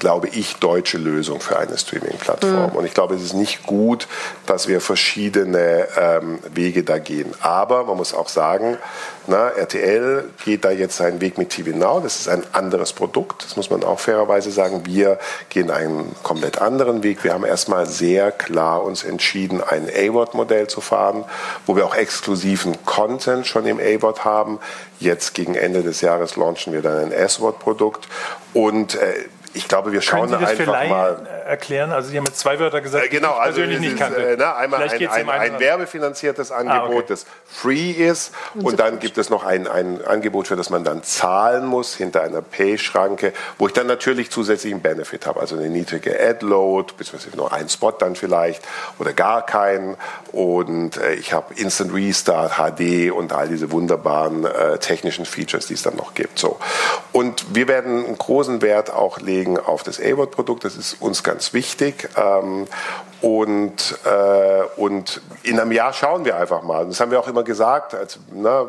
glaube 0.00 0.28
ich, 0.28 0.56
deutsche 0.56 0.98
Lösung 0.98 1.40
für 1.40 1.56
eine 1.58 1.78
Streaming-Plattform. 1.78 2.70
Mhm. 2.70 2.76
Und 2.76 2.84
ich 2.84 2.94
glaube, 2.94 3.14
es 3.14 3.22
ist 3.22 3.34
nicht 3.34 3.62
gut, 3.62 4.08
dass 4.46 4.66
wir 4.66 4.80
verschiedene 4.80 5.86
ähm, 5.96 6.40
Wege 6.52 6.82
da 6.82 6.98
gehen. 6.98 7.32
Aber 7.40 7.84
man 7.84 7.96
muss 7.96 8.12
auch 8.12 8.28
sagen, 8.28 8.78
na, 9.26 9.50
RTL 9.50 10.24
geht 10.44 10.64
da 10.64 10.70
jetzt 10.70 10.96
seinen 10.96 11.20
Weg 11.20 11.38
mit 11.38 11.50
TV 11.50 11.76
Now. 11.76 12.00
Das 12.00 12.18
ist 12.18 12.28
ein 12.28 12.42
anderes 12.52 12.92
Produkt. 12.92 13.44
Das 13.44 13.56
muss 13.56 13.70
man 13.70 13.84
auch 13.84 14.00
fairerweise 14.00 14.50
sagen. 14.50 14.86
Wir 14.86 15.18
gehen 15.50 15.70
einen 15.70 16.16
komplett 16.22 16.60
anderen 16.60 17.02
Weg. 17.02 17.22
Wir 17.22 17.34
haben 17.34 17.44
erstmal 17.44 17.86
sehr 17.86 18.32
klar 18.32 18.82
uns 18.82 19.04
entschieden, 19.04 19.62
ein 19.62 19.88
A-Word-Modell 19.88 20.66
zu 20.66 20.80
fahren, 20.80 21.24
wo 21.66 21.76
wir 21.76 21.86
auch 21.86 21.94
exklusiven 21.94 22.84
Content 22.84 23.46
schon 23.46 23.66
im 23.66 23.78
A-Word 23.78 24.24
haben. 24.24 24.58
Jetzt 24.98 25.34
gegen 25.34 25.54
Ende 25.54 25.82
des 25.82 26.00
Jahres 26.00 26.36
launchen 26.36 26.72
wir 26.72 26.82
dann 26.82 26.98
ein 26.98 27.12
S-Word-Produkt. 27.12 28.08
Und 28.54 28.94
äh, 28.96 29.26
ich 29.52 29.66
glaube, 29.66 29.90
wir 29.92 30.00
schauen 30.00 30.28
Können 30.28 30.38
Sie 30.38 30.44
das 30.44 30.60
einfach 30.60 30.88
mal 30.88 31.26
erklären. 31.46 31.90
Also 31.90 32.10
Sie 32.10 32.16
haben 32.16 32.26
jetzt 32.26 32.38
zwei 32.38 32.60
Wörter 32.60 32.80
gesagt, 32.80 33.06
äh, 33.06 33.08
genau, 33.08 33.34
die 33.34 33.38
ich 33.38 33.44
persönlich 33.44 33.76
also 33.78 33.88
nicht 33.88 33.98
kannte. 33.98 34.30
Äh, 34.32 34.36
na, 34.38 34.56
einmal 34.56 34.82
ein, 34.82 35.08
ein, 35.08 35.28
ein, 35.28 35.58
werbefinanziertes 35.58 36.52
Angebot, 36.52 36.80
ah, 36.80 36.96
okay. 36.98 37.04
das 37.08 37.26
free 37.48 37.90
ist, 37.90 38.32
und, 38.54 38.64
und 38.64 38.80
dann 38.80 39.00
gibt 39.00 39.18
es 39.18 39.28
noch 39.28 39.44
ein, 39.44 39.66
ein 39.66 40.04
Angebot, 40.04 40.46
für 40.46 40.56
das 40.56 40.70
man 40.70 40.84
dann 40.84 41.02
zahlen 41.02 41.66
muss 41.66 41.96
hinter 41.96 42.22
einer 42.22 42.42
Pay-Schranke, 42.42 43.32
wo 43.58 43.66
ich 43.66 43.72
dann 43.72 43.88
natürlich 43.88 44.30
zusätzlichen 44.30 44.80
Benefit 44.80 45.26
habe, 45.26 45.40
also 45.40 45.56
eine 45.56 45.68
niedrige 45.68 46.18
Ad-Load, 46.20 46.94
beziehungsweise 46.96 47.36
nur 47.36 47.52
einen 47.52 47.68
Spot 47.68 47.90
dann 47.90 48.14
vielleicht 48.14 48.62
oder 49.00 49.12
gar 49.12 49.44
keinen. 49.44 49.96
Und 50.30 50.96
äh, 50.96 51.14
ich 51.14 51.32
habe 51.32 51.54
Instant 51.54 51.92
Restart, 51.92 52.52
HD 52.52 53.10
und 53.10 53.32
all 53.32 53.48
diese 53.48 53.72
wunderbaren 53.72 54.44
äh, 54.44 54.78
technischen 54.78 55.24
Features, 55.24 55.66
die 55.66 55.74
es 55.74 55.82
dann 55.82 55.96
noch 55.96 56.14
gibt. 56.14 56.38
So. 56.38 56.58
Und 57.12 57.54
wir 57.54 57.66
werden 57.66 58.04
einen 58.06 58.18
großen 58.18 58.62
Wert 58.62 58.92
auch 58.92 59.18
legen 59.18 59.39
auf 59.48 59.82
das 59.82 60.00
A-Word-Produkt. 60.00 60.64
Das 60.64 60.76
ist 60.76 61.00
uns 61.00 61.22
ganz 61.22 61.52
wichtig. 61.52 62.08
Ähm, 62.16 62.66
und, 63.20 63.98
äh, 64.04 64.62
und 64.76 65.20
in 65.42 65.60
einem 65.60 65.72
Jahr 65.72 65.92
schauen 65.92 66.24
wir 66.24 66.36
einfach 66.36 66.62
mal. 66.62 66.86
Das 66.86 67.00
haben 67.00 67.10
wir 67.10 67.20
auch 67.20 67.28
immer 67.28 67.42
gesagt. 67.42 67.94
Als, 67.94 68.18
ne, 68.32 68.66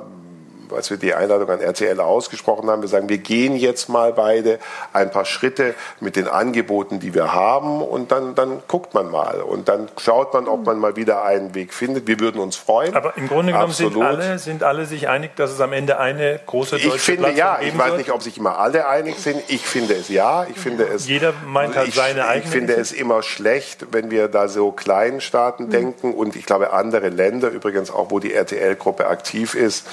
als 0.73 0.89
wir 0.89 0.97
die 0.97 1.13
Einladung 1.13 1.49
an 1.49 1.59
RTL 1.59 1.99
ausgesprochen 1.99 2.69
haben, 2.69 2.81
wir 2.81 2.89
sagen, 2.89 3.09
wir 3.09 3.17
gehen 3.17 3.55
jetzt 3.55 3.89
mal 3.89 4.13
beide 4.13 4.59
ein 4.93 5.11
paar 5.11 5.25
Schritte 5.25 5.75
mit 5.99 6.15
den 6.15 6.27
Angeboten, 6.27 6.99
die 6.99 7.13
wir 7.13 7.33
haben 7.33 7.81
und 7.81 8.11
dann, 8.11 8.35
dann 8.35 8.61
guckt 8.67 8.93
man 8.93 9.09
mal 9.09 9.41
und 9.41 9.67
dann 9.67 9.89
schaut 9.99 10.33
man, 10.33 10.47
ob 10.47 10.65
man 10.65 10.79
mal 10.79 10.95
wieder 10.95 11.23
einen 11.23 11.53
Weg 11.55 11.73
findet. 11.73 12.07
Wir 12.07 12.19
würden 12.19 12.41
uns 12.41 12.55
freuen. 12.55 12.95
Aber 12.95 13.17
im 13.17 13.27
Grunde 13.27 13.53
genommen 13.53 13.73
sind 13.73 14.01
alle, 14.01 14.39
sind 14.39 14.63
alle 14.63 14.85
sich 14.85 15.07
einig, 15.07 15.35
dass 15.35 15.51
es 15.51 15.61
am 15.61 15.73
Ende 15.73 15.99
eine 15.99 16.39
große 16.45 16.77
deutsche 16.77 16.87
Ich 16.87 17.01
finde 17.01 17.23
Plattform 17.23 17.37
ja, 17.37 17.59
ich 17.61 17.77
weiß 17.77 17.93
nicht, 17.97 18.11
ob 18.11 18.21
sich 18.21 18.37
immer 18.37 18.59
alle 18.59 18.87
einig 18.87 19.17
sind. 19.17 19.41
Ich 19.47 19.65
finde 19.65 19.95
es 19.95 20.09
ja. 20.09 20.45
Ich 20.49 20.57
finde 20.57 20.87
es, 20.87 21.07
Jeder 21.07 21.33
meint 21.45 21.75
halt 21.75 21.93
seine 21.93 22.25
eigene. 22.25 22.45
Ich 22.45 22.51
finde 22.51 22.73
es 22.75 22.91
immer 22.91 23.23
schlecht, 23.23 23.87
wenn 23.91 24.11
wir 24.11 24.27
da 24.27 24.47
so 24.47 24.71
kleinen 24.71 25.21
Staaten 25.21 25.65
mhm. 25.65 25.71
denken 25.71 26.13
und 26.13 26.35
ich 26.35 26.45
glaube 26.45 26.73
andere 26.73 27.09
Länder, 27.09 27.49
übrigens 27.49 27.91
auch 27.91 28.11
wo 28.11 28.19
die 28.19 28.33
RTL-Gruppe 28.33 29.07
aktiv 29.07 29.55
ist, 29.55 29.85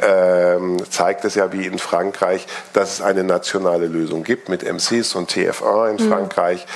ähm, 0.00 0.78
zeigt 0.90 1.24
es 1.24 1.34
ja 1.34 1.52
wie 1.52 1.66
in 1.66 1.78
Frankreich, 1.78 2.46
dass 2.72 2.94
es 2.94 3.00
eine 3.02 3.24
nationale 3.24 3.86
Lösung 3.86 4.24
gibt 4.24 4.48
mit 4.48 4.62
M6 4.62 5.16
und 5.16 5.30
TF1 5.30 5.90
in 5.98 6.04
mhm. 6.04 6.10
Frankreich. 6.10 6.66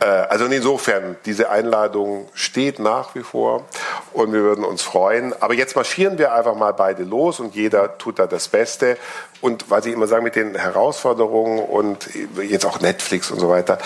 Äh, 0.00 0.06
also 0.06 0.44
insofern, 0.46 1.16
diese 1.24 1.50
Einladung 1.50 2.28
steht 2.34 2.78
nach 2.78 3.14
wie 3.14 3.22
vor 3.22 3.64
und 4.12 4.32
wir 4.32 4.40
würden 4.40 4.64
uns 4.64 4.82
freuen. 4.82 5.34
Aber 5.40 5.54
jetzt 5.54 5.76
marschieren 5.76 6.18
wir 6.18 6.32
einfach 6.34 6.54
mal 6.54 6.72
beide 6.72 7.02
los 7.02 7.40
und 7.40 7.54
jeder 7.54 7.98
tut 7.98 8.18
da 8.18 8.26
das 8.26 8.48
Beste. 8.48 8.96
Und 9.40 9.70
was 9.70 9.86
ich 9.86 9.92
immer 9.92 10.06
sage 10.06 10.22
mit 10.22 10.36
den 10.36 10.54
Herausforderungen 10.54 11.58
und 11.58 12.08
jetzt 12.42 12.66
auch 12.66 12.80
Netflix 12.80 13.30
und 13.30 13.38
so 13.38 13.48
weiter, 13.48 13.78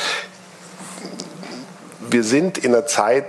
wir 2.10 2.24
sind 2.24 2.58
in 2.58 2.74
einer 2.74 2.86
Zeit 2.86 3.24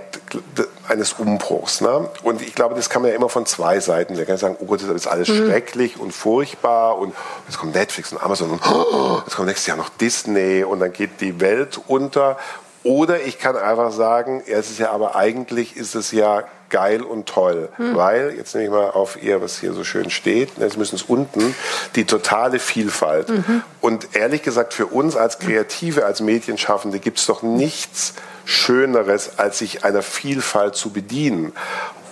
eines 0.88 1.14
Umbruchs. 1.14 1.80
Ne? 1.80 2.08
Und 2.22 2.42
ich 2.42 2.54
glaube, 2.54 2.74
das 2.74 2.90
kann 2.90 3.02
man 3.02 3.10
ja 3.10 3.16
immer 3.16 3.28
von 3.28 3.46
zwei 3.46 3.80
Seiten. 3.80 4.16
Man 4.16 4.26
kann 4.26 4.36
sagen, 4.36 4.56
oh 4.60 4.66
Gott, 4.66 4.82
das 4.82 4.90
ist 4.90 5.06
alles 5.06 5.28
mhm. 5.28 5.46
schrecklich 5.46 5.98
und 5.98 6.12
furchtbar 6.12 6.98
und 6.98 7.14
jetzt 7.48 7.58
kommt 7.58 7.74
Netflix 7.74 8.12
und 8.12 8.22
Amazon 8.22 8.50
und 8.50 8.60
oh, 8.70 9.20
jetzt 9.24 9.36
kommt 9.36 9.48
nächstes 9.48 9.66
Jahr 9.66 9.76
noch 9.76 9.88
Disney 9.88 10.64
und 10.64 10.80
dann 10.80 10.92
geht 10.92 11.20
die 11.20 11.40
Welt 11.40 11.80
unter. 11.86 12.38
Oder 12.84 13.22
ich 13.22 13.38
kann 13.38 13.56
einfach 13.56 13.92
sagen, 13.92 14.42
ja, 14.46 14.56
es 14.58 14.70
ist 14.70 14.80
ja 14.80 14.90
aber 14.90 15.14
eigentlich 15.14 15.76
ist 15.76 15.94
es 15.94 16.10
ja 16.10 16.44
geil 16.68 17.02
und 17.02 17.26
toll, 17.26 17.68
hm. 17.76 17.94
weil, 17.94 18.34
jetzt 18.34 18.54
nehme 18.54 18.64
ich 18.64 18.70
mal 18.72 18.90
auf 18.90 19.22
ihr, 19.22 19.42
was 19.42 19.60
hier 19.60 19.74
so 19.74 19.84
schön 19.84 20.10
steht, 20.10 20.52
jetzt 20.58 20.78
müssen 20.78 20.96
es 20.96 21.02
unten, 21.02 21.54
die 21.94 22.06
totale 22.06 22.58
Vielfalt. 22.58 23.28
Mhm. 23.28 23.62
Und 23.82 24.16
ehrlich 24.16 24.42
gesagt, 24.42 24.72
für 24.72 24.86
uns 24.86 25.14
als 25.14 25.38
Kreative, 25.38 26.06
als 26.06 26.22
Medienschaffende 26.22 26.98
gibt 26.98 27.18
es 27.18 27.26
doch 27.26 27.42
nichts, 27.42 28.14
Schöneres, 28.44 29.38
als 29.38 29.58
sich 29.58 29.84
einer 29.84 30.02
Vielfalt 30.02 30.74
zu 30.74 30.90
bedienen. 30.90 31.52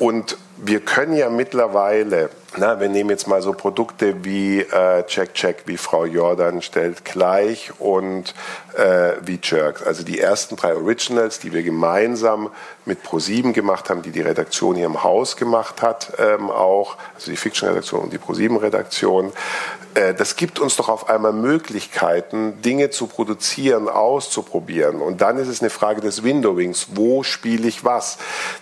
Und 0.01 0.39
wir 0.57 0.81
können 0.81 1.15
ja 1.15 1.29
mittlerweile, 1.29 2.31
na, 2.57 2.81
wir 2.81 2.89
nehmen 2.89 3.11
jetzt 3.11 3.29
mal 3.29 3.43
so 3.43 3.53
Produkte 3.53 4.25
wie 4.25 4.61
äh, 4.61 5.05
Check 5.05 5.35
Check, 5.35 5.65
wie 5.67 5.77
Frau 5.77 6.07
Jordan 6.07 6.63
stellt 6.63 7.05
gleich 7.05 7.71
und 7.79 8.35
äh, 8.79 9.13
wie 9.21 9.39
Jerks. 9.43 9.83
Also 9.83 10.03
die 10.03 10.19
ersten 10.19 10.57
drei 10.57 10.75
Originals, 10.75 11.39
die 11.39 11.53
wir 11.53 11.63
gemeinsam 11.63 12.51
mit 12.87 13.03
ProSieben 13.03 13.53
gemacht 13.53 13.91
haben, 13.91 14.01
die 14.01 14.11
die 14.11 14.23
Redaktion 14.23 14.75
hier 14.75 14.87
im 14.87 15.03
Haus 15.03 15.37
gemacht 15.37 15.83
hat, 15.83 16.15
ähm, 16.19 16.51
auch, 16.51 16.97
also 17.15 17.31
die 17.31 17.37
Fiction-Redaktion 17.37 18.01
und 18.01 18.13
die 18.15 18.19
ProSieben-Redaktion. 18.19 19.33
Äh, 19.93 20.15
das 20.15 20.37
gibt 20.37 20.61
uns 20.61 20.77
doch 20.77 20.89
auf 20.89 21.11
einmal 21.11 21.35
Möglichkeiten, 21.35 22.63
Dinge 22.63 22.89
zu 22.89 23.07
produzieren, 23.07 23.87
auszuprobieren. 23.87 25.03
Und 25.03 25.21
dann 25.21 25.37
ist 25.37 25.49
es 25.49 25.61
eine 25.61 25.69
Frage 25.69 26.01
des 26.01 26.23
Windowings. 26.23 26.89
Wo 26.95 27.23
spiele 27.23 27.69
ich 27.69 27.85
was? 27.85 28.17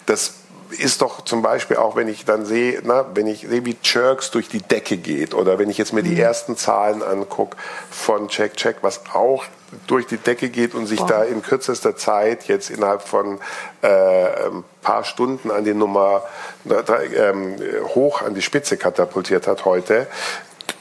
Das 0.07 0.38
ist 0.71 1.03
doch 1.03 1.25
zum 1.25 1.43
Beispiel 1.43 1.77
auch, 1.77 1.97
wenn 1.97 2.09
ich 2.09 2.25
dann 2.25 2.45
sehe, 2.45 2.81
na, 2.85 3.07
wenn 3.15 3.27
ich 3.27 3.47
sehe, 3.49 3.65
wie 3.65 3.77
Jerks 3.83 4.31
durch 4.31 4.49
die 4.49 4.63
Decke 4.63 4.97
geht 4.97 5.35
oder 5.35 5.59
wenn 5.59 5.71
ich 5.71 5.79
jetzt 5.79 5.93
mir 5.93 6.03
die 6.03 6.11
mhm. 6.11 6.21
ersten 6.21 6.57
Zahlen 6.57 7.03
angucke 7.03 7.57
von 7.91 8.29
Check 8.29 8.55
Check, 8.55 8.77
was 8.83 9.03
auch 9.13 9.45
durch 9.87 10.07
die 10.07 10.17
Decke 10.17 10.49
geht 10.49 10.75
und 10.75 10.87
sich 10.87 11.01
wow. 11.01 11.09
da 11.09 11.23
in 11.25 11.43
kürzester 11.43 11.97
Zeit 11.97 12.49
jetzt 12.49 12.71
innerhalb 12.71 13.03
von 13.03 13.39
äh, 13.83 13.89
ein 13.89 14.65
paar 14.83 15.05
Stunden 15.05 15.51
an 15.51 15.65
die 15.65 15.75
Nummer 15.75 16.23
ähm, 16.67 17.57
hoch 17.95 18.23
an 18.23 18.35
die 18.35 18.43
Spitze 18.43 18.77
katapultiert 18.77 19.47
hat 19.47 19.65
heute, 19.65 20.07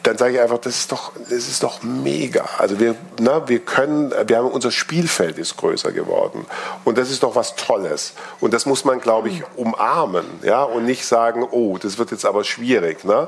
dann 0.07 0.17
sage 0.17 0.35
ich 0.35 0.39
einfach, 0.39 0.59
das 0.59 0.77
ist 0.77 0.91
doch, 0.93 1.11
das 1.17 1.31
ist 1.31 1.63
doch 1.63 1.83
mega. 1.83 2.47
Also 2.57 2.79
wir, 2.79 2.95
na, 3.19 3.49
wir 3.49 3.59
können, 3.59 4.13
wir 4.25 4.37
haben 4.37 4.47
unser 4.47 4.71
Spielfeld 4.71 5.37
ist 5.37 5.57
größer 5.57 5.91
geworden 5.91 6.45
und 6.85 6.97
das 6.97 7.11
ist 7.11 7.23
doch 7.23 7.35
was 7.35 7.55
Tolles 7.55 8.13
und 8.39 8.53
das 8.53 8.65
muss 8.65 8.85
man, 8.85 9.01
glaube 9.01 9.27
ich, 9.27 9.43
umarmen, 9.57 10.25
ja, 10.43 10.63
und 10.63 10.85
nicht 10.85 11.05
sagen, 11.05 11.45
oh, 11.51 11.77
das 11.77 11.97
wird 11.97 12.11
jetzt 12.11 12.25
aber 12.25 12.45
schwierig, 12.45 13.03
ne? 13.03 13.27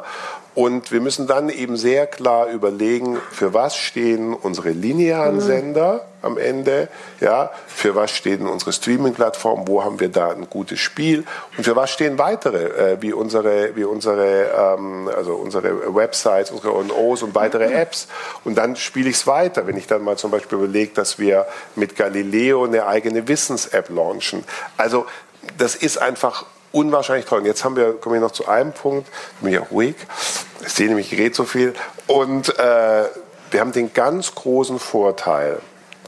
Und 0.59 0.91
wir 0.91 0.99
müssen 0.99 1.25
dann 1.25 1.47
eben 1.47 1.77
sehr 1.77 2.05
klar 2.05 2.47
überlegen, 2.47 3.17
für 3.31 3.53
was 3.53 3.77
stehen 3.77 4.33
unsere 4.33 4.71
linearen 4.71 5.35
mhm. 5.35 5.39
Sender 5.39 6.05
am 6.21 6.37
Ende, 6.37 6.89
ja, 7.21 7.49
für 7.65 7.95
was 7.95 8.11
stehen 8.11 8.45
unsere 8.45 8.73
Streaming-Plattformen, 8.73 9.69
wo 9.69 9.85
haben 9.85 10.01
wir 10.01 10.09
da 10.09 10.31
ein 10.31 10.49
gutes 10.49 10.81
Spiel 10.81 11.23
und 11.55 11.63
für 11.63 11.77
was 11.77 11.91
stehen 11.91 12.17
weitere, 12.17 12.65
äh, 12.65 12.97
wie 12.99 13.13
unsere, 13.13 13.73
wie 13.77 13.85
unsere, 13.85 14.51
ähm, 14.77 15.09
also 15.15 15.35
unsere 15.35 15.95
Websites, 15.95 16.51
unsere 16.51 16.75
ONOs 16.75 17.23
und 17.23 17.33
weitere 17.35 17.69
mhm. 17.69 17.75
Apps. 17.75 18.09
Und 18.43 18.55
dann 18.55 18.75
spiele 18.75 19.09
ich 19.09 19.15
es 19.15 19.27
weiter, 19.27 19.65
wenn 19.65 19.77
ich 19.77 19.87
dann 19.87 20.03
mal 20.03 20.17
zum 20.17 20.29
Beispiel 20.29 20.57
überlege, 20.57 20.93
dass 20.93 21.19
wir 21.19 21.45
mit 21.77 21.95
Galileo 21.95 22.65
eine 22.65 22.85
eigene 22.85 23.29
Wissens-App 23.29 23.87
launchen. 23.87 24.43
Also 24.75 25.05
das 25.57 25.75
ist 25.75 26.01
einfach 26.01 26.43
unwahrscheinlich 26.71 27.25
toll. 27.25 27.39
Und 27.39 27.45
jetzt 27.45 27.63
haben 27.63 27.75
wir, 27.75 27.93
komme 27.93 28.17
ich 28.17 28.21
noch 28.21 28.31
zu 28.31 28.47
einem 28.47 28.73
Punkt, 28.73 29.07
bin 29.41 29.53
ich 29.53 29.59
auch 29.59 29.71
ruhig, 29.71 29.95
ich 30.61 30.73
sehe 30.73 30.87
nämlich, 30.87 31.11
ich 31.11 31.19
rede 31.19 31.35
so 31.35 31.45
viel. 31.45 31.73
Und 32.07 32.57
äh, 32.59 33.03
wir 33.51 33.59
haben 33.59 33.71
den 33.71 33.93
ganz 33.93 34.35
großen 34.35 34.79
Vorteil 34.79 35.59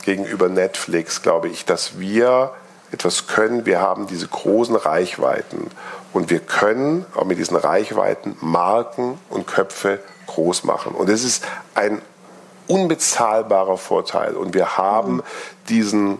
gegenüber 0.03 0.49
Netflix, 0.49 1.22
glaube 1.22 1.47
ich, 1.47 1.66
dass 1.66 1.99
wir 1.99 2.51
etwas 2.91 3.28
können. 3.28 3.66
Wir 3.66 3.80
haben 3.82 4.07
diese 4.07 4.28
großen 4.28 4.76
Reichweiten 4.76 5.72
und 6.14 6.30
wir 6.30 6.39
können 6.39 7.05
auch 7.16 7.26
mit 7.26 7.38
diesen 7.38 7.55
Reichweiten 7.55 8.36
Marken 8.41 9.18
und 9.30 9.47
Köpfe 9.47 9.99
groß 10.28 10.64
machen. 10.66 10.93
Und 10.93 11.09
es 11.09 11.24
ist 11.24 11.45
ein 11.74 12.01
unbezahlbarer 12.68 13.78
Vorteil. 13.78 14.36
Und 14.36 14.53
wir 14.53 14.78
haben 14.78 15.22
diesen 15.70 16.20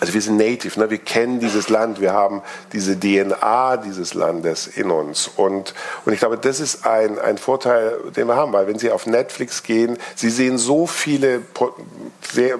also 0.00 0.14
wir 0.14 0.20
sind 0.20 0.36
native, 0.36 0.78
ne? 0.78 0.90
wir 0.90 0.98
kennen 0.98 1.40
dieses 1.40 1.68
Land, 1.68 2.00
wir 2.00 2.12
haben 2.12 2.42
diese 2.72 2.98
DNA 2.98 3.78
dieses 3.78 4.14
Landes 4.14 4.66
in 4.66 4.90
uns. 4.90 5.28
Und, 5.28 5.74
und 6.04 6.12
ich 6.12 6.20
glaube, 6.20 6.38
das 6.38 6.60
ist 6.60 6.86
ein, 6.86 7.18
ein 7.18 7.38
Vorteil, 7.38 7.98
den 8.16 8.28
wir 8.28 8.36
haben, 8.36 8.52
weil 8.52 8.66
wenn 8.66 8.78
Sie 8.78 8.90
auf 8.90 9.06
Netflix 9.06 9.62
gehen, 9.62 9.98
Sie 10.14 10.30
sehen 10.30 10.58
so 10.58 10.86
viele 10.86 11.42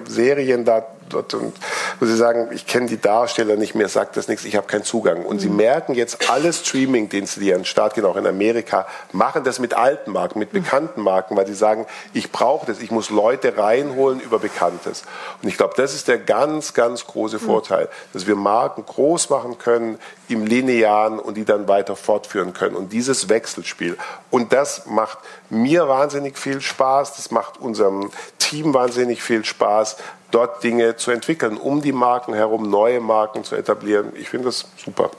Serien 0.07 0.65
da 0.65 0.85
dort 1.09 1.33
und 1.33 1.53
wo 1.99 2.05
sie 2.05 2.15
sagen, 2.15 2.49
ich 2.51 2.67
kenne 2.67 2.87
die 2.87 2.99
Darsteller 2.99 3.55
nicht 3.55 3.75
mehr, 3.75 3.89
sagt 3.89 4.17
das 4.17 4.27
nichts, 4.27 4.45
ich 4.45 4.55
habe 4.55 4.67
keinen 4.67 4.83
Zugang. 4.83 5.25
Und 5.25 5.37
mhm. 5.37 5.39
sie 5.39 5.49
merken 5.49 5.93
jetzt, 5.95 6.29
alle 6.29 6.53
Streaming-Dienste, 6.53 7.39
die 7.39 7.53
an 7.53 7.61
den 7.61 7.65
Start 7.65 7.95
gehen, 7.95 8.05
auch 8.05 8.15
in 8.15 8.27
Amerika, 8.27 8.87
machen 9.11 9.43
das 9.43 9.59
mit 9.59 9.73
alten 9.73 10.11
Marken, 10.11 10.39
mit 10.39 10.51
bekannten 10.51 11.01
Marken, 11.01 11.35
weil 11.35 11.47
sie 11.47 11.53
sagen, 11.53 11.85
ich 12.13 12.31
brauche 12.31 12.65
das, 12.65 12.79
ich 12.79 12.91
muss 12.91 13.09
Leute 13.09 13.57
reinholen 13.57 14.19
über 14.19 14.39
Bekanntes. 14.39 15.03
Und 15.41 15.49
ich 15.49 15.57
glaube, 15.57 15.73
das 15.75 15.93
ist 15.93 16.07
der 16.07 16.17
ganz, 16.17 16.73
ganz 16.73 17.05
große 17.05 17.37
mhm. 17.37 17.41
Vorteil, 17.41 17.89
dass 18.13 18.27
wir 18.27 18.35
Marken 18.35 18.85
groß 18.85 19.29
machen 19.29 19.57
können 19.57 19.99
im 20.27 20.45
Linearen 20.45 21.19
und 21.19 21.35
die 21.35 21.45
dann 21.45 21.67
weiter 21.67 21.95
fortführen 21.95 22.53
können. 22.53 22.75
Und 22.75 22.93
dieses 22.93 23.29
Wechselspiel. 23.29 23.97
Und 24.29 24.53
das 24.53 24.85
macht 24.85 25.17
mir 25.49 25.87
wahnsinnig 25.87 26.37
viel 26.37 26.61
Spaß, 26.61 27.15
das 27.15 27.31
macht 27.31 27.59
unserem 27.59 28.11
Team 28.37 28.73
wahnsinnig 28.73 29.21
viel 29.21 29.43
Spaß, 29.43 29.97
dort 30.31 30.63
Dinge 30.63 30.95
zu 30.95 31.11
entwickeln, 31.11 31.57
um 31.57 31.81
die 31.81 31.91
Marken 31.91 32.33
herum 32.33 32.69
neue 32.69 32.99
Marken 32.99 33.43
zu 33.43 33.55
etablieren. 33.55 34.11
Ich 34.15 34.29
finde 34.29 34.45
das 34.45 34.65
super. 34.83 35.11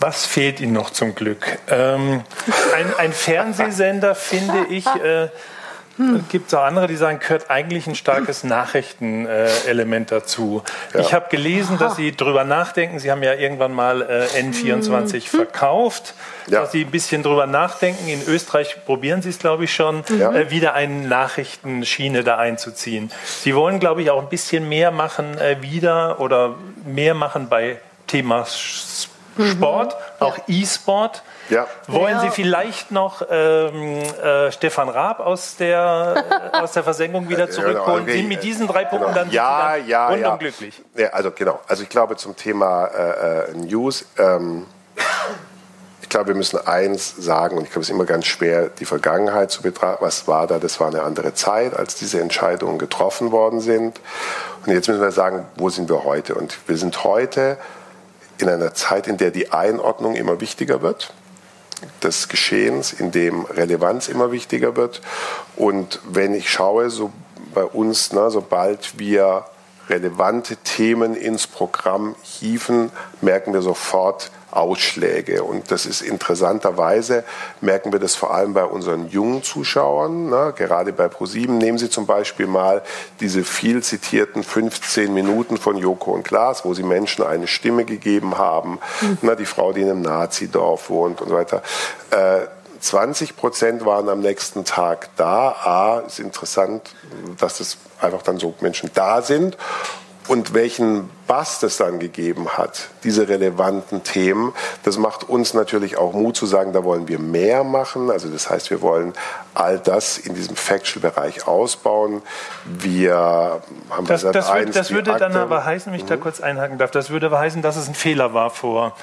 Was 0.00 0.24
fehlt 0.24 0.60
Ihnen 0.60 0.72
noch 0.72 0.90
zum 0.90 1.14
Glück? 1.14 1.58
Ähm, 1.68 2.22
ein, 2.74 2.94
ein, 2.96 3.12
Fernsehsender, 3.12 4.14
finde 4.14 4.66
ich, 4.70 4.86
äh, 4.86 5.28
hm. 6.00 6.24
Gibt 6.30 6.48
es 6.48 6.54
auch 6.54 6.62
andere, 6.62 6.86
die 6.86 6.96
sagen, 6.96 7.18
gehört 7.18 7.50
eigentlich 7.50 7.86
ein 7.86 7.94
starkes 7.94 8.42
Nachrichtenelement 8.42 10.10
dazu. 10.10 10.62
Ja. 10.94 11.00
Ich 11.00 11.12
habe 11.12 11.26
gelesen, 11.28 11.76
dass 11.76 11.96
Sie 11.96 12.16
drüber 12.16 12.44
nachdenken. 12.44 12.98
Sie 12.98 13.10
haben 13.10 13.22
ja 13.22 13.34
irgendwann 13.34 13.74
mal 13.74 14.00
äh, 14.00 14.40
N24 14.40 15.12
hm. 15.12 15.20
verkauft, 15.20 16.14
ja. 16.46 16.62
dass 16.62 16.72
Sie 16.72 16.86
ein 16.86 16.90
bisschen 16.90 17.22
drüber 17.22 17.46
nachdenken. 17.46 18.08
In 18.08 18.26
Österreich 18.26 18.78
probieren 18.86 19.20
Sie 19.20 19.28
es, 19.28 19.38
glaube 19.38 19.64
ich, 19.64 19.74
schon, 19.74 20.02
ja. 20.18 20.32
äh, 20.32 20.50
wieder 20.50 20.72
eine 20.72 21.06
Nachrichtenschiene 21.06 22.24
da 22.24 22.38
einzuziehen. 22.38 23.12
Sie 23.42 23.54
wollen, 23.54 23.78
glaube 23.78 24.00
ich, 24.00 24.10
auch 24.10 24.22
ein 24.22 24.30
bisschen 24.30 24.70
mehr 24.70 24.92
machen 24.92 25.36
äh, 25.36 25.60
wieder 25.60 26.18
oder 26.18 26.54
mehr 26.86 27.12
machen 27.12 27.50
bei 27.50 27.78
Thema 28.06 28.46
Sport, 28.46 29.94
mhm. 29.94 30.26
auch 30.26 30.38
E-Sport. 30.48 31.22
Ja. 31.50 31.66
Wollen 31.88 32.14
ja. 32.14 32.20
Sie 32.20 32.30
vielleicht 32.30 32.92
noch 32.92 33.22
ähm, 33.28 33.98
äh, 34.22 34.52
Stefan 34.52 34.88
Raab 34.88 35.20
aus 35.20 35.56
der, 35.56 36.52
aus 36.52 36.72
der 36.72 36.84
Versenkung 36.84 37.28
wieder 37.28 37.50
zurückholen? 37.50 38.06
Genau. 38.06 38.28
mit 38.28 38.42
diesen 38.42 38.68
drei 38.68 38.84
Punkten 38.84 39.08
genau. 39.08 39.18
dann 39.18 39.30
ja, 39.30 39.76
ja, 39.76 40.06
rundum 40.08 40.22
ja. 40.22 40.36
glücklich? 40.36 40.82
Ja, 40.96 41.08
also 41.08 41.32
genau. 41.32 41.60
Also 41.66 41.82
ich 41.82 41.88
glaube 41.88 42.16
zum 42.16 42.36
Thema 42.36 42.86
äh, 42.86 43.50
äh, 43.50 43.54
News. 43.54 44.06
Ähm, 44.16 44.66
ich 46.02 46.08
glaube, 46.08 46.28
wir 46.28 46.34
müssen 46.34 46.66
eins 46.66 47.14
sagen, 47.16 47.56
und 47.56 47.64
ich 47.64 47.70
glaube, 47.70 47.82
es 47.82 47.88
ist 47.88 47.94
immer 47.94 48.04
ganz 48.04 48.26
schwer, 48.26 48.68
die 48.68 48.84
Vergangenheit 48.84 49.50
zu 49.50 49.62
betrachten. 49.62 50.04
Was 50.04 50.26
war 50.26 50.46
da? 50.46 50.58
Das 50.58 50.80
war 50.80 50.88
eine 50.88 51.02
andere 51.02 51.34
Zeit, 51.34 51.76
als 51.76 51.94
diese 51.96 52.20
Entscheidungen 52.20 52.78
getroffen 52.78 53.30
worden 53.30 53.60
sind. 53.60 54.00
Und 54.66 54.72
jetzt 54.72 54.88
müssen 54.88 55.00
wir 55.00 55.12
sagen, 55.12 55.46
wo 55.56 55.68
sind 55.68 55.88
wir 55.88 56.04
heute? 56.04 56.34
Und 56.34 56.58
wir 56.66 56.76
sind 56.76 57.04
heute 57.04 57.58
in 58.38 58.48
einer 58.48 58.74
Zeit, 58.74 59.06
in 59.06 59.18
der 59.18 59.30
die 59.30 59.52
Einordnung 59.52 60.16
immer 60.16 60.40
wichtiger 60.40 60.82
wird 60.82 61.12
des 62.02 62.28
Geschehens, 62.28 62.92
in 62.92 63.10
dem 63.10 63.44
Relevanz 63.44 64.08
immer 64.08 64.32
wichtiger 64.32 64.76
wird. 64.76 65.00
Und 65.56 66.00
wenn 66.04 66.34
ich 66.34 66.50
schaue, 66.50 66.90
so 66.90 67.12
bei 67.54 67.64
uns, 67.64 68.12
ne, 68.12 68.30
sobald 68.30 68.98
wir 68.98 69.44
relevante 69.90 70.56
Themen 70.56 71.14
ins 71.14 71.46
Programm 71.46 72.14
hieven, 72.22 72.90
merken 73.20 73.52
wir 73.52 73.62
sofort, 73.62 74.30
Ausschläge. 74.52 75.42
Und 75.44 75.70
das 75.70 75.86
ist 75.86 76.00
interessanterweise, 76.00 77.24
merken 77.60 77.92
wir 77.92 78.00
das 78.00 78.14
vor 78.14 78.34
allem 78.34 78.52
bei 78.52 78.64
unseren 78.64 79.08
jungen 79.08 79.42
Zuschauern. 79.42 80.28
Ne? 80.28 80.52
Gerade 80.56 80.92
bei 80.92 81.08
ProSieben 81.08 81.58
nehmen 81.58 81.78
Sie 81.78 81.88
zum 81.88 82.06
Beispiel 82.06 82.46
mal 82.46 82.82
diese 83.20 83.44
viel 83.44 83.82
zitierten 83.82 84.42
15 84.42 85.12
Minuten 85.12 85.56
von 85.56 85.76
Joko 85.76 86.12
und 86.12 86.24
Klaas, 86.24 86.64
wo 86.64 86.74
sie 86.74 86.82
Menschen 86.82 87.24
eine 87.24 87.46
Stimme 87.46 87.84
gegeben 87.84 88.38
haben. 88.38 88.78
Mhm. 89.00 89.18
Ne? 89.22 89.36
Die 89.36 89.46
Frau, 89.46 89.72
die 89.72 89.82
in 89.82 89.90
einem 89.90 90.02
Nazidorf 90.02 90.90
wohnt 90.90 91.20
und 91.20 91.28
so 91.28 91.34
weiter. 91.34 91.62
Äh, 92.10 92.46
20 92.80 93.36
Prozent 93.36 93.84
waren 93.84 94.08
am 94.08 94.20
nächsten 94.20 94.64
Tag 94.64 95.10
da. 95.16 95.50
A, 95.50 96.00
ist 96.00 96.18
interessant, 96.18 96.94
dass 97.38 97.60
es 97.60 97.78
einfach 98.00 98.22
dann 98.22 98.38
so 98.38 98.54
Menschen 98.60 98.90
da 98.94 99.22
sind 99.22 99.56
und 100.28 100.54
welchen 100.54 101.10
Bass 101.30 101.60
das 101.60 101.76
dann 101.76 102.00
gegeben 102.00 102.48
hat, 102.58 102.88
diese 103.04 103.28
relevanten 103.28 104.02
Themen, 104.02 104.52
das 104.82 104.98
macht 104.98 105.28
uns 105.28 105.54
natürlich 105.54 105.96
auch 105.96 106.12
Mut 106.12 106.36
zu 106.36 106.44
sagen, 106.44 106.72
da 106.72 106.82
wollen 106.82 107.06
wir 107.06 107.20
mehr 107.20 107.62
machen. 107.62 108.10
Also 108.10 108.28
das 108.28 108.50
heißt, 108.50 108.68
wir 108.70 108.82
wollen 108.82 109.12
all 109.54 109.78
das 109.78 110.18
in 110.18 110.34
diesem 110.34 110.56
Factual-Bereich 110.56 111.46
ausbauen. 111.46 112.22
Wir 112.64 113.62
haben 113.90 114.06
das, 114.08 114.22
das, 114.22 114.52
wird, 114.52 114.74
das 114.74 114.90
würde 114.90 115.14
dann 115.20 115.36
aber 115.36 115.64
heißen, 115.64 115.92
wenn 115.92 116.00
ich 116.00 116.04
mhm. 116.04 116.08
da 116.08 116.16
kurz 116.16 116.40
einhaken 116.40 116.78
darf, 116.78 116.90
das 116.90 117.10
würde 117.10 117.26
aber 117.26 117.38
heißen, 117.38 117.62
dass 117.62 117.76
es 117.76 117.86
ein 117.86 117.94
Fehler 117.94 118.34
war 118.34 118.50
vor, 118.50 118.96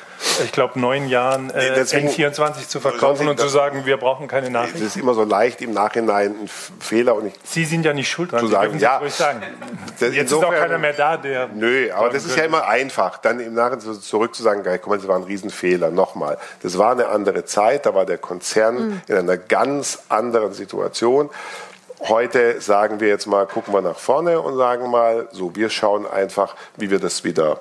ich 0.43 0.51
glaube, 0.51 0.77
neun 0.81 1.07
Jahren 1.07 1.49
äh, 1.51 1.75
Deswegen, 1.75 2.09
N24 2.09 2.67
zu 2.67 2.81
verkaufen 2.81 3.29
und 3.29 3.39
zu 3.39 3.47
sagen, 3.47 3.85
wir 3.85 3.95
brauchen 3.95 4.27
keine 4.27 4.49
Nachrichten. 4.49 4.79
Das 4.79 4.87
ist 4.89 4.97
immer 4.97 5.13
so 5.13 5.23
leicht 5.23 5.61
im 5.61 5.71
Nachhinein 5.71 6.35
ein 6.41 6.49
Fehler. 6.81 7.15
Und 7.15 7.27
ich, 7.27 7.33
Sie 7.45 7.63
sind 7.63 7.85
ja 7.85 7.93
nicht 7.93 8.09
schuld 8.09 8.33
dran. 8.33 8.41
Zu 8.41 8.47
sagen, 8.47 8.79
ja, 8.79 8.99
sagen. 9.07 9.43
Jetzt 9.97 10.01
insofern, 10.13 10.25
ist 10.25 10.59
auch 10.59 10.61
keiner 10.61 10.77
mehr 10.77 10.93
da, 10.93 11.15
der... 11.15 11.47
Nö, 11.47 11.89
aber 11.93 12.16
das 12.17 12.31
ist 12.31 12.37
ja 12.37 12.43
immer 12.43 12.67
einfach, 12.67 13.17
dann 13.17 13.39
im 13.39 13.53
Nachhinein 13.53 14.01
zurück 14.01 14.35
zu 14.35 14.43
sagen, 14.43 14.63
guck 14.63 14.87
mal, 14.87 14.97
das 14.97 15.07
war 15.07 15.15
ein 15.15 15.23
Riesenfehler. 15.23 15.91
Nochmal, 15.91 16.37
das 16.63 16.77
war 16.77 16.91
eine 16.91 17.07
andere 17.07 17.45
Zeit, 17.45 17.85
da 17.85 17.93
war 17.93 18.05
der 18.05 18.17
Konzern 18.17 18.75
mhm. 18.75 19.01
in 19.07 19.15
einer 19.15 19.37
ganz 19.37 19.99
anderen 20.09 20.53
Situation. 20.53 21.29
Heute 22.01 22.61
sagen 22.61 22.99
wir 22.99 23.07
jetzt 23.07 23.25
mal, 23.25 23.47
gucken 23.47 23.73
wir 23.73 23.81
nach 23.81 23.97
vorne 23.97 24.39
und 24.39 24.57
sagen 24.57 24.89
mal, 24.91 25.27
so, 25.31 25.55
wir 25.55 25.69
schauen 25.69 26.05
einfach, 26.05 26.55
wie 26.75 26.91
wir 26.91 26.99
das 26.99 27.23
wieder 27.23 27.59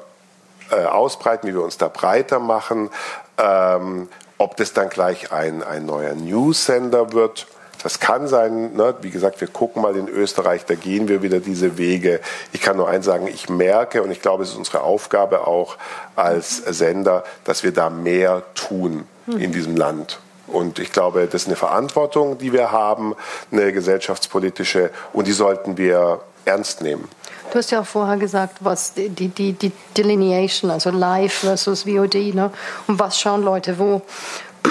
äh, 0.70 0.84
ausbreiten, 0.84 1.48
wie 1.48 1.54
wir 1.54 1.62
uns 1.62 1.78
da 1.78 1.88
breiter 1.88 2.38
machen. 2.38 2.90
Ähm, 3.38 4.08
ob 4.38 4.56
das 4.56 4.72
dann 4.74 4.90
gleich 4.90 5.32
ein, 5.32 5.62
ein 5.62 5.86
neuer 5.86 6.14
News-Sender 6.14 7.12
wird, 7.12 7.46
Das 7.86 8.00
kann 8.00 8.26
sein, 8.26 8.74
ne, 8.74 8.96
wie 9.02 9.10
gesagt, 9.10 9.40
wir 9.40 9.46
gucken 9.46 9.80
mal 9.80 9.94
in 9.94 10.08
Österreich, 10.08 10.64
da 10.64 10.74
gehen 10.74 11.06
wir 11.06 11.22
wieder 11.22 11.38
diese 11.38 11.78
Wege. 11.78 12.18
Ich 12.52 12.60
kann 12.60 12.76
nur 12.76 12.88
eins 12.88 13.04
sagen, 13.04 13.28
ich 13.28 13.48
merke 13.48 14.02
und 14.02 14.10
ich 14.10 14.20
glaube, 14.20 14.42
es 14.42 14.48
ist 14.48 14.56
unsere 14.56 14.80
Aufgabe 14.80 15.46
auch 15.46 15.76
als 16.16 16.56
Sender, 16.56 17.22
dass 17.44 17.62
wir 17.62 17.72
da 17.72 17.88
mehr 17.88 18.42
tun 18.56 19.04
in 19.28 19.52
diesem 19.52 19.76
Land. 19.76 20.18
Und 20.48 20.80
ich 20.80 20.90
glaube, 20.90 21.28
das 21.30 21.42
ist 21.42 21.46
eine 21.46 21.54
Verantwortung, 21.54 22.38
die 22.38 22.52
wir 22.52 22.72
haben, 22.72 23.14
eine 23.52 23.72
gesellschaftspolitische, 23.72 24.90
und 25.12 25.28
die 25.28 25.32
sollten 25.32 25.78
wir 25.78 26.22
ernst 26.44 26.82
nehmen. 26.82 27.08
Du 27.52 27.58
hast 27.58 27.70
ja 27.70 27.82
auch 27.82 27.86
vorher 27.86 28.16
gesagt, 28.16 28.58
was 28.60 28.94
die, 28.94 29.08
die, 29.08 29.52
die 29.52 29.70
Delineation, 29.96 30.72
also 30.72 30.90
Live 30.90 31.34
versus 31.34 31.84
VOD, 31.84 32.34
ne? 32.34 32.50
und 32.88 32.98
was 32.98 33.20
schauen 33.20 33.42
Leute 33.42 33.78
wo. 33.78 34.02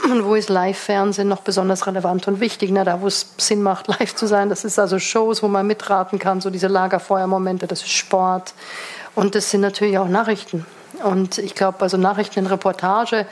Und 0.09 0.23
wo 0.23 0.35
ist 0.35 0.49
Live-Fernsehen 0.49 1.27
noch 1.27 1.41
besonders 1.41 1.87
relevant 1.87 2.27
und 2.27 2.39
wichtig? 2.39 2.71
Ne? 2.71 2.83
Da, 2.83 3.01
wo 3.01 3.07
es 3.07 3.33
Sinn 3.37 3.63
macht, 3.63 3.87
live 3.99 4.13
zu 4.15 4.27
sein. 4.27 4.49
Das 4.49 4.63
ist 4.63 4.77
also 4.77 4.99
Shows, 4.99 5.41
wo 5.41 5.47
man 5.47 5.65
mitraten 5.65 6.19
kann, 6.19 6.41
so 6.41 6.49
diese 6.49 6.67
Lagerfeuermomente, 6.67 7.67
das 7.67 7.81
ist 7.81 7.91
Sport. 7.91 8.53
Und 9.15 9.35
das 9.35 9.49
sind 9.49 9.61
natürlich 9.61 9.97
auch 9.97 10.07
Nachrichten. 10.07 10.65
Und 11.03 11.37
ich 11.37 11.55
glaube, 11.55 11.81
also 11.81 11.97
Nachrichten 11.97 12.39
in 12.39 12.47
Reportage, 12.47 13.25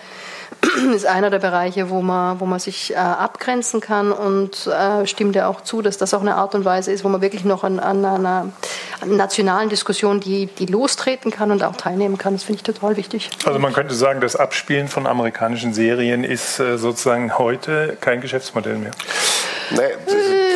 ist 0.95 1.05
einer 1.05 1.29
der 1.29 1.39
Bereiche, 1.39 1.89
wo 1.89 2.01
man, 2.01 2.39
wo 2.39 2.45
man 2.45 2.59
sich 2.59 2.91
äh, 2.91 2.95
abgrenzen 2.95 3.81
kann 3.81 4.11
und 4.11 4.67
äh, 4.67 5.05
stimmt 5.07 5.35
ja 5.35 5.47
auch 5.47 5.61
zu, 5.61 5.81
dass 5.81 5.97
das 5.97 6.13
auch 6.13 6.21
eine 6.21 6.35
Art 6.35 6.55
und 6.55 6.65
Weise 6.65 6.91
ist, 6.91 7.03
wo 7.03 7.09
man 7.09 7.21
wirklich 7.21 7.45
noch 7.45 7.63
an, 7.63 7.79
an 7.79 8.05
einer 8.05 8.49
nationalen 9.05 9.69
Diskussion, 9.69 10.19
die, 10.19 10.47
die 10.47 10.65
lostreten 10.65 11.31
kann 11.31 11.51
und 11.51 11.63
auch 11.63 11.75
teilnehmen 11.75 12.17
kann. 12.17 12.33
Das 12.33 12.43
finde 12.43 12.57
ich 12.57 12.63
total 12.63 12.97
wichtig. 12.97 13.29
Also 13.45 13.59
man 13.59 13.73
könnte 13.73 13.93
sagen, 13.93 14.21
das 14.21 14.35
Abspielen 14.35 14.87
von 14.87 15.07
amerikanischen 15.07 15.73
Serien 15.73 16.23
ist 16.23 16.59
äh, 16.59 16.77
sozusagen 16.77 17.37
heute 17.37 17.97
kein 17.99 18.21
Geschäftsmodell 18.21 18.77
mehr. 18.77 18.91
Nee, 19.71 19.79
das, 20.05 20.15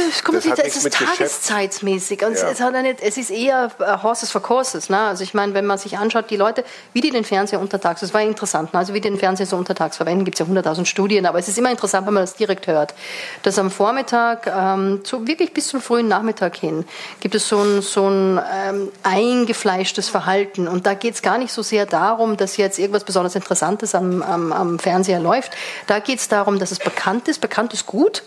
es 0.10 0.24
kommt 0.24 0.38
das 0.38 0.60
es 0.60 0.86
ist 0.86 0.94
tageszeitmäßig 0.94 2.24
und 2.26 2.36
ja. 2.36 2.50
es, 2.50 2.62
hat 2.62 2.74
nicht, 2.82 3.02
es 3.02 3.18
ist 3.18 3.32
eher 3.32 3.72
uh, 3.80 4.04
Horses 4.04 4.32
for 4.32 4.42
Courses. 4.42 4.90
Ne? 4.90 5.00
Also 5.00 5.24
ich 5.24 5.34
meine, 5.34 5.54
wenn 5.54 5.66
man 5.66 5.78
sich 5.78 5.98
anschaut, 5.98 6.30
die 6.30 6.36
Leute, 6.36 6.64
wie 6.94 7.02
die 7.02 7.10
den 7.10 7.24
Fernseher 7.24 7.60
untertags, 7.60 8.02
das 8.02 8.14
war 8.14 8.22
interessant, 8.22 8.74
ne? 8.74 8.80
also 8.80 8.94
wie 8.94 9.02
die 9.02 9.10
den 9.10 9.20
Fernseher 9.20 9.46
so 9.46 9.58
untertags 9.58 9.98
verwenden, 9.98 10.17
gibt 10.26 10.40
es 10.40 10.48
ja 10.48 10.54
100.000 10.54 10.86
Studien, 10.86 11.26
aber 11.26 11.40
es 11.40 11.48
ist 11.48 11.58
immer 11.58 11.72
interessant, 11.72 12.08
wenn 12.08 12.14
man 12.14 12.24
das 12.24 12.36
direkt 12.36 12.68
hört, 12.68 12.94
dass 13.44 13.60
am 13.60 13.72
Vormittag, 13.72 14.48
ähm, 14.48 15.02
so 15.04 15.28
wirklich 15.28 15.54
bis 15.54 15.68
zum 15.68 15.82
frühen 15.82 16.08
Nachmittag 16.08 16.56
hin, 16.56 16.86
gibt 17.20 17.36
es 17.36 17.48
so 17.48 17.60
ein, 17.60 17.82
so 17.82 18.10
ein 18.10 18.40
ähm, 18.54 18.92
eingefleischtes 19.04 20.10
Verhalten. 20.10 20.68
Und 20.68 20.86
da 20.86 20.94
geht 20.94 21.16
es 21.16 21.22
gar 21.22 21.38
nicht 21.38 21.52
so 21.52 21.62
sehr 21.62 21.86
darum, 21.86 22.38
dass 22.38 22.58
jetzt 22.58 22.80
irgendwas 22.80 23.04
besonders 23.04 23.36
Interessantes 23.36 23.96
am, 23.96 24.22
am, 24.22 24.52
am 24.52 24.80
Fernseher 24.80 25.20
läuft, 25.20 25.52
da 25.88 26.00
geht 26.00 26.20
es 26.20 26.28
darum, 26.28 26.60
dass 26.60 26.72
es 26.72 26.80
bekannt 26.80 27.28
ist, 27.28 27.42
bekannt 27.42 27.74
ist 27.74 27.86
gut, 27.86 28.24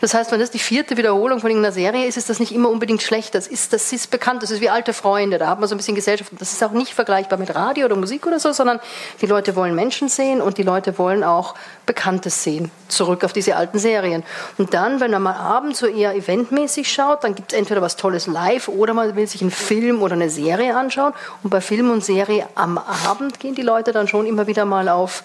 das 0.00 0.14
heißt, 0.14 0.32
wenn 0.32 0.40
das 0.40 0.50
die 0.50 0.58
vierte 0.58 0.96
Wiederholung 0.96 1.40
von 1.40 1.50
irgendeiner 1.50 1.72
Serie 1.72 2.06
ist, 2.06 2.16
ist 2.16 2.30
das 2.30 2.40
nicht 2.40 2.52
immer 2.52 2.68
unbedingt 2.68 3.02
schlecht. 3.02 3.34
Das 3.34 3.46
ist, 3.46 3.72
das 3.72 3.92
ist 3.92 4.10
bekannt, 4.10 4.42
das 4.42 4.50
ist 4.50 4.60
wie 4.60 4.70
alte 4.70 4.92
Freunde, 4.92 5.38
da 5.38 5.48
hat 5.48 5.60
man 5.60 5.68
so 5.68 5.74
ein 5.74 5.78
bisschen 5.78 5.94
Gesellschaft. 5.94 6.32
Das 6.38 6.52
ist 6.52 6.62
auch 6.62 6.72
nicht 6.72 6.94
vergleichbar 6.94 7.38
mit 7.38 7.54
Radio 7.54 7.86
oder 7.86 7.96
Musik 7.96 8.26
oder 8.26 8.38
so, 8.38 8.52
sondern 8.52 8.80
die 9.20 9.26
Leute 9.26 9.56
wollen 9.56 9.74
Menschen 9.74 10.08
sehen 10.08 10.40
und 10.40 10.58
die 10.58 10.62
Leute 10.62 10.98
wollen 10.98 11.23
auch 11.24 11.54
Bekanntes 11.86 12.42
sehen. 12.42 12.70
Zurück 12.88 13.24
auf 13.24 13.32
diese 13.32 13.56
alten 13.56 13.78
Serien. 13.78 14.22
Und 14.56 14.72
dann, 14.72 15.00
wenn 15.00 15.10
man 15.10 15.22
mal 15.22 15.34
abends 15.34 15.80
so 15.80 15.86
eher 15.86 16.14
eventmäßig 16.14 16.90
schaut, 16.90 17.24
dann 17.24 17.34
gibt 17.34 17.52
es 17.52 17.58
entweder 17.58 17.82
was 17.82 17.96
Tolles 17.96 18.26
live 18.26 18.68
oder 18.68 18.94
man 18.94 19.16
will 19.16 19.26
sich 19.26 19.42
einen 19.42 19.50
Film 19.50 20.02
oder 20.02 20.14
eine 20.14 20.30
Serie 20.30 20.76
anschauen. 20.76 21.12
Und 21.42 21.50
bei 21.50 21.60
Film 21.60 21.90
und 21.90 22.04
Serie 22.04 22.46
am 22.54 22.78
Abend 22.78 23.40
gehen 23.40 23.54
die 23.54 23.62
Leute 23.62 23.92
dann 23.92 24.08
schon 24.08 24.26
immer 24.26 24.46
wieder 24.46 24.64
mal 24.64 24.88
auf, 24.88 25.24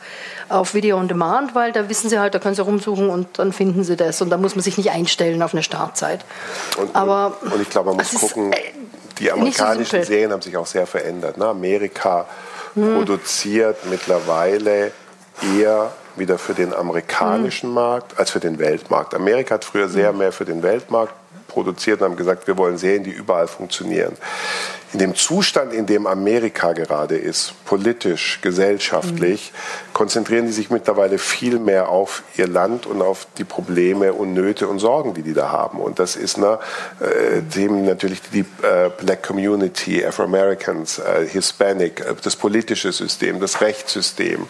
auf 0.50 0.74
Video 0.74 0.98
on 0.98 1.08
Demand, 1.08 1.56
weil 1.56 1.72
da 1.72 1.88
wissen 1.88 2.10
sie 2.10 2.20
halt, 2.20 2.36
da 2.36 2.40
können 2.40 2.56
sie 2.56 2.64
rumsuchen 2.64 3.10
und 3.10 3.40
dann 3.40 3.54
finden 3.54 3.84
sie 3.84 3.96
das. 3.96 4.22
Und 4.22 4.30
da 4.30 4.38
muss 4.38 4.56
man 4.56 4.64
sich 4.64 4.78
nicht 4.78 4.92
einstellen 4.92 5.42
auf 5.42 5.54
eine 5.54 5.64
Startzeit. 5.64 6.26
Und, 6.78 6.96
Aber, 6.96 7.38
und, 7.42 7.54
und 7.54 7.62
ich 7.62 7.70
glaube, 7.70 7.90
man 7.90 7.98
muss 7.98 8.14
gucken, 8.14 8.52
ist, 8.52 8.60
äh, 8.60 8.72
die 9.20 9.32
amerikanischen 9.32 10.02
so 10.02 10.08
Serien 10.08 10.32
haben 10.32 10.42
sich 10.42 10.56
auch 10.58 10.66
sehr 10.66 10.88
verändert. 10.88 11.38
Ne? 11.38 11.46
Amerika 11.46 12.26
hm. 12.74 12.96
produziert 12.96 13.86
mittlerweile 13.90 14.92
eher 15.44 15.92
wieder 16.16 16.38
für 16.38 16.54
den 16.54 16.74
amerikanischen 16.74 17.70
hm. 17.70 17.76
Markt 17.76 18.20
als 18.20 18.32
für 18.32 18.40
den 18.40 18.60
Weltmarkt. 18.60 19.14
Amerika 19.14 19.56
hat 19.56 19.66
früher 19.66 19.90
sehr 19.90 20.10
hm. 20.10 20.18
mehr 20.18 20.32
für 20.32 20.46
den 20.46 20.64
Weltmarkt 20.64 21.14
produziert 21.48 22.02
und 22.02 22.10
haben 22.10 22.16
gesagt, 22.16 22.48
wir 22.48 22.58
wollen 22.58 22.78
Serien, 22.78 23.04
die 23.04 23.12
überall 23.12 23.48
funktionieren 23.48 24.16
in 24.92 25.00
dem 25.00 25.16
Zustand, 25.16 25.72
in 25.74 25.86
dem 25.86 26.08
Amerika 26.08 26.74
gerade 26.74 27.16
ist, 27.16 27.54
politisch, 27.66 28.40
gesellschaftlich, 28.42 29.52
mhm. 29.52 29.94
konzentrieren 29.94 30.48
die 30.48 30.52
sich 30.52 30.72
mittlerweile 30.72 31.20
viel 31.20 31.60
mehr 31.60 31.90
auf 31.90 32.24
ihr 32.38 32.48
Land 32.48 32.88
und 32.88 33.02
auf 33.02 33.28
die 33.38 33.44
Probleme 33.44 34.14
und 34.14 34.34
Nöte 34.34 34.68
und 34.68 34.80
Sorgen, 34.80 35.14
die 35.14 35.22
die 35.22 35.34
da 35.34 35.52
haben. 35.52 35.80
Und 35.80 36.00
das 36.00 36.16
ist 36.16 36.38
ne, 36.38 36.58
äh, 37.00 37.42
Themen 37.54 37.86
natürlich 37.86 38.22
die 38.34 38.40
äh, 38.40 38.90
Black 39.00 39.22
Community, 39.24 40.04
Afro-Americans, 40.04 41.00
äh, 41.00 41.28
Hispanic, 41.28 42.00
äh, 42.00 42.16
das 42.24 42.36
politische 42.36 42.92
System, 42.92 43.40
das 43.40 43.62
Rechtssystem. 43.62 44.48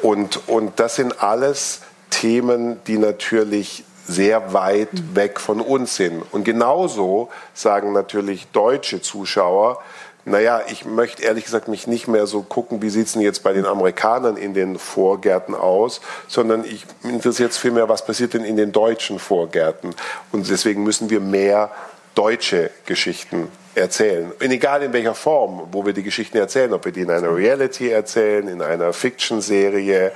Und, 0.00 0.48
und 0.48 0.78
das 0.78 0.96
sind 0.96 1.22
alles 1.22 1.80
Themen, 2.10 2.78
die 2.86 2.98
natürlich 2.98 3.84
sehr 4.06 4.52
weit 4.52 5.14
weg 5.14 5.40
von 5.40 5.60
uns 5.60 5.96
sind. 5.96 6.22
Und 6.32 6.44
genauso 6.44 7.28
sagen 7.54 7.92
natürlich 7.92 8.48
deutsche 8.52 9.00
Zuschauer, 9.00 9.78
naja, 10.24 10.62
ich 10.68 10.84
möchte 10.84 11.24
ehrlich 11.24 11.44
gesagt 11.44 11.66
mich 11.66 11.88
nicht 11.88 12.06
mehr 12.06 12.26
so 12.26 12.42
gucken, 12.42 12.80
wie 12.80 12.90
sieht 12.90 13.06
es 13.06 13.12
denn 13.14 13.22
jetzt 13.22 13.42
bei 13.42 13.52
den 13.52 13.66
Amerikanern 13.66 14.36
in 14.36 14.54
den 14.54 14.78
Vorgärten 14.78 15.54
aus, 15.54 16.00
sondern 16.28 16.64
ich 16.64 16.86
interessiert 17.02 17.50
es 17.50 17.58
vielmehr, 17.58 17.88
was 17.88 18.04
passiert 18.04 18.34
denn 18.34 18.44
in 18.44 18.56
den 18.56 18.70
deutschen 18.70 19.18
Vorgärten. 19.18 19.94
Und 20.30 20.48
deswegen 20.48 20.84
müssen 20.84 21.10
wir 21.10 21.18
mehr 21.18 21.70
deutsche 22.14 22.70
Geschichten 22.86 23.48
erzählen. 23.74 24.30
Und 24.30 24.50
egal 24.50 24.82
in 24.82 24.92
welcher 24.92 25.14
Form, 25.14 25.68
wo 25.72 25.84
wir 25.84 25.92
die 25.92 26.02
Geschichten 26.02 26.36
erzählen, 26.36 26.72
ob 26.72 26.84
wir 26.84 26.92
die 26.92 27.00
in 27.00 27.10
einer 27.10 27.34
Reality 27.34 27.88
erzählen, 27.90 28.46
in 28.46 28.62
einer 28.62 28.92
Fiction-Serie 28.92 30.12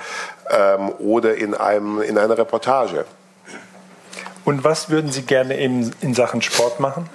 ähm, 0.51 0.93
oder 0.99 1.35
in, 1.35 1.55
einem, 1.55 2.01
in 2.03 2.19
einer 2.19 2.37
Reportage. 2.39 3.07
Und 4.47 4.63
was 4.63 4.91
würden 4.91 5.11
Sie 5.11 5.23
gerne 5.23 5.55
in, 5.55 5.93
in 6.01 6.15
Sachen 6.15 6.41
Sport 6.41 6.79
machen? 6.79 7.11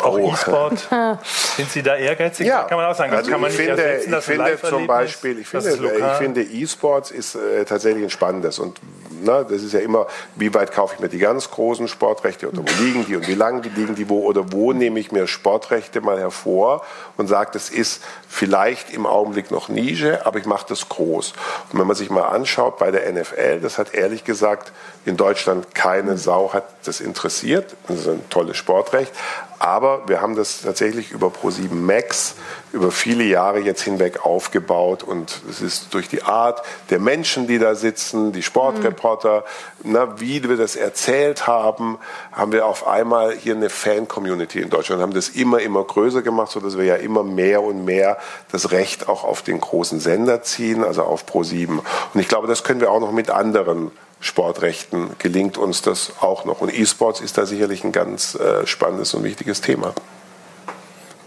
Auch 0.00 0.18
oh. 0.18 0.32
E-Sport. 0.32 0.88
Sind 1.56 1.70
Sie 1.70 1.82
da 1.82 1.96
ehrgeizig? 1.96 2.46
Ja. 2.46 2.64
Kann 2.64 2.78
man 2.78 2.86
auch 2.86 2.94
sagen. 2.94 3.10
Das 3.10 3.20
also 3.20 3.30
kann 3.30 3.40
man 3.40 3.50
ich 3.50 3.58
nicht 3.58 3.66
finde, 3.66 3.82
ersetzen, 3.82 4.14
ich 4.18 4.24
finde 4.24 4.60
zum 4.60 4.86
Beispiel, 4.86 5.38
ich 5.38 5.48
finde, 5.48 5.70
ich 5.70 6.16
finde 6.18 6.42
E-Sports 6.42 7.10
ist 7.10 7.34
äh, 7.34 7.64
tatsächlich 7.64 8.04
ein 8.04 8.10
spannendes 8.10 8.58
und 8.58 8.78
na, 9.22 9.42
das 9.42 9.62
ist 9.62 9.72
ja 9.72 9.80
immer, 9.80 10.06
wie 10.36 10.52
weit 10.54 10.72
kaufe 10.72 10.94
ich 10.94 11.00
mir 11.00 11.08
die 11.08 11.18
ganz 11.18 11.50
großen 11.50 11.88
Sportrechte 11.88 12.48
oder 12.48 12.58
wo 12.58 12.82
liegen 12.82 13.04
die 13.06 13.16
und 13.16 13.26
wie 13.26 13.34
lange 13.34 13.62
liegen 13.62 13.94
die 13.94 14.08
wo 14.08 14.20
oder 14.20 14.52
wo 14.52 14.72
nehme 14.72 15.00
ich 15.00 15.12
mir 15.12 15.26
Sportrechte 15.26 16.00
mal 16.00 16.18
hervor 16.18 16.82
und 17.16 17.26
sage, 17.26 17.50
das 17.52 17.70
ist 17.70 18.02
vielleicht 18.28 18.90
im 18.90 19.06
Augenblick 19.06 19.50
noch 19.50 19.68
Nische, 19.68 20.24
aber 20.26 20.38
ich 20.38 20.46
mache 20.46 20.66
das 20.68 20.88
groß. 20.88 21.32
Und 21.72 21.80
wenn 21.80 21.86
man 21.86 21.96
sich 21.96 22.10
mal 22.10 22.28
anschaut 22.28 22.78
bei 22.78 22.90
der 22.90 23.10
NFL, 23.12 23.60
das 23.60 23.78
hat 23.78 23.94
ehrlich 23.94 24.24
gesagt 24.24 24.72
in 25.04 25.16
Deutschland 25.16 25.74
keine 25.74 26.16
Sau 26.18 26.52
hat 26.52 26.64
das 26.84 27.00
interessiert. 27.00 27.76
Das 27.88 27.98
ist 27.98 28.08
ein 28.08 28.22
tolles 28.30 28.56
Sportrecht. 28.56 29.12
Aber 29.58 29.87
wir 30.06 30.20
haben 30.20 30.36
das 30.36 30.62
tatsächlich 30.62 31.10
über 31.10 31.28
Pro7 31.28 31.72
Max 31.72 32.34
über 32.72 32.90
viele 32.90 33.24
Jahre 33.24 33.60
jetzt 33.60 33.82
hinweg 33.82 34.24
aufgebaut 34.26 35.02
und 35.02 35.40
es 35.48 35.60
ist 35.60 35.94
durch 35.94 36.08
die 36.08 36.22
Art 36.22 36.62
der 36.90 36.98
Menschen, 36.98 37.46
die 37.46 37.58
da 37.58 37.74
sitzen, 37.74 38.32
die 38.32 38.42
Sportreporter, 38.42 39.44
mhm. 39.82 39.92
na, 39.92 40.20
wie 40.20 40.46
wir 40.46 40.56
das 40.56 40.76
erzählt 40.76 41.46
haben, 41.46 41.98
haben 42.32 42.52
wir 42.52 42.66
auf 42.66 42.86
einmal 42.86 43.34
hier 43.34 43.54
eine 43.54 43.70
Fan-Community 43.70 44.60
in 44.60 44.70
Deutschland, 44.70 45.00
haben 45.00 45.14
das 45.14 45.30
immer, 45.30 45.60
immer 45.60 45.82
größer 45.82 46.22
gemacht, 46.22 46.52
sodass 46.52 46.76
wir 46.76 46.84
ja 46.84 46.96
immer 46.96 47.22
mehr 47.22 47.62
und 47.62 47.84
mehr 47.84 48.18
das 48.52 48.70
Recht 48.70 49.08
auch 49.08 49.24
auf 49.24 49.42
den 49.42 49.60
großen 49.60 50.00
Sender 50.00 50.42
ziehen, 50.42 50.84
also 50.84 51.02
auf 51.02 51.24
Pro7. 51.24 51.68
Und 52.14 52.20
ich 52.20 52.28
glaube, 52.28 52.48
das 52.48 52.64
können 52.64 52.80
wir 52.80 52.90
auch 52.90 53.00
noch 53.00 53.12
mit 53.12 53.30
anderen 53.30 53.90
Sportrechten 54.20 55.10
gelingt 55.18 55.58
uns 55.58 55.82
das 55.82 56.12
auch 56.20 56.44
noch. 56.44 56.60
Und 56.60 56.76
E-Sports 56.76 57.20
ist 57.20 57.38
da 57.38 57.46
sicherlich 57.46 57.84
ein 57.84 57.92
ganz 57.92 58.34
äh, 58.34 58.66
spannendes 58.66 59.14
und 59.14 59.24
wichtiges 59.24 59.60
Thema. 59.60 59.94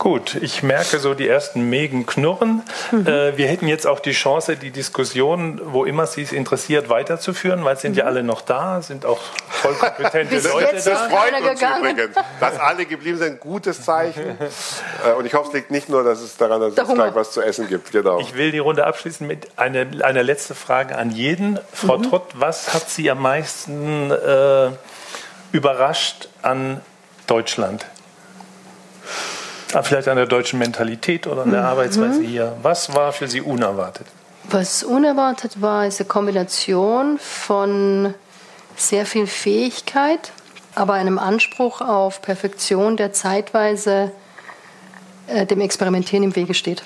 Gut, 0.01 0.33
ich 0.33 0.63
merke 0.63 0.97
so 0.97 1.13
die 1.13 1.27
ersten 1.27 1.69
Mägen 1.69 2.07
knurren. 2.07 2.63
Mhm. 2.89 3.05
Äh, 3.05 3.37
wir 3.37 3.47
hätten 3.47 3.67
jetzt 3.67 3.85
auch 3.85 3.99
die 3.99 4.13
Chance, 4.13 4.57
die 4.57 4.71
Diskussion, 4.71 5.61
wo 5.63 5.85
immer 5.85 6.07
Sie 6.07 6.23
es 6.23 6.31
interessiert, 6.31 6.89
weiterzuführen, 6.89 7.63
weil 7.65 7.75
es 7.75 7.81
sind 7.83 7.91
mhm. 7.91 7.99
ja 7.99 8.05
alle 8.05 8.23
noch 8.23 8.41
da, 8.41 8.81
sind 8.81 9.05
auch 9.05 9.19
voll 9.47 9.75
kompetente 9.75 10.39
Leute 10.49 10.73
jetzt 10.73 10.87
da. 10.87 10.91
Das 10.93 11.01
freut 11.01 11.39
uns 11.39 11.59
gegangen. 11.59 11.91
übrigens. 11.91 12.15
Dass 12.39 12.59
alle 12.59 12.87
geblieben 12.87 13.19
sind, 13.19 13.39
gutes 13.39 13.85
Zeichen. 13.85 14.39
Äh, 15.05 15.13
und 15.13 15.25
ich 15.25 15.33
hoffe, 15.33 15.47
es 15.47 15.53
liegt 15.53 15.71
nicht 15.71 15.89
nur, 15.89 16.03
dass 16.03 16.21
es 16.21 16.37
daran, 16.37 16.61
dass 16.61 16.87
es 16.87 16.93
gleich 16.93 17.15
was 17.15 17.31
zu 17.31 17.41
essen 17.41 17.67
gibt. 17.67 17.91
Genau. 17.91 18.19
Ich 18.19 18.35
will 18.35 18.51
die 18.51 18.59
Runde 18.59 18.85
abschließen 18.85 19.25
mit 19.25 19.47
einer 19.57 19.85
eine 20.03 20.21
letzte 20.21 20.53
Frage 20.53 20.95
an 20.95 21.11
jeden. 21.11 21.59
Frau 21.73 21.97
mhm. 21.97 22.03
Trott, 22.03 22.23
was 22.33 22.73
hat 22.73 22.89
Sie 22.89 23.09
am 23.09 23.21
meisten 23.21 24.11
äh, 24.11 24.69
überrascht 25.51 26.29
an 26.41 26.81
Deutschland? 27.25 27.85
Ah, 29.73 29.83
vielleicht 29.83 30.07
an 30.07 30.17
der 30.17 30.25
deutschen 30.25 30.59
Mentalität 30.59 31.27
oder 31.27 31.43
an 31.43 31.51
der 31.51 31.61
mhm. 31.61 31.67
Arbeitsweise 31.67 32.21
hier. 32.21 32.55
Was 32.61 32.93
war 32.93 33.13
für 33.13 33.27
Sie 33.27 33.41
unerwartet? 33.41 34.07
Was 34.43 34.83
unerwartet 34.83 35.61
war, 35.61 35.87
ist 35.87 35.99
eine 35.99 36.07
Kombination 36.07 37.19
von 37.19 38.13
sehr 38.75 39.05
viel 39.05 39.27
Fähigkeit, 39.27 40.31
aber 40.75 40.93
einem 40.93 41.19
Anspruch 41.19 41.81
auf 41.81 42.21
Perfektion, 42.21 42.97
der 42.97 43.13
zeitweise 43.13 44.11
äh, 45.31 45.45
dem 45.45 45.61
Experimentieren 45.61 46.23
im 46.23 46.35
Wege 46.35 46.53
steht. 46.53 46.83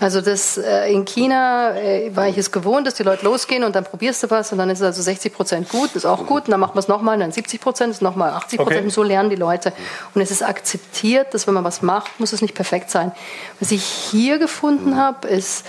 Also 0.00 0.20
das 0.20 0.58
äh, 0.58 0.92
in 0.92 1.04
China 1.04 1.76
äh, 1.76 2.14
war 2.14 2.28
ich 2.28 2.38
es 2.38 2.50
gewohnt, 2.50 2.86
dass 2.86 2.94
die 2.94 3.02
Leute 3.02 3.24
losgehen 3.24 3.64
und 3.64 3.76
dann 3.76 3.84
probierst 3.84 4.22
du 4.22 4.30
was 4.30 4.52
und 4.52 4.58
dann 4.58 4.70
ist 4.70 4.80
es 4.80 4.84
also 4.84 5.02
60 5.02 5.32
Prozent 5.32 5.68
gut, 5.68 5.94
ist 5.94 6.06
auch 6.06 6.26
gut 6.26 6.44
und 6.44 6.50
dann 6.50 6.60
machen 6.60 6.74
wir 6.74 6.80
es 6.80 6.88
nochmal, 6.88 7.18
dann 7.18 7.32
70 7.32 7.60
Prozent, 7.60 7.92
ist 7.92 8.02
nochmal 8.02 8.30
80 8.30 8.58
Prozent 8.58 8.76
okay. 8.78 8.84
und 8.84 8.92
so 8.92 9.02
lernen 9.02 9.30
die 9.30 9.36
Leute. 9.36 9.72
Und 10.14 10.20
es 10.20 10.30
ist 10.30 10.42
akzeptiert, 10.42 11.34
dass 11.34 11.46
wenn 11.46 11.54
man 11.54 11.64
was 11.64 11.82
macht, 11.82 12.18
muss 12.18 12.32
es 12.32 12.42
nicht 12.42 12.54
perfekt 12.54 12.90
sein. 12.90 13.12
Was 13.60 13.70
ich 13.70 13.84
hier 13.84 14.38
gefunden 14.38 14.96
habe, 14.96 15.28
ist 15.28 15.64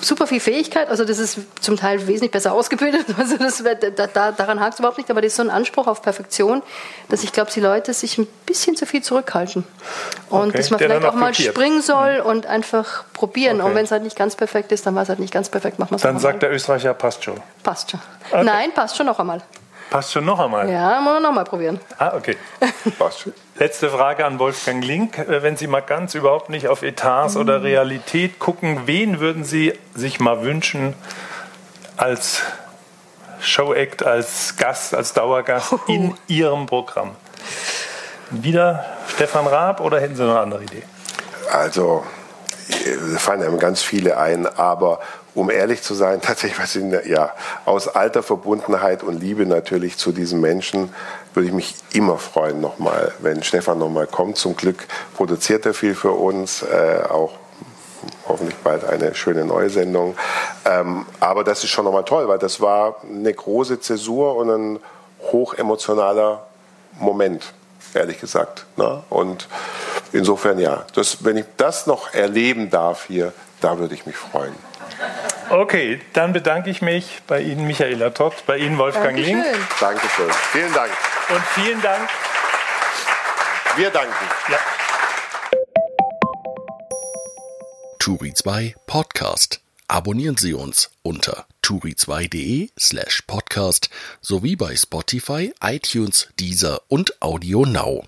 super 0.00 0.26
viel 0.26 0.40
Fähigkeit, 0.40 0.88
also 0.88 1.04
das 1.04 1.18
ist 1.18 1.38
zum 1.60 1.76
Teil 1.76 2.06
wesentlich 2.06 2.30
besser 2.30 2.52
ausgebildet, 2.52 3.06
also 3.18 3.36
das, 3.36 3.62
da, 3.62 4.06
da, 4.06 4.32
daran 4.32 4.60
hakt 4.60 4.74
es 4.74 4.78
überhaupt 4.78 4.98
nicht, 4.98 5.10
aber 5.10 5.20
das 5.20 5.32
ist 5.32 5.36
so 5.36 5.42
ein 5.42 5.50
Anspruch 5.50 5.86
auf 5.86 6.02
Perfektion, 6.02 6.62
dass 7.08 7.22
ich 7.22 7.32
glaube, 7.32 7.50
die 7.50 7.60
Leute 7.60 7.94
sich 7.94 8.18
ein 8.18 8.26
bisschen 8.46 8.76
zu 8.76 8.86
viel 8.86 9.02
zurückhalten 9.02 9.64
und 10.30 10.48
okay, 10.48 10.58
dass 10.58 10.70
man 10.70 10.80
vielleicht 10.80 11.04
auch 11.04 11.14
mal 11.14 11.26
blockiert. 11.26 11.54
springen 11.54 11.82
soll 11.82 12.20
mhm. 12.20 12.26
und 12.26 12.46
einfach 12.46 13.04
probieren 13.12 13.60
okay. 13.60 13.70
und 13.70 13.76
wenn 13.76 13.84
es 13.84 13.90
halt 13.90 14.02
nicht 14.02 14.16
ganz 14.16 14.36
perfekt 14.36 14.72
ist, 14.72 14.86
dann 14.86 14.94
war 14.94 15.02
es 15.02 15.08
halt 15.08 15.20
nicht 15.20 15.32
ganz 15.32 15.48
perfekt, 15.48 15.78
machen 15.78 15.92
wir 15.92 15.96
es 15.96 16.02
Dann 16.02 16.18
sagt 16.18 16.42
der 16.42 16.52
Österreicher, 16.52 16.94
passt 16.94 17.24
schon. 17.24 17.40
Passt 17.62 17.90
schon. 17.90 18.00
Okay. 18.30 18.44
Nein, 18.44 18.72
passt 18.74 18.96
schon 18.96 19.06
noch 19.06 19.18
einmal. 19.18 19.42
Passt 19.90 20.12
schon 20.12 20.24
noch 20.24 20.38
einmal. 20.38 20.70
Ja, 20.70 21.00
muss 21.00 21.14
man 21.14 21.22
noch 21.22 21.32
mal 21.32 21.44
probieren. 21.44 21.80
Ah, 21.98 22.14
okay. 22.14 22.36
Passt. 22.98 23.30
Letzte 23.56 23.90
Frage 23.90 24.24
an 24.24 24.38
Wolfgang 24.38 24.84
Link. 24.84 25.18
Äh, 25.18 25.42
wenn 25.42 25.56
Sie 25.56 25.66
mal 25.66 25.80
ganz 25.80 26.14
überhaupt 26.14 26.50
nicht 26.50 26.68
auf 26.68 26.82
Etats 26.82 27.34
mhm. 27.34 27.40
oder 27.40 27.62
Realität 27.62 28.38
gucken, 28.38 28.82
wen 28.86 29.20
würden 29.20 29.44
Sie 29.44 29.72
sich 29.94 30.20
mal 30.20 30.42
wünschen 30.42 30.94
als 31.96 32.42
Showact, 33.40 34.04
als 34.04 34.56
Gast, 34.56 34.94
als 34.94 35.12
Dauergast 35.12 35.72
oh. 35.72 35.80
in 35.86 36.14
Ihrem 36.26 36.66
Programm? 36.66 37.16
Wieder 38.30 38.84
Stefan 39.08 39.46
Raab 39.46 39.80
oder 39.80 40.00
hätten 40.00 40.16
Sie 40.16 40.22
noch 40.22 40.32
eine 40.32 40.40
andere 40.40 40.64
Idee? 40.64 40.82
Also, 41.50 42.04
da 42.68 43.18
fallen 43.18 43.42
einem 43.42 43.58
ganz 43.58 43.82
viele 43.82 44.18
ein, 44.18 44.46
aber 44.46 45.00
um 45.38 45.50
ehrlich 45.50 45.82
zu 45.82 45.94
sein, 45.94 46.20
tatsächlich 46.22 47.06
ja, 47.06 47.32
aus 47.64 47.88
alter 47.88 48.22
Verbundenheit 48.22 49.02
und 49.02 49.20
Liebe 49.20 49.46
natürlich 49.46 49.96
zu 49.96 50.12
diesen 50.12 50.40
Menschen 50.40 50.92
würde 51.34 51.48
ich 51.48 51.54
mich 51.54 51.74
immer 51.92 52.18
freuen 52.18 52.60
nochmal, 52.60 53.12
wenn 53.20 53.42
Stefan 53.44 53.78
nochmal 53.78 54.08
kommt. 54.08 54.36
Zum 54.36 54.56
Glück 54.56 54.86
produziert 55.16 55.66
er 55.66 55.74
viel 55.74 55.94
für 55.94 56.10
uns, 56.10 56.62
äh, 56.62 57.02
auch 57.08 57.32
hoffentlich 58.26 58.56
bald 58.56 58.84
eine 58.84 59.14
schöne 59.14 59.44
neue 59.44 59.70
Sendung. 59.70 60.16
Ähm, 60.64 61.06
aber 61.20 61.44
das 61.44 61.62
ist 61.62 61.70
schon 61.70 61.84
nochmal 61.84 62.04
toll, 62.04 62.26
weil 62.28 62.38
das 62.38 62.60
war 62.60 62.96
eine 63.08 63.32
große 63.32 63.80
Zäsur 63.80 64.34
und 64.36 64.50
ein 64.50 64.80
hochemotionaler 65.30 66.46
Moment, 66.98 67.52
ehrlich 67.94 68.20
gesagt. 68.20 68.66
Ne? 68.76 69.02
Und 69.10 69.48
insofern 70.12 70.58
ja, 70.58 70.84
das, 70.94 71.24
wenn 71.24 71.36
ich 71.36 71.46
das 71.56 71.86
noch 71.86 72.12
erleben 72.14 72.70
darf 72.70 73.06
hier, 73.06 73.32
da 73.60 73.78
würde 73.78 73.94
ich 73.94 74.06
mich 74.06 74.16
freuen. 74.16 74.67
Okay, 75.50 76.00
dann 76.12 76.32
bedanke 76.34 76.68
ich 76.68 76.82
mich 76.82 77.22
bei 77.26 77.40
Ihnen, 77.40 77.66
Michaela 77.66 78.10
Todd, 78.10 78.34
bei 78.46 78.58
Ihnen, 78.58 78.76
Wolfgang 78.76 79.16
Dankeschön. 79.16 79.42
Link. 79.42 79.56
Dankeschön. 79.80 80.30
Vielen 80.52 80.72
Dank. 80.74 80.90
Und 81.30 81.42
vielen 81.54 81.80
Dank. 81.80 82.08
Wir 83.76 83.90
danken. 83.90 84.12
Ja. 84.50 84.58
Turi 87.98 88.34
2 88.34 88.74
Podcast. 88.86 89.60
Abonnieren 89.86 90.36
Sie 90.36 90.52
uns 90.52 90.90
unter 91.02 91.46
turi2.de 91.62 92.70
slash 92.78 93.22
podcast 93.26 93.88
sowie 94.20 94.56
bei 94.56 94.76
Spotify, 94.76 95.54
iTunes, 95.62 96.28
Deezer 96.38 96.82
und 96.88 97.22
Audio 97.22 97.64
Now. 97.64 98.04